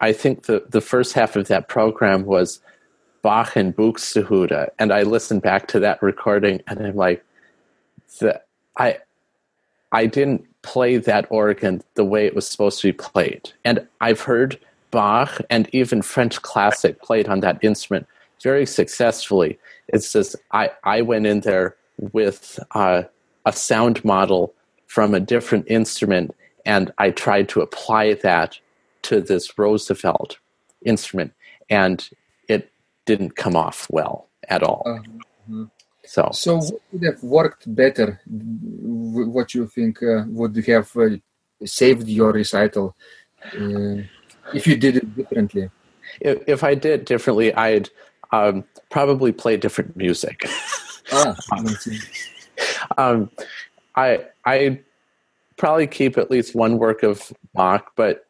I 0.00 0.12
think 0.12 0.46
the, 0.46 0.64
the 0.68 0.80
first 0.80 1.12
half 1.12 1.36
of 1.36 1.48
that 1.48 1.68
program 1.68 2.24
was 2.24 2.60
Bach 3.20 3.56
and 3.56 3.76
Buxtehude. 3.76 4.70
And 4.78 4.92
I 4.92 5.02
listened 5.02 5.42
back 5.42 5.68
to 5.68 5.80
that 5.80 6.02
recording 6.02 6.62
and 6.66 6.80
I'm 6.80 6.96
like, 6.96 7.24
the, 8.20 8.40
I, 8.76 8.98
I 9.92 10.06
didn't 10.06 10.46
play 10.62 10.96
that 10.96 11.26
organ 11.28 11.82
the 11.94 12.04
way 12.04 12.26
it 12.26 12.34
was 12.34 12.48
supposed 12.48 12.80
to 12.80 12.88
be 12.88 12.92
played. 12.92 13.52
And 13.64 13.86
I've 14.00 14.22
heard 14.22 14.58
Bach 14.90 15.40
and 15.50 15.68
even 15.72 16.02
French 16.02 16.40
classic 16.42 17.02
played 17.02 17.28
on 17.28 17.40
that 17.40 17.58
instrument 17.62 18.06
very 18.42 18.66
successfully. 18.66 19.58
It's 19.88 20.12
just 20.12 20.36
I, 20.52 20.70
I 20.84 21.02
went 21.02 21.26
in 21.26 21.40
there 21.40 21.76
with 21.98 22.58
uh, 22.72 23.04
a 23.44 23.52
sound 23.52 24.04
model 24.04 24.54
from 24.86 25.14
a 25.14 25.20
different 25.20 25.66
instrument 25.68 26.34
and 26.64 26.92
I 26.98 27.10
tried 27.10 27.48
to 27.50 27.60
apply 27.60 28.14
that 28.14 28.58
to 29.02 29.20
this 29.20 29.58
Roosevelt 29.58 30.38
instrument 30.84 31.32
and 31.68 32.08
it 32.48 32.70
didn't 33.04 33.36
come 33.36 33.56
off 33.56 33.86
well 33.90 34.28
at 34.48 34.62
all. 34.62 34.82
Uh-huh. 34.86 35.64
So, 36.04 36.30
so 36.32 36.56
what 36.56 36.80
would 36.92 37.04
have 37.04 37.22
worked 37.22 37.74
better? 37.74 38.20
What 38.26 39.54
you 39.54 39.66
think 39.68 40.02
uh, 40.02 40.24
would 40.26 40.56
have 40.66 40.96
uh, 40.96 41.10
saved 41.64 42.08
your 42.08 42.32
recital 42.32 42.96
uh, 43.44 44.02
if 44.52 44.66
you 44.66 44.76
did 44.76 44.96
it 44.96 45.16
differently? 45.16 45.70
If, 46.20 46.42
if 46.46 46.64
I 46.64 46.74
did 46.74 47.04
differently, 47.04 47.54
I'd 47.54 47.88
um, 48.32 48.64
probably 48.90 49.32
play 49.32 49.56
different 49.56 49.96
music. 49.96 50.46
ah, 51.12 51.36
um, 52.96 53.30
I 53.96 54.24
I 54.46 54.80
probably 55.56 55.86
keep 55.86 56.16
at 56.16 56.30
least 56.30 56.54
one 56.54 56.78
work 56.78 57.02
of 57.02 57.32
Bach, 57.54 57.92
but 57.96 58.26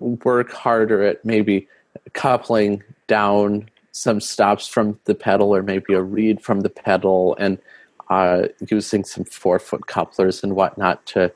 work 0.00 0.52
harder 0.52 1.02
at 1.02 1.24
maybe 1.24 1.68
coupling 2.12 2.82
down 3.06 3.68
some 3.92 4.20
stops 4.20 4.66
from 4.66 4.98
the 5.04 5.14
pedal 5.14 5.54
or 5.54 5.62
maybe 5.62 5.94
a 5.94 6.02
reed 6.02 6.42
from 6.42 6.60
the 6.60 6.68
pedal 6.68 7.36
and 7.38 7.58
uh, 8.10 8.48
using 8.68 9.04
some 9.04 9.24
four 9.24 9.58
foot 9.58 9.86
couplers 9.86 10.42
and 10.42 10.56
whatnot 10.56 11.04
to 11.06 11.32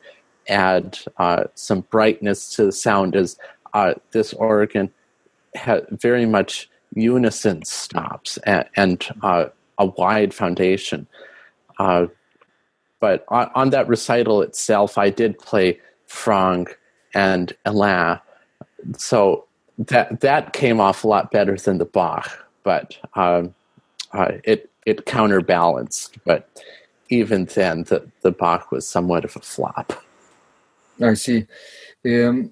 add 0.49 0.99
uh, 1.19 1.45
some 1.55 1.83
brightness 1.83 2.51
to 2.55 2.65
the 2.65 2.73
sound 2.73 3.15
as 3.15 3.39
uh, 3.75 3.95
this 4.11 4.33
organ 4.35 4.91
had 5.55 5.87
very 5.91 6.27
much 6.27 6.69
unison 6.95 7.65
stops 7.65 8.39
and, 8.39 8.65
and 8.77 9.09
uh, 9.23 9.47
a 9.79 9.87
wide 9.87 10.35
foundation. 10.35 11.07
Uh, 11.79 12.07
but 13.01 13.25
on, 13.29 13.51
on, 13.55 13.71
that 13.71 13.87
recital 13.87 14.43
itself, 14.43 14.99
I 14.99 15.11
did 15.11 15.39
play 15.39 15.79
Franck 16.07 16.79
and 17.15 17.53
Alain. 17.65 18.19
So 18.97 19.45
that 19.79 20.21
that 20.21 20.53
came 20.53 20.81
off 20.81 21.05
a 21.05 21.09
lot 21.09 21.31
better 21.31 21.57
than 21.57 21.79
the 21.79 21.85
Bach 21.85 22.49
but 22.69 22.99
um, 23.15 23.55
uh, 24.13 24.33
it 24.45 24.71
it 24.85 25.07
counterbalanced. 25.07 26.19
But 26.27 26.51
even 27.09 27.47
then, 27.47 27.85
the 27.85 28.07
the 28.21 28.31
Bach 28.31 28.71
was 28.71 28.87
somewhat 28.87 29.25
of 29.25 29.35
a 29.37 29.41
flop. 29.41 29.89
I 31.01 31.15
see. 31.15 31.47
Um, 32.05 32.51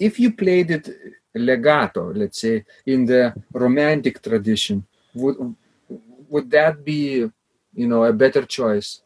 if 0.00 0.18
you 0.18 0.32
played 0.32 0.72
it 0.72 0.88
legato, 1.34 2.12
let's 2.12 2.40
say 2.40 2.64
in 2.86 3.06
the 3.06 3.34
romantic 3.52 4.22
tradition, 4.22 4.86
would 5.14 5.36
would 6.28 6.50
that 6.50 6.84
be, 6.84 7.30
you 7.74 7.86
know, 7.88 8.04
a 8.04 8.12
better 8.12 8.44
choice? 8.44 9.00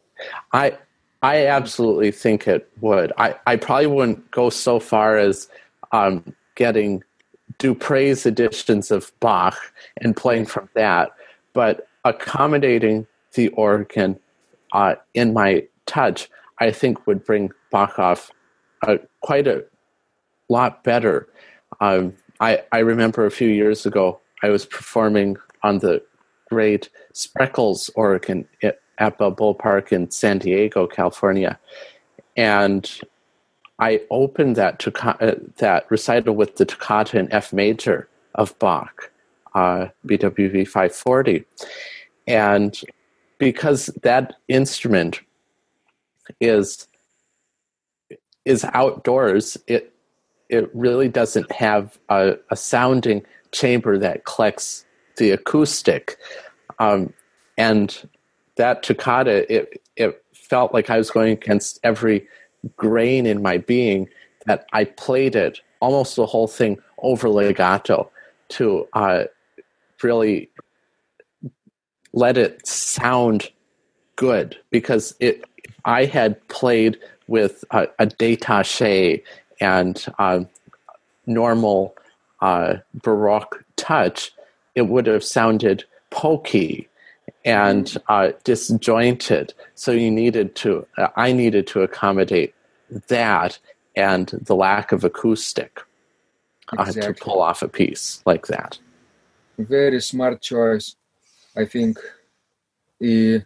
I 0.52 0.78
I 1.22 1.46
absolutely 1.46 2.12
think 2.12 2.46
it 2.46 2.70
would. 2.80 3.12
I, 3.18 3.34
I 3.46 3.56
probably 3.56 3.88
wouldn't 3.88 4.30
go 4.30 4.50
so 4.50 4.78
far 4.78 5.16
as 5.16 5.48
um, 5.90 6.34
getting 6.54 7.02
Dupre's 7.58 8.24
editions 8.24 8.90
of 8.90 9.10
Bach 9.18 9.58
and 9.96 10.16
playing 10.16 10.46
from 10.46 10.68
that, 10.74 11.10
but 11.54 11.88
accommodating 12.04 13.06
the 13.34 13.48
organ 13.48 14.18
uh, 14.72 14.94
in 15.14 15.32
my 15.32 15.66
touch, 15.86 16.30
I 16.60 16.70
think 16.70 17.06
would 17.06 17.24
bring 17.24 17.50
Bach 17.70 17.98
off 17.98 18.30
uh, 18.86 18.98
quite 19.20 19.48
a 19.48 19.64
lot 20.48 20.84
better. 20.84 21.28
Um, 21.80 22.14
I, 22.40 22.62
I 22.72 22.78
remember 22.78 23.26
a 23.26 23.30
few 23.30 23.48
years 23.48 23.86
ago, 23.86 24.20
I 24.42 24.50
was 24.50 24.66
performing 24.66 25.36
on 25.62 25.78
the 25.78 26.02
great 26.48 26.88
Spreckels 27.12 27.90
organ 27.94 28.46
at, 28.62 28.80
at 28.98 29.18
Balboa 29.18 29.54
Park 29.54 29.92
in 29.92 30.10
San 30.10 30.38
Diego, 30.38 30.86
California. 30.86 31.58
And 32.36 33.00
I 33.78 34.00
opened 34.10 34.56
that 34.56 34.86
uh, 35.04 35.34
that 35.58 35.90
recital 35.90 36.34
with 36.34 36.56
the 36.56 36.64
toccata 36.64 37.18
in 37.18 37.32
F 37.32 37.52
major 37.52 38.08
of 38.34 38.58
Bach, 38.58 39.10
uh, 39.54 39.88
BWV 40.06 40.66
540, 40.66 41.44
and 42.26 42.80
because 43.38 43.86
that 44.02 44.34
instrument 44.48 45.20
is 46.40 46.88
is 48.44 48.64
outdoors, 48.72 49.56
it 49.66 49.92
it 50.48 50.70
really 50.74 51.08
doesn't 51.08 51.50
have 51.52 51.98
a, 52.08 52.36
a 52.50 52.56
sounding 52.56 53.24
chamber 53.52 53.98
that 53.98 54.24
collects 54.24 54.84
the 55.16 55.30
acoustic, 55.30 56.16
um, 56.78 57.12
and 57.56 58.08
that 58.56 58.82
toccata 58.82 59.52
it 59.52 59.82
it 59.96 60.22
felt 60.32 60.72
like 60.72 60.90
I 60.90 60.98
was 60.98 61.10
going 61.10 61.32
against 61.32 61.78
every 61.82 62.26
grain 62.76 63.26
in 63.26 63.42
my 63.42 63.58
being 63.58 64.08
that 64.46 64.66
I 64.72 64.84
played 64.84 65.36
it 65.36 65.60
almost 65.80 66.16
the 66.16 66.26
whole 66.26 66.48
thing 66.48 66.78
over 67.02 67.28
legato 67.28 68.10
to 68.48 68.88
uh, 68.94 69.24
really 70.02 70.50
let 72.12 72.36
it 72.36 72.66
sound 72.66 73.50
good 74.16 74.56
because 74.70 75.14
it 75.20 75.44
I 75.84 76.06
had 76.06 76.46
played 76.48 76.98
with 77.28 77.64
a, 77.70 77.86
a 77.98 78.06
détaché 78.06 79.22
and 79.60 80.04
uh, 80.18 80.40
normal 81.26 81.94
uh, 82.40 82.76
baroque 83.02 83.64
touch, 83.76 84.32
it 84.74 84.82
would 84.82 85.06
have 85.06 85.24
sounded 85.24 85.84
pokey 86.10 86.88
and 87.44 87.96
uh, 88.08 88.32
disjointed. 88.44 89.54
So 89.74 89.92
you 89.92 90.10
needed 90.10 90.54
to, 90.56 90.86
uh, 90.96 91.08
I 91.16 91.32
needed 91.32 91.66
to 91.68 91.82
accommodate 91.82 92.54
that 93.08 93.58
and 93.96 94.28
the 94.28 94.54
lack 94.54 94.92
of 94.92 95.04
acoustic 95.04 95.80
uh, 96.78 96.82
exactly. 96.82 97.14
to 97.14 97.20
pull 97.20 97.42
off 97.42 97.62
a 97.62 97.68
piece 97.68 98.22
like 98.24 98.46
that. 98.46 98.78
Very 99.58 100.00
smart 100.00 100.40
choice, 100.40 100.96
I 101.56 101.64
think. 101.64 101.98
Uh, 103.02 103.40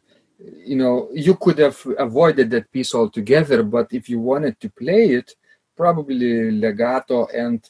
you 0.67 0.77
know, 0.77 1.09
you 1.13 1.35
could 1.37 1.59
have 1.59 1.87
avoided 1.99 2.51
that 2.51 2.71
piece 2.73 2.95
altogether, 2.95 3.63
but 3.63 3.93
if 3.93 4.09
you 4.09 4.19
wanted 4.19 4.61
to 4.61 4.69
play 4.69 5.13
it, 5.13 5.35
probably 5.77 6.51
legato 6.51 7.27
and 7.27 7.69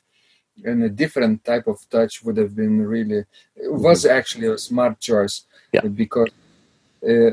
and 0.64 0.84
a 0.84 0.88
different 0.88 1.44
type 1.44 1.66
of 1.66 1.78
touch 1.88 2.22
would 2.22 2.36
have 2.36 2.54
been 2.54 2.86
really 2.86 3.24
was 3.56 4.04
mm-hmm. 4.04 4.16
actually 4.16 4.46
a 4.46 4.58
smart 4.58 5.00
choice 5.00 5.44
yeah. 5.72 5.80
because 5.80 6.30
uh, 7.08 7.30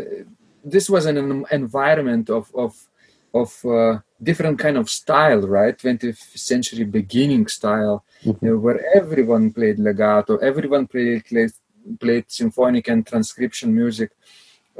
this 0.63 0.89
was 0.89 1.05
an 1.05 1.45
environment 1.51 2.29
of 2.29 2.49
of 2.55 2.87
of 3.33 3.63
uh, 3.65 3.99
different 4.21 4.57
kind 4.57 4.77
of 4.77 4.89
style 4.89 5.41
right 5.41 5.77
20th 5.77 6.37
century 6.37 6.83
beginning 6.83 7.45
style 7.47 8.03
mm-hmm. 8.23 8.45
you 8.45 8.51
know, 8.51 8.57
where 8.57 8.83
everyone 8.95 9.51
played 9.51 9.79
legato 9.79 10.37
everyone 10.37 10.87
played 10.87 11.25
played, 11.25 11.51
played 11.99 12.25
symphonic 12.27 12.87
and 12.87 13.05
transcription 13.05 13.75
music 13.75 14.11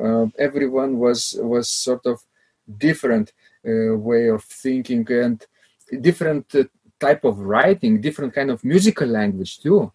uh, 0.01 0.25
everyone 0.37 0.97
was 0.97 1.35
was 1.39 1.69
sort 1.69 2.05
of 2.05 2.21
different 2.77 3.33
uh, 3.67 3.95
way 3.95 4.27
of 4.27 4.43
thinking 4.43 5.05
and 5.11 5.45
different 6.01 6.53
uh, 6.55 6.63
type 6.99 7.23
of 7.23 7.39
writing 7.39 8.01
different 8.01 8.33
kind 8.33 8.51
of 8.51 8.63
musical 8.63 9.07
language 9.07 9.59
too 9.59 9.91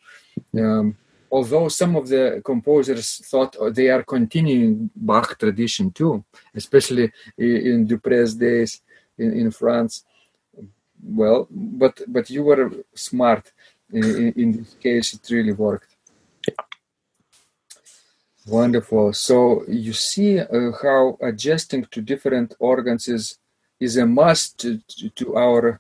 um, 0.59 0.97
although 1.35 1.69
some 1.69 1.97
of 1.97 2.05
the 2.09 2.41
composers 2.45 3.07
thought 3.31 3.57
they 3.75 3.89
are 3.89 4.05
continuing 4.05 4.89
Bach 4.95 5.37
tradition 5.37 5.91
too, 5.91 6.25
especially 6.55 7.07
in 7.37 7.87
Dupre's 7.89 8.35
days 8.35 8.81
in, 9.19 9.31
in 9.41 9.51
France. 9.51 10.05
Well, 11.21 11.49
but 11.51 11.95
but 12.07 12.31
you 12.31 12.43
were 12.45 12.71
smart. 12.95 13.53
In, 13.93 14.33
in 14.43 14.49
this 14.57 14.75
case, 14.87 15.15
it 15.15 15.25
really 15.37 15.53
worked. 15.53 15.91
Wonderful. 18.47 19.13
So 19.13 19.65
you 19.69 19.93
see 19.93 20.39
uh, 20.39 20.71
how 20.83 21.19
adjusting 21.21 21.83
to 21.93 22.01
different 22.01 22.55
organs 22.59 23.09
is 23.09 23.39
is 23.81 23.97
a 23.97 24.07
must 24.07 24.59
to, 24.61 24.79
to 25.19 25.37
our 25.37 25.63
uh, 25.69 25.73
uh, 25.73 25.79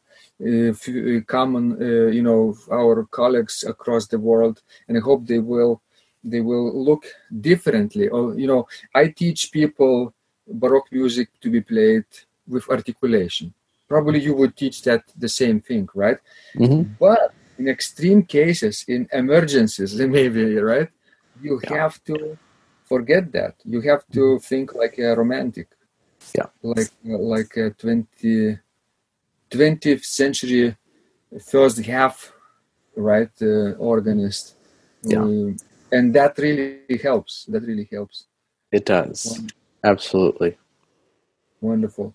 common, 1.26 1.72
uh, 1.80 2.07
you 2.11 2.22
know, 2.22 2.57
our 2.70 3.05
colleagues 3.11 3.64
across 3.64 4.07
the 4.07 4.18
world, 4.18 4.62
and 4.89 4.97
I 4.97 5.01
hope 5.01 5.26
they 5.26 5.39
will 5.39 5.80
they 6.22 6.41
will 6.41 6.72
look 6.85 7.05
differently. 7.41 8.09
Or 8.09 8.35
you 8.39 8.47
know, 8.47 8.66
I 8.95 9.09
teach 9.09 9.53
people 9.53 10.14
baroque 10.49 10.91
music 10.93 11.28
to 11.41 11.51
be 11.51 11.61
played 11.61 12.05
with 12.47 12.68
articulation. 12.68 13.55
Probably 13.89 14.20
you 14.20 14.35
would 14.35 14.57
teach 14.57 14.82
that 14.82 15.03
the 15.16 15.28
same 15.28 15.61
thing, 15.61 15.89
right? 15.95 16.18
Mm-hmm. 16.57 16.93
But 16.99 17.32
in 17.59 17.68
extreme 17.68 18.22
cases, 18.24 18.85
in 18.89 19.09
emergencies, 19.12 19.95
maybe 20.16 20.57
right, 20.59 20.89
you 21.41 21.61
Yeah. 21.62 21.74
have 21.76 22.03
to 22.05 22.37
forget 22.85 23.30
that. 23.32 23.55
You 23.64 23.80
have 23.82 24.05
to 24.12 24.39
think 24.41 24.74
like 24.74 24.99
a 24.99 25.14
romantic, 25.14 25.68
Yeah. 26.35 26.49
like 26.62 26.91
like 27.05 27.57
a 27.57 27.70
20, 27.70 28.59
20th 29.55 30.05
century 30.05 30.76
first 31.40 31.78
half, 31.84 32.32
right, 32.96 33.30
uh, 33.42 33.72
organist. 33.78 34.55
Yeah. 35.02 35.20
Um, 35.20 35.57
and 35.92 36.14
that 36.14 36.38
really 36.38 36.98
helps. 37.02 37.44
That 37.46 37.62
really 37.62 37.88
helps. 37.90 38.26
It 38.72 38.86
does. 38.86 39.40
Absolutely. 39.82 40.57
Wonderful. 41.61 42.14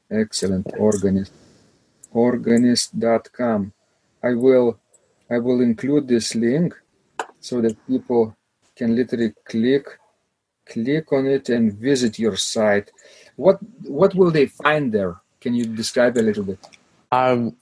Excellent. 0.09 0.67
Organist. 0.77 1.33
Organist.com. 2.11 3.73
I 4.23 4.33
will 4.33 4.79
I 5.29 5.39
will 5.39 5.61
include 5.61 6.07
this 6.07 6.35
link 6.35 6.75
so 7.39 7.61
that 7.61 7.75
people 7.87 8.35
can 8.75 8.95
literally 8.95 9.33
click 9.45 9.85
click 10.65 11.11
on 11.11 11.25
it 11.25 11.49
and 11.49 11.73
visit 11.73 12.19
your 12.19 12.37
site. 12.37 12.91
What 13.35 13.59
what 13.83 14.15
will 14.15 14.31
they 14.31 14.45
find 14.45 14.93
there? 14.93 15.17
Can 15.41 15.55
you 15.55 15.65
describe 15.65 16.17
a 16.17 16.21
little 16.21 16.43
bit? 16.43 16.59
Um, 17.11 17.55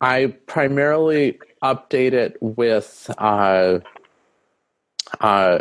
I 0.00 0.34
primarily 0.46 1.38
update 1.62 2.12
it 2.12 2.36
with 2.40 3.10
uh, 3.18 3.80
uh, 5.20 5.58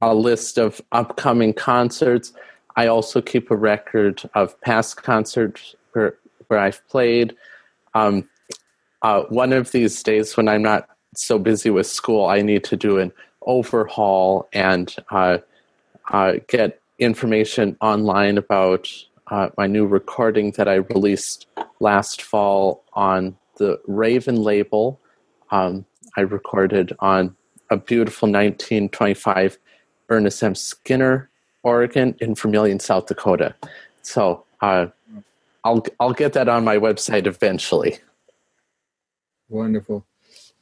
a 0.00 0.14
list 0.14 0.58
of 0.58 0.80
upcoming 0.92 1.52
concerts. 1.52 2.32
I 2.76 2.88
also 2.88 3.20
keep 3.22 3.50
a 3.50 3.56
record 3.56 4.22
of 4.34 4.60
past 4.60 5.02
concerts 5.02 5.76
where, 5.92 6.16
where 6.48 6.60
I've 6.60 6.86
played. 6.88 7.34
Um, 7.94 8.28
uh, 9.02 9.22
one 9.28 9.52
of 9.52 9.72
these 9.72 10.02
days, 10.02 10.36
when 10.36 10.48
I'm 10.48 10.62
not 10.62 10.88
so 11.14 11.38
busy 11.38 11.70
with 11.70 11.86
school, 11.86 12.26
I 12.26 12.42
need 12.42 12.64
to 12.64 12.76
do 12.76 12.98
an 12.98 13.12
overhaul 13.42 14.48
and 14.52 14.94
uh, 15.10 15.38
uh, 16.10 16.34
get 16.48 16.80
information 16.98 17.76
online 17.80 18.38
about 18.38 18.88
uh, 19.28 19.48
my 19.56 19.66
new 19.66 19.86
recording 19.86 20.52
that 20.52 20.68
I 20.68 20.76
released 20.76 21.46
last 21.80 22.22
fall 22.22 22.84
on 22.92 23.36
the 23.56 23.80
Raven 23.86 24.36
label. 24.36 25.00
Um, 25.50 25.84
I 26.16 26.22
recorded 26.22 26.94
on 27.00 27.36
a 27.70 27.76
beautiful 27.76 28.28
1925 28.28 29.58
Ernest 30.08 30.42
M. 30.42 30.54
Skinner 30.54 31.28
organ 31.62 32.14
in 32.20 32.34
Vermillion, 32.34 32.78
South 32.78 33.06
Dakota. 33.06 33.54
So 34.02 34.44
uh, 34.60 34.86
I'll 35.64 35.84
I'll 35.98 36.12
get 36.12 36.32
that 36.34 36.48
on 36.48 36.64
my 36.64 36.76
website 36.76 37.26
eventually. 37.26 37.98
Wonderful. 39.48 40.06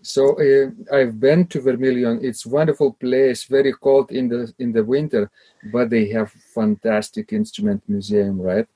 So 0.04 0.36
uh, 0.38 0.94
I've 0.94 1.18
been 1.18 1.46
to 1.48 1.60
Vermillion. 1.60 2.20
It's 2.22 2.44
wonderful 2.44 2.92
place, 2.92 3.44
very 3.44 3.72
cold 3.72 4.12
in 4.12 4.28
the 4.28 4.52
in 4.58 4.72
the 4.72 4.84
winter, 4.84 5.30
but 5.72 5.90
they 5.90 6.08
have 6.10 6.30
fantastic 6.54 7.32
instrument 7.32 7.82
museum, 7.88 8.40
right? 8.40 8.66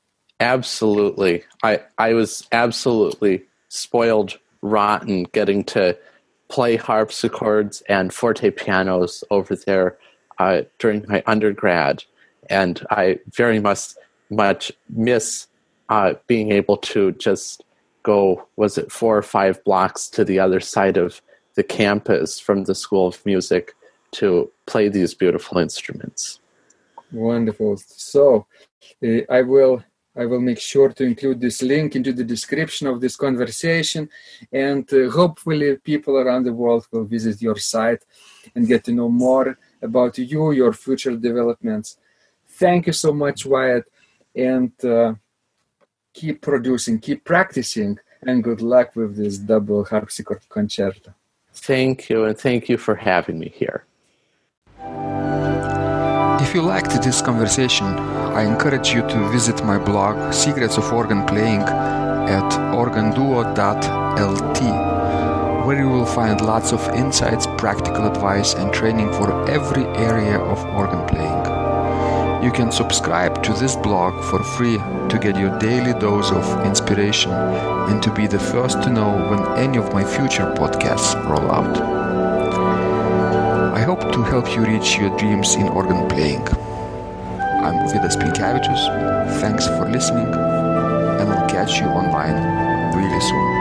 Absolutely. 0.41 1.45
I, 1.63 1.83
I 1.99 2.15
was 2.15 2.47
absolutely 2.53 3.45
spoiled 3.69 4.39
rotten 4.63 5.25
getting 5.25 5.65
to 5.65 5.97
play 6.49 6.77
harpsichords 6.77 7.83
and 7.89 8.13
forte 8.13 8.51
pianos 8.51 9.23
over 9.31 9.55
there 9.55 9.99
uh, 10.39 10.63
during 10.79 11.05
my 11.09 11.23
undergrad. 11.27 12.05
And 12.49 12.85
I 12.91 13.19
very 13.29 13.61
much, 13.61 13.95
much 14.31 14.73
miss 14.89 15.47
uh, 15.89 16.15
being 16.27 16.53
able 16.53 16.77
to 16.79 17.13
just 17.13 17.65
go, 18.13 18.21
was 18.63 18.73
it 18.81 18.91
four 19.01 19.15
or 19.21 19.27
five 19.37 19.63
blocks 19.69 20.09
to 20.15 20.23
the 20.25 20.39
other 20.45 20.61
side 20.75 20.97
of 20.97 21.11
the 21.59 21.65
campus 21.65 22.31
from 22.47 22.59
the 22.65 22.75
School 22.85 23.07
of 23.09 23.27
Music 23.27 23.75
to 24.13 24.51
play 24.67 24.89
these 24.89 25.13
beautiful 25.13 25.59
instruments. 25.59 26.41
Wonderful. 27.13 27.77
So 27.79 28.47
uh, 29.05 29.23
I 29.39 29.43
will 29.43 29.83
I 30.23 30.25
will 30.27 30.41
make 30.41 30.61
sure 30.61 30.91
to 30.99 31.05
include 31.05 31.41
this 31.41 31.61
link 31.63 31.95
into 31.95 32.13
the 32.13 32.29
description 32.35 32.87
of 32.89 33.01
this 33.01 33.17
conversation, 33.27 34.09
and 34.53 34.85
uh, 34.93 35.11
hopefully 35.11 35.77
people 35.91 36.15
around 36.17 36.45
the 36.45 36.59
world 36.63 36.87
will 36.93 37.05
visit 37.17 37.43
your 37.43 37.59
site 37.73 38.03
and 38.55 38.71
get 38.73 38.83
to 38.85 38.93
know 38.93 39.09
more 39.09 39.59
about 39.89 40.19
you, 40.19 40.53
your 40.53 40.73
future 40.73 41.17
developments. 41.17 41.99
Thank 42.63 42.87
you 42.89 42.97
so 43.05 43.13
much, 43.13 43.47
Wyatt, 43.47 43.85
and 44.35 44.73
uh, 44.85 45.15
keep 46.21 46.41
producing, 46.41 46.99
keep 46.99 47.25
practicing, 47.25 47.99
and 48.27 48.43
good 48.43 48.61
luck 48.61 48.89
with 48.97 49.17
this 49.17 49.39
double 49.39 49.85
harpsichord 49.85 50.43
concerto. 50.49 51.15
Thank 51.53 52.11
you, 52.11 52.25
and 52.25 52.37
thank 52.37 52.69
you 52.69 52.77
for 52.77 52.95
having 52.95 53.39
me 53.39 53.51
here. 53.61 53.85
If 56.45 56.55
you 56.55 56.63
liked 56.63 57.03
this 57.03 57.21
conversation, 57.21 57.87
I 58.39 58.43
encourage 58.53 58.89
you 58.95 59.03
to 59.03 59.29
visit 59.31 59.65
my 59.65 59.79
blog 59.79 60.33
Secrets 60.33 60.77
of 60.79 60.93
Organ 60.93 61.27
Playing 61.27 61.63
at 62.39 62.51
organduo.lt, 62.83 64.61
where 65.67 65.79
you 65.83 65.89
will 65.89 66.07
find 66.07 66.41
lots 66.41 66.73
of 66.73 66.81
insights, 67.03 67.47
practical 67.59 68.07
advice, 68.07 68.55
and 68.55 68.73
training 68.73 69.13
for 69.13 69.29
every 69.51 69.85
area 70.11 70.39
of 70.39 70.59
organ 70.81 71.07
playing. 71.07 71.58
You 72.43 72.53
can 72.53 72.71
subscribe 72.71 73.43
to 73.43 73.53
this 73.53 73.75
blog 73.75 74.23
for 74.31 74.43
free 74.57 74.79
to 75.09 75.19
get 75.21 75.37
your 75.37 75.59
daily 75.59 75.93
dose 75.99 76.31
of 76.31 76.65
inspiration 76.65 77.33
and 77.33 78.01
to 78.05 78.15
be 78.15 78.29
the 78.29 78.39
first 78.39 78.81
to 78.85 78.91
know 78.91 79.11
when 79.29 79.59
any 79.59 79.77
of 79.77 79.93
my 79.93 80.05
future 80.05 80.47
podcasts 80.55 81.15
roll 81.29 81.51
out. 81.51 81.77
I 83.75 83.81
hope 83.81 84.13
to 84.13 84.23
help 84.23 84.55
you 84.55 84.65
reach 84.65 84.97
your 84.99 85.17
dreams 85.19 85.57
in 85.57 85.69
organ 85.69 86.09
playing. 86.09 86.47
I'm 87.67 87.89
Vidas 87.89 88.17
Pinkevičius. 88.17 89.41
Thanks 89.41 89.67
for 89.67 89.89
listening, 89.89 90.29
and 90.29 91.29
I'll 91.33 91.49
catch 91.49 91.81
you 91.81 91.87
online 91.87 92.39
really 92.95 93.21
soon. 93.21 93.58